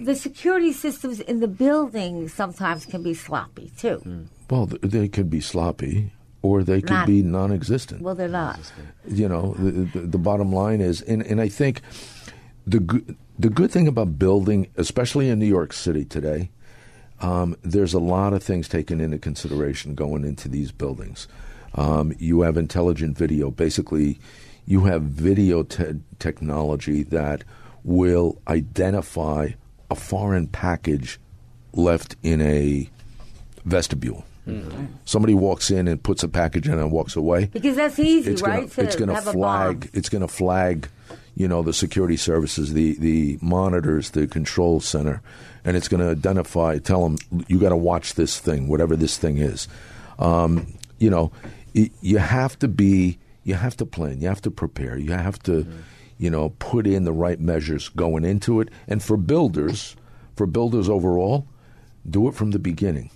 the 0.00 0.14
security 0.14 0.72
systems 0.72 1.20
in 1.20 1.40
the 1.40 1.48
building 1.48 2.28
sometimes 2.28 2.86
can 2.86 3.02
be 3.02 3.14
sloppy 3.14 3.70
too. 3.78 4.26
Well, 4.50 4.66
they 4.66 5.08
could 5.08 5.28
be 5.30 5.40
sloppy, 5.40 6.12
or 6.42 6.62
they 6.62 6.80
could 6.80 6.90
Not- 6.90 7.06
be 7.06 7.22
non-existent. 7.22 8.02
Well, 8.02 8.14
they're 8.14 8.28
not. 8.28 8.60
you 9.08 9.28
know 9.28 9.54
the, 9.58 9.70
the, 9.98 10.00
the 10.06 10.18
bottom 10.18 10.52
line 10.52 10.80
is 10.80 11.00
and, 11.02 11.22
and 11.22 11.40
i 11.40 11.48
think 11.48 11.80
the 12.66 12.80
good 12.80 13.16
the 13.38 13.48
good 13.50 13.70
thing 13.70 13.86
about 13.86 14.18
building 14.18 14.66
especially 14.76 15.28
in 15.28 15.38
new 15.38 15.46
york 15.46 15.72
city 15.72 16.04
today 16.04 16.50
um, 17.20 17.56
there's 17.62 17.94
a 17.94 17.98
lot 18.00 18.32
of 18.34 18.42
things 18.42 18.68
taken 18.68 19.00
into 19.00 19.18
consideration 19.18 19.94
going 19.94 20.24
into 20.24 20.48
these 20.48 20.72
buildings 20.72 21.28
um, 21.74 22.12
you 22.18 22.40
have 22.42 22.56
intelligent 22.56 23.16
video 23.16 23.50
basically 23.50 24.18
you 24.66 24.80
have 24.84 25.02
video 25.02 25.62
te- 25.62 26.00
technology 26.18 27.02
that 27.04 27.44
will 27.84 28.36
identify 28.48 29.50
a 29.90 29.94
foreign 29.94 30.46
package 30.48 31.18
left 31.72 32.16
in 32.22 32.40
a 32.40 32.88
vestibule. 33.64 34.24
Mm-hmm. 34.46 34.86
Somebody 35.04 35.34
walks 35.34 35.70
in 35.70 35.88
and 35.88 36.00
puts 36.02 36.22
a 36.22 36.28
package 36.28 36.68
in 36.68 36.78
and 36.78 36.92
walks 36.92 37.16
away. 37.16 37.46
Because 37.46 37.76
that's 37.76 37.98
easy, 37.98 38.30
it's 38.32 38.42
right? 38.42 38.70
Gonna, 38.74 38.86
it's 38.86 38.96
going 38.96 39.08
to 39.08 39.20
flag. 39.20 39.90
It's 39.92 40.08
going 40.08 40.22
to 40.22 40.28
flag. 40.28 40.88
You 41.34 41.46
know 41.46 41.62
the 41.62 41.74
security 41.74 42.16
services, 42.16 42.72
the 42.72 42.94
the 42.94 43.38
monitors, 43.42 44.10
the 44.10 44.26
control 44.26 44.80
center, 44.80 45.20
and 45.66 45.76
it's 45.76 45.86
going 45.86 46.00
to 46.00 46.10
identify. 46.10 46.78
Tell 46.78 47.02
them 47.06 47.18
you 47.46 47.58
got 47.58 47.68
to 47.70 47.76
watch 47.76 48.14
this 48.14 48.38
thing, 48.38 48.68
whatever 48.68 48.96
this 48.96 49.18
thing 49.18 49.36
is. 49.36 49.68
Um, 50.18 50.66
you 50.98 51.10
know, 51.10 51.32
y- 51.74 51.90
you 52.00 52.16
have 52.18 52.58
to 52.60 52.68
be. 52.68 53.18
You 53.44 53.54
have 53.54 53.76
to 53.76 53.84
plan. 53.84 54.22
You 54.22 54.28
have 54.28 54.40
to 54.42 54.50
prepare. 54.50 54.96
You 54.96 55.12
have 55.12 55.38
to, 55.42 55.66
you 56.18 56.30
know, 56.30 56.50
put 56.58 56.86
in 56.86 57.04
the 57.04 57.12
right 57.12 57.38
measures 57.40 57.88
going 57.88 58.24
into 58.24 58.60
it. 58.60 58.68
And 58.88 59.02
for 59.02 59.16
builders, 59.16 59.96
for 60.34 60.46
builders 60.46 60.88
overall, 60.88 61.46
do 62.08 62.28
it 62.28 62.34
from 62.34 62.52
the 62.52 62.58
beginning. 62.58 63.10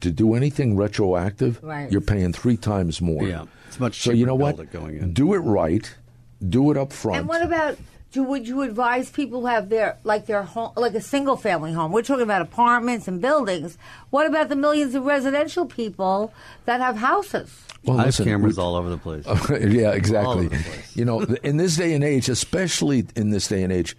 To 0.00 0.10
do 0.10 0.34
anything 0.34 0.76
retroactive, 0.76 1.58
Right. 1.62 1.90
you're 1.90 2.00
paying 2.02 2.32
three 2.32 2.56
times 2.56 3.00
more. 3.00 3.26
Yeah, 3.26 3.44
it's 3.66 3.80
much 3.80 4.02
So 4.02 4.12
you 4.12 4.26
know 4.26 4.34
what? 4.34 4.58
it 4.60 4.70
going 4.70 4.98
in. 4.98 5.12
Do 5.14 5.32
it 5.34 5.38
right. 5.38 5.92
Do 6.46 6.70
it 6.70 6.76
up 6.76 6.92
front. 6.92 7.20
And 7.20 7.28
what 7.28 7.42
about? 7.42 7.78
Do, 8.12 8.22
would 8.22 8.48
you 8.48 8.62
advise 8.62 9.10
people 9.10 9.40
who 9.42 9.46
have 9.46 9.68
their 9.68 9.98
like 10.04 10.26
their 10.26 10.42
home, 10.42 10.72
like 10.76 10.94
a 10.94 11.00
single 11.00 11.36
family 11.36 11.72
home? 11.72 11.92
We're 11.92 12.02
talking 12.02 12.22
about 12.22 12.40
apartments 12.40 13.08
and 13.08 13.20
buildings. 13.20 13.76
What 14.10 14.26
about 14.26 14.48
the 14.48 14.56
millions 14.56 14.94
of 14.94 15.04
residential 15.04 15.66
people 15.66 16.32
that 16.64 16.80
have 16.80 16.96
houses? 16.96 17.54
Well, 17.84 18.00
I 18.00 18.06
have 18.06 18.16
cameras 18.16 18.58
all 18.58 18.74
over 18.74 18.88
the 18.88 18.96
place. 18.98 19.24
yeah, 19.50 19.88
All 19.88 19.92
exactly. 19.92 20.46
over 20.46 20.56
the 20.56 20.62
place. 20.62 20.96
You 20.96 21.04
know, 21.04 21.20
in 21.20 21.56
this 21.58 21.76
day 21.76 21.92
and 21.94 22.02
age, 22.02 22.28
especially 22.28 23.06
in 23.16 23.30
this 23.30 23.48
day 23.48 23.62
and 23.62 23.72
age, 23.72 23.96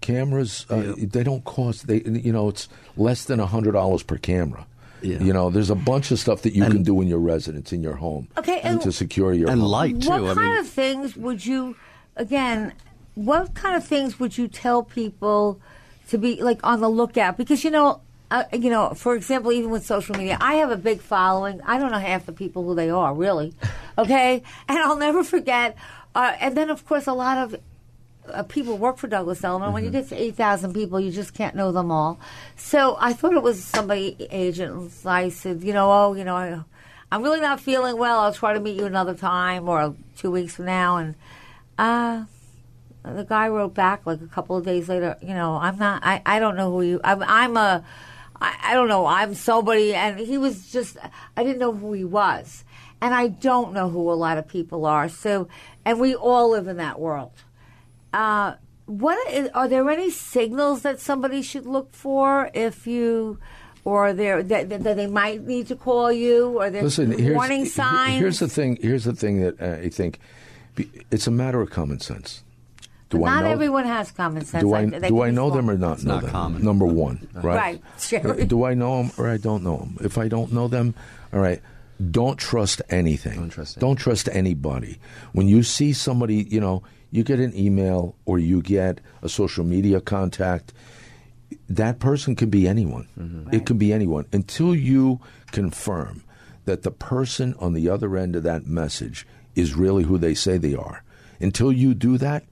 cameras 0.00 0.64
uh, 0.70 0.94
they 0.96 1.22
don't 1.24 1.44
cost. 1.44 1.86
They 1.86 2.02
you 2.02 2.32
know 2.32 2.48
it's 2.48 2.68
less 2.96 3.24
than 3.24 3.40
a 3.40 3.46
hundred 3.46 3.72
dollars 3.72 4.02
per 4.02 4.16
camera. 4.18 4.66
Yeah. 5.02 5.18
You 5.20 5.32
know, 5.32 5.50
there's 5.50 5.70
a 5.70 5.74
bunch 5.74 6.10
of 6.10 6.18
stuff 6.18 6.42
that 6.42 6.54
you 6.54 6.62
can 6.64 6.82
do 6.82 7.00
in 7.02 7.06
your 7.08 7.18
residence, 7.18 7.72
in 7.72 7.82
your 7.82 7.96
home, 7.96 8.28
Okay, 8.38 8.60
and 8.60 8.74
and- 8.74 8.82
to 8.82 8.92
secure 8.92 9.32
your 9.32 9.50
home. 9.50 9.60
Light 9.60 10.00
too. 10.00 10.08
What 10.08 10.36
kind 10.36 10.58
of 10.58 10.66
things 10.68 11.16
would 11.16 11.44
you, 11.44 11.76
again, 12.16 12.72
what 13.16 13.54
kind 13.54 13.74
of 13.74 13.84
things 13.84 14.20
would 14.20 14.38
you 14.38 14.46
tell 14.46 14.84
people 14.84 15.60
to 16.08 16.18
be 16.18 16.40
like 16.42 16.60
on 16.62 16.80
the 16.80 16.88
lookout? 16.88 17.36
Because 17.36 17.64
you 17.64 17.70
know, 17.70 18.00
uh, 18.30 18.44
you 18.52 18.70
know, 18.70 18.92
for 18.94 19.16
example, 19.16 19.50
even 19.52 19.70
with 19.70 19.84
social 19.84 20.14
media, 20.14 20.36
I 20.40 20.56
have 20.56 20.70
a 20.70 20.76
big 20.76 21.00
following. 21.00 21.60
I 21.62 21.78
don't 21.78 21.90
know 21.90 21.98
half 21.98 22.26
the 22.26 22.32
people 22.32 22.62
who 22.64 22.74
they 22.74 22.90
are, 22.90 23.12
really. 23.12 23.52
Okay, 23.98 24.42
and 24.68 24.78
I'll 24.78 24.98
never 24.98 25.24
forget. 25.24 25.74
Uh, 26.14 26.34
and 26.38 26.54
then, 26.54 26.68
of 26.68 26.86
course, 26.86 27.06
a 27.06 27.14
lot 27.14 27.38
of 27.38 27.58
uh, 28.28 28.42
people 28.42 28.76
work 28.76 28.98
for 28.98 29.06
Douglas 29.06 29.42
Elliman. 29.42 29.72
When 29.72 29.84
you 29.84 29.90
get 29.90 30.10
to 30.10 30.22
8,000 30.22 30.74
people, 30.74 31.00
you 31.00 31.10
just 31.10 31.32
can't 31.32 31.54
know 31.54 31.72
them 31.72 31.90
all. 31.90 32.20
So 32.56 32.98
I 33.00 33.14
thought 33.14 33.32
it 33.32 33.42
was 33.42 33.64
somebody 33.64 34.28
agent. 34.30 34.92
I 35.06 35.30
said, 35.30 35.64
you 35.64 35.72
know, 35.72 35.90
oh, 35.90 36.12
you 36.12 36.24
know, 36.24 36.36
I, 36.36 36.60
I'm 37.10 37.22
really 37.22 37.40
not 37.40 37.58
feeling 37.58 37.96
well. 37.96 38.18
I'll 38.18 38.34
try 38.34 38.52
to 38.52 38.60
meet 38.60 38.76
you 38.76 38.84
another 38.84 39.14
time 39.14 39.66
or 39.66 39.94
two 40.18 40.30
weeks 40.30 40.56
from 40.56 40.66
now. 40.66 40.98
And 40.98 41.14
uh, 41.78 42.24
the 43.14 43.24
guy 43.24 43.48
wrote 43.48 43.74
back 43.74 44.06
like 44.06 44.20
a 44.20 44.26
couple 44.26 44.56
of 44.56 44.64
days 44.64 44.88
later, 44.88 45.16
you 45.22 45.34
know, 45.34 45.56
I'm 45.56 45.78
not, 45.78 46.02
I, 46.04 46.22
I 46.26 46.38
don't 46.38 46.56
know 46.56 46.72
who 46.72 46.82
you, 46.82 47.00
I'm, 47.04 47.22
I'm 47.22 47.56
a, 47.56 47.84
I, 48.40 48.56
I 48.62 48.74
don't 48.74 48.88
know, 48.88 49.06
I'm 49.06 49.34
somebody. 49.34 49.94
And 49.94 50.18
he 50.18 50.38
was 50.38 50.70
just, 50.70 50.96
I 51.36 51.44
didn't 51.44 51.58
know 51.58 51.72
who 51.72 51.92
he 51.92 52.04
was. 52.04 52.64
And 53.00 53.14
I 53.14 53.28
don't 53.28 53.72
know 53.72 53.88
who 53.88 54.10
a 54.10 54.14
lot 54.14 54.38
of 54.38 54.48
people 54.48 54.86
are. 54.86 55.08
So, 55.08 55.48
and 55.84 56.00
we 56.00 56.14
all 56.14 56.50
live 56.50 56.66
in 56.66 56.78
that 56.78 56.98
world. 56.98 57.32
Uh, 58.12 58.54
what 58.86 59.30
is, 59.30 59.48
are 59.54 59.68
there 59.68 59.88
any 59.90 60.10
signals 60.10 60.82
that 60.82 61.00
somebody 61.00 61.42
should 61.42 61.66
look 61.66 61.92
for 61.92 62.50
if 62.54 62.86
you, 62.86 63.38
or 63.84 64.12
there 64.12 64.42
that, 64.42 64.68
that 64.70 64.82
they 64.96 65.06
might 65.06 65.46
need 65.46 65.66
to 65.68 65.76
call 65.76 66.10
you, 66.10 66.58
or 66.58 66.70
there's 66.70 66.84
Listen, 66.98 67.18
here's, 67.18 67.34
warning 67.34 67.66
signs? 67.66 68.18
Here's 68.18 68.38
the 68.38 68.48
thing. 68.48 68.78
Here's 68.80 69.04
the 69.04 69.12
thing 69.12 69.40
that 69.42 69.60
uh, 69.60 69.82
I 69.82 69.90
think 69.90 70.18
it's 71.10 71.26
a 71.26 71.30
matter 71.30 71.60
of 71.60 71.70
common 71.70 72.00
sense. 72.00 72.42
Do 73.08 73.24
I 73.24 73.34
Not 73.36 73.44
know? 73.44 73.50
everyone 73.50 73.84
has 73.84 74.10
common 74.10 74.44
sense. 74.44 74.62
do 74.62 74.74
I 74.74 74.84
like, 74.84 75.00
they 75.00 75.08
do 75.08 75.20
I 75.22 75.28
be 75.30 75.36
know 75.36 75.50
them 75.50 75.70
or 75.70 75.78
not 75.78 76.02
know 76.02 76.14
not 76.14 76.22
them? 76.22 76.30
common. 76.30 76.64
Number 76.64 76.86
one, 76.86 77.28
right? 77.34 77.44
Right, 77.56 77.82
sure. 78.00 78.28
Uh, 78.40 78.44
Do 78.44 78.64
I 78.64 78.74
know 78.74 79.02
them 79.02 79.12
or 79.16 79.28
I 79.28 79.36
don't 79.36 79.62
know 79.62 79.76
them? 79.78 79.98
If 80.02 80.18
I 80.18 80.26
don't 80.28 80.52
know 80.52 80.66
them, 80.68 80.94
all 81.32 81.40
right. 81.40 81.60
Don't 82.10 82.36
trust 82.38 82.82
anything. 82.90 83.38
Don't 83.38 83.48
trust. 83.50 83.78
Don't 83.78 83.96
trust 83.96 84.28
anybody. 84.30 84.98
When 85.32 85.48
you 85.48 85.62
see 85.62 85.92
somebody, 85.94 86.42
you 86.50 86.60
know, 86.60 86.82
you 87.10 87.22
get 87.24 87.38
an 87.40 87.56
email 87.56 88.16
or 88.26 88.38
you 88.38 88.60
get 88.60 89.00
a 89.22 89.28
social 89.30 89.64
media 89.64 90.00
contact. 90.00 90.74
That 91.70 91.98
person 92.00 92.34
can 92.36 92.50
be 92.50 92.66
anyone. 92.68 93.48
It 93.52 93.64
can 93.66 93.78
be 93.78 93.92
anyone 93.92 94.26
until 94.32 94.74
you 94.74 95.20
confirm 95.52 96.22
that 96.64 96.82
the 96.82 96.90
person 96.90 97.54
on 97.60 97.72
the 97.72 97.88
other 97.88 98.16
end 98.16 98.34
of 98.36 98.42
that 98.42 98.66
message 98.66 99.26
is 99.54 99.74
really 99.74 100.02
who 100.04 100.18
they 100.18 100.34
say 100.34 100.58
they 100.58 100.74
are. 100.74 101.02
Until 101.40 101.70
you 101.72 101.94
do 101.94 102.18
that, 102.18 102.44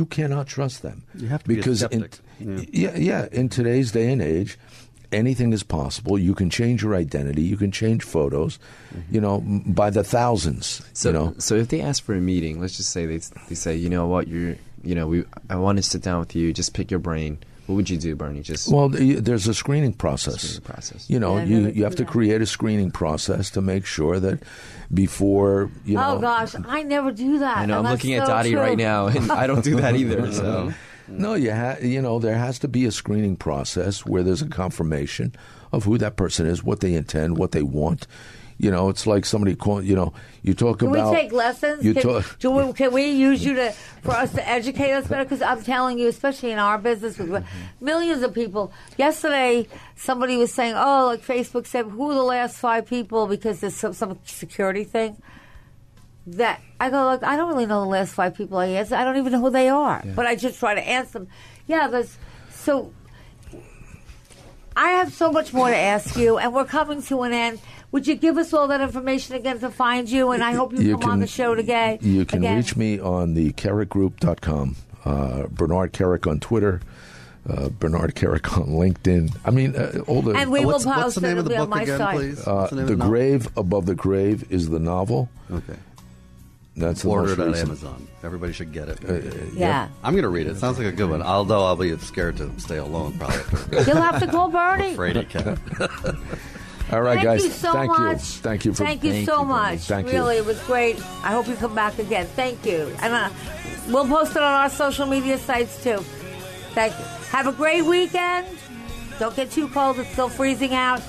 you 0.00 0.06
cannot 0.06 0.46
trust 0.46 0.80
them. 0.82 1.04
You 1.14 1.28
have 1.28 1.42
to 1.42 1.48
be 1.48 1.54
a 1.54 1.56
because 1.58 1.82
in- 1.82 2.08
Yeah. 2.40 2.64
yeah, 2.72 2.96
yeah. 2.96 3.28
In 3.30 3.48
today's 3.50 3.92
day 3.92 4.10
and 4.10 4.22
age, 4.22 4.58
anything 5.12 5.52
is 5.52 5.62
possible. 5.62 6.18
You 6.18 6.34
can 6.34 6.48
change 6.48 6.82
your 6.82 6.94
identity. 6.94 7.42
You 7.42 7.58
can 7.58 7.70
change 7.70 8.02
photos. 8.02 8.58
Mm-hmm. 8.58 9.14
You 9.14 9.20
know, 9.20 9.40
by 9.66 9.90
the 9.90 10.02
thousands. 10.02 10.80
So, 10.94 11.10
you 11.10 11.12
know, 11.12 11.34
so 11.38 11.54
if 11.54 11.68
they 11.68 11.82
ask 11.82 12.02
for 12.02 12.14
a 12.14 12.20
meeting, 12.20 12.60
let's 12.60 12.78
just 12.78 12.90
say 12.90 13.04
they 13.04 13.18
they 13.48 13.54
say, 13.54 13.76
you 13.76 13.90
know 13.90 14.06
what, 14.06 14.26
you're, 14.26 14.56
you 14.82 14.94
know, 14.94 15.06
we, 15.06 15.24
I 15.50 15.56
want 15.56 15.76
to 15.76 15.82
sit 15.82 16.02
down 16.02 16.20
with 16.20 16.34
you, 16.34 16.52
just 16.54 16.72
pick 16.72 16.90
your 16.90 17.00
brain. 17.00 17.38
What 17.70 17.76
would 17.76 17.90
you 17.90 17.98
do, 17.98 18.16
Bernie? 18.16 18.40
Just 18.42 18.72
well, 18.72 18.90
th- 18.90 19.20
there's 19.20 19.46
a 19.46 19.54
screening 19.54 19.92
process. 19.92 20.40
Screening 20.42 20.62
process. 20.62 21.08
You 21.08 21.20
know, 21.20 21.36
Yeah, 21.38 21.44
you 21.44 21.68
you 21.68 21.84
have 21.84 21.94
do 21.94 22.04
to 22.04 22.10
create 22.10 22.42
a 22.42 22.46
screening 22.46 22.90
process 22.90 23.48
to 23.50 23.60
make 23.60 23.86
sure 23.86 24.18
that 24.18 24.42
before 24.92 25.70
you 25.84 25.96
oh, 25.96 26.00
know. 26.00 26.16
oh 26.16 26.20
gosh, 26.20 26.56
I 26.66 26.82
never 26.82 27.12
do 27.12 27.38
that. 27.38 27.58
I 27.58 27.66
know. 27.66 27.78
I'm 27.78 27.84
that's 27.84 28.02
looking 28.02 28.14
at 28.14 28.26
Dottie 28.26 28.50
true. 28.50 28.60
right 28.60 28.76
now, 28.76 29.06
and 29.06 29.30
I 29.30 29.46
don't 29.46 29.62
do 29.62 29.76
that 29.76 29.94
either. 29.94 30.32
So 30.40 30.72
No, 31.06 31.34
you 31.34 31.52
ha- 31.52 31.76
you 31.80 32.02
know 32.02 32.18
there 32.18 32.36
has 32.38 32.58
to 32.60 32.68
be 32.68 32.84
a 32.86 32.90
screening 32.90 33.36
process 33.36 34.04
where 34.04 34.24
there's 34.24 34.42
a 34.42 34.48
confirmation 34.48 35.32
of 35.70 35.84
who 35.84 35.96
that 35.98 36.16
person 36.16 36.46
is, 36.46 36.64
what 36.64 36.80
they 36.80 36.94
intend, 36.94 37.38
what 37.38 37.52
they 37.52 37.62
want. 37.62 38.08
You 38.60 38.70
know, 38.70 38.90
it's 38.90 39.06
like 39.06 39.24
somebody 39.24 39.54
call. 39.54 39.82
You 39.82 39.96
know, 39.96 40.12
you 40.42 40.52
talk 40.52 40.80
Can 40.80 40.88
about. 40.88 41.10
we 41.10 41.16
take 41.16 41.32
lessons? 41.32 41.82
You 41.82 41.94
can, 41.94 42.02
talk. 42.02 42.38
do 42.40 42.50
we, 42.50 42.72
can 42.74 42.92
we 42.92 43.06
use 43.06 43.42
you 43.42 43.54
to 43.54 43.72
for 44.02 44.10
us 44.10 44.34
to 44.34 44.46
educate 44.46 44.92
us 44.92 45.06
better? 45.06 45.24
Because 45.24 45.40
I'm 45.40 45.62
telling 45.62 45.98
you, 45.98 46.08
especially 46.08 46.50
in 46.50 46.58
our 46.58 46.76
business 46.76 47.16
with 47.16 47.42
millions 47.80 48.22
of 48.22 48.34
people. 48.34 48.70
Yesterday, 48.98 49.66
somebody 49.96 50.36
was 50.36 50.52
saying, 50.52 50.74
"Oh, 50.76 51.06
like 51.06 51.22
Facebook 51.22 51.66
said, 51.66 51.86
who 51.86 52.10
are 52.10 52.14
the 52.14 52.22
last 52.22 52.58
five 52.58 52.84
people?" 52.84 53.26
Because 53.26 53.60
there's 53.60 53.76
some, 53.76 53.94
some 53.94 54.18
security 54.26 54.84
thing. 54.84 55.16
That 56.26 56.60
I 56.78 56.90
go, 56.90 57.12
look, 57.12 57.24
I 57.24 57.36
don't 57.36 57.48
really 57.48 57.64
know 57.64 57.80
the 57.80 57.86
last 57.88 58.12
five 58.12 58.34
people 58.34 58.58
I 58.58 58.66
answer. 58.66 58.94
I 58.94 59.04
don't 59.04 59.16
even 59.16 59.32
know 59.32 59.40
who 59.40 59.48
they 59.48 59.70
are, 59.70 60.04
but 60.14 60.26
I 60.26 60.36
just 60.36 60.58
try 60.60 60.74
to 60.74 60.82
answer 60.82 61.20
them. 61.20 61.28
Yeah, 61.66 61.88
there's 61.88 62.14
so. 62.50 62.92
I 64.76 64.90
have 64.90 65.14
so 65.14 65.32
much 65.32 65.54
more 65.54 65.68
to 65.68 65.76
ask 65.76 66.14
you, 66.16 66.36
and 66.36 66.52
we're 66.52 66.66
coming 66.66 67.02
to 67.04 67.22
an 67.22 67.32
end. 67.32 67.58
Would 67.92 68.06
you 68.06 68.14
give 68.14 68.36
us 68.38 68.52
all 68.52 68.68
that 68.68 68.80
information 68.80 69.34
again 69.34 69.58
to 69.60 69.70
find 69.70 70.08
you? 70.08 70.30
And 70.30 70.42
I 70.44 70.52
hope 70.52 70.72
you, 70.72 70.78
You 70.80 70.98
come 70.98 71.10
on 71.10 71.20
the 71.20 71.26
show 71.26 71.54
today. 71.54 71.98
You 72.00 72.24
can 72.24 72.38
again. 72.38 72.56
reach 72.56 72.76
me 72.76 73.00
on 73.00 73.34
the 73.34 73.52
kerikgroup.com, 73.52 74.76
uh, 75.04 75.46
Bernard 75.50 75.92
Kerik 75.92 76.26
on 76.30 76.38
Twitter, 76.38 76.80
uh, 77.48 77.68
Bernard 77.70 78.14
Kerik 78.14 78.56
on 78.56 78.68
LinkedIn. 78.68 79.36
I 79.44 79.50
mean, 79.50 79.74
uh, 79.74 80.02
all 80.06 80.22
the. 80.22 80.32
And 80.32 80.52
we 80.52 80.60
will 80.60 80.72
What's- 80.74 80.84
post 80.84 80.96
what's 80.96 81.14
the 81.16 81.26
it. 81.26 81.28
name 81.30 81.38
of 81.38 81.44
the 81.46 81.54
It'll 81.54 81.66
be 81.66 81.72
on 81.72 81.78
book 81.78 81.82
again, 81.82 81.98
site. 81.98 82.16
please? 82.16 82.46
Uh, 82.46 82.54
What's 82.54 82.70
the 82.70 82.76
name 82.76 82.86
the 82.86 82.92
of 82.92 82.98
the 82.98 83.04
novel? 83.04 83.10
Grave 83.10 83.48
Above 83.56 83.86
the 83.86 83.94
Grave 83.96 84.44
is 84.52 84.68
the 84.68 84.78
novel. 84.78 85.28
Okay. 85.50 85.74
That's 86.76 87.02
the 87.02 87.08
Order 87.08 87.34
most 87.36 87.58
it 87.58 87.62
on. 87.62 87.68
Amazon. 87.68 88.06
Everybody 88.22 88.52
should 88.52 88.72
get 88.72 88.88
it. 88.88 89.00
Yeah. 89.54 89.88
I'm 90.04 90.12
going 90.14 90.22
to 90.22 90.28
read 90.28 90.46
it. 90.46 90.56
Sounds 90.58 90.78
like 90.78 90.86
a 90.86 90.92
good 90.92 91.10
one. 91.10 91.20
Although 91.22 91.64
I'll 91.64 91.74
be 91.76 91.94
scared 91.98 92.36
to 92.36 92.48
stay 92.60 92.76
alone 92.76 93.18
probably. 93.18 93.38
After. 93.38 93.74
You'll 93.90 94.00
have 94.00 94.20
to 94.20 94.26
call 94.28 94.48
Bernie. 94.48 94.92
afraid 94.92 95.16
he 95.16 95.24
can. 95.24 95.58
All 96.92 97.02
right, 97.02 97.14
Thank 97.14 97.24
guys. 97.24 97.44
you 97.44 97.50
so 97.50 97.72
thank 97.72 97.88
much. 97.88 98.16
you. 98.16 98.18
Thank 98.18 98.64
you 98.64 98.72
for. 98.72 98.78
Coming. 98.84 98.98
Thank 98.98 99.14
you 99.14 99.24
so 99.24 99.44
much. 99.44 99.80
Thank 99.80 100.08
you. 100.08 100.12
really, 100.14 100.36
it 100.38 100.44
was 100.44 100.60
great. 100.64 100.96
I 101.22 101.30
hope 101.30 101.46
you 101.46 101.54
come 101.54 101.74
back 101.74 101.98
again. 102.00 102.26
Thank 102.26 102.66
you. 102.66 102.92
And 103.00 103.12
uh, 103.12 103.30
we'll 103.88 104.08
post 104.08 104.32
it 104.32 104.42
on 104.42 104.52
our 104.52 104.68
social 104.70 105.06
media 105.06 105.38
sites 105.38 105.82
too. 105.84 105.98
Thank 106.74 106.98
you. 106.98 107.04
Have 107.30 107.46
a 107.46 107.52
great 107.52 107.82
weekend. 107.82 108.46
Don't 109.20 109.36
get 109.36 109.52
too 109.52 109.68
cold. 109.68 109.98
It's 110.00 110.10
still 110.10 110.28
freezing 110.28 110.74
out. 110.74 111.00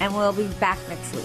And 0.00 0.14
we'll 0.14 0.32
be 0.32 0.48
back 0.60 0.78
next 0.88 1.14
week. 1.14 1.24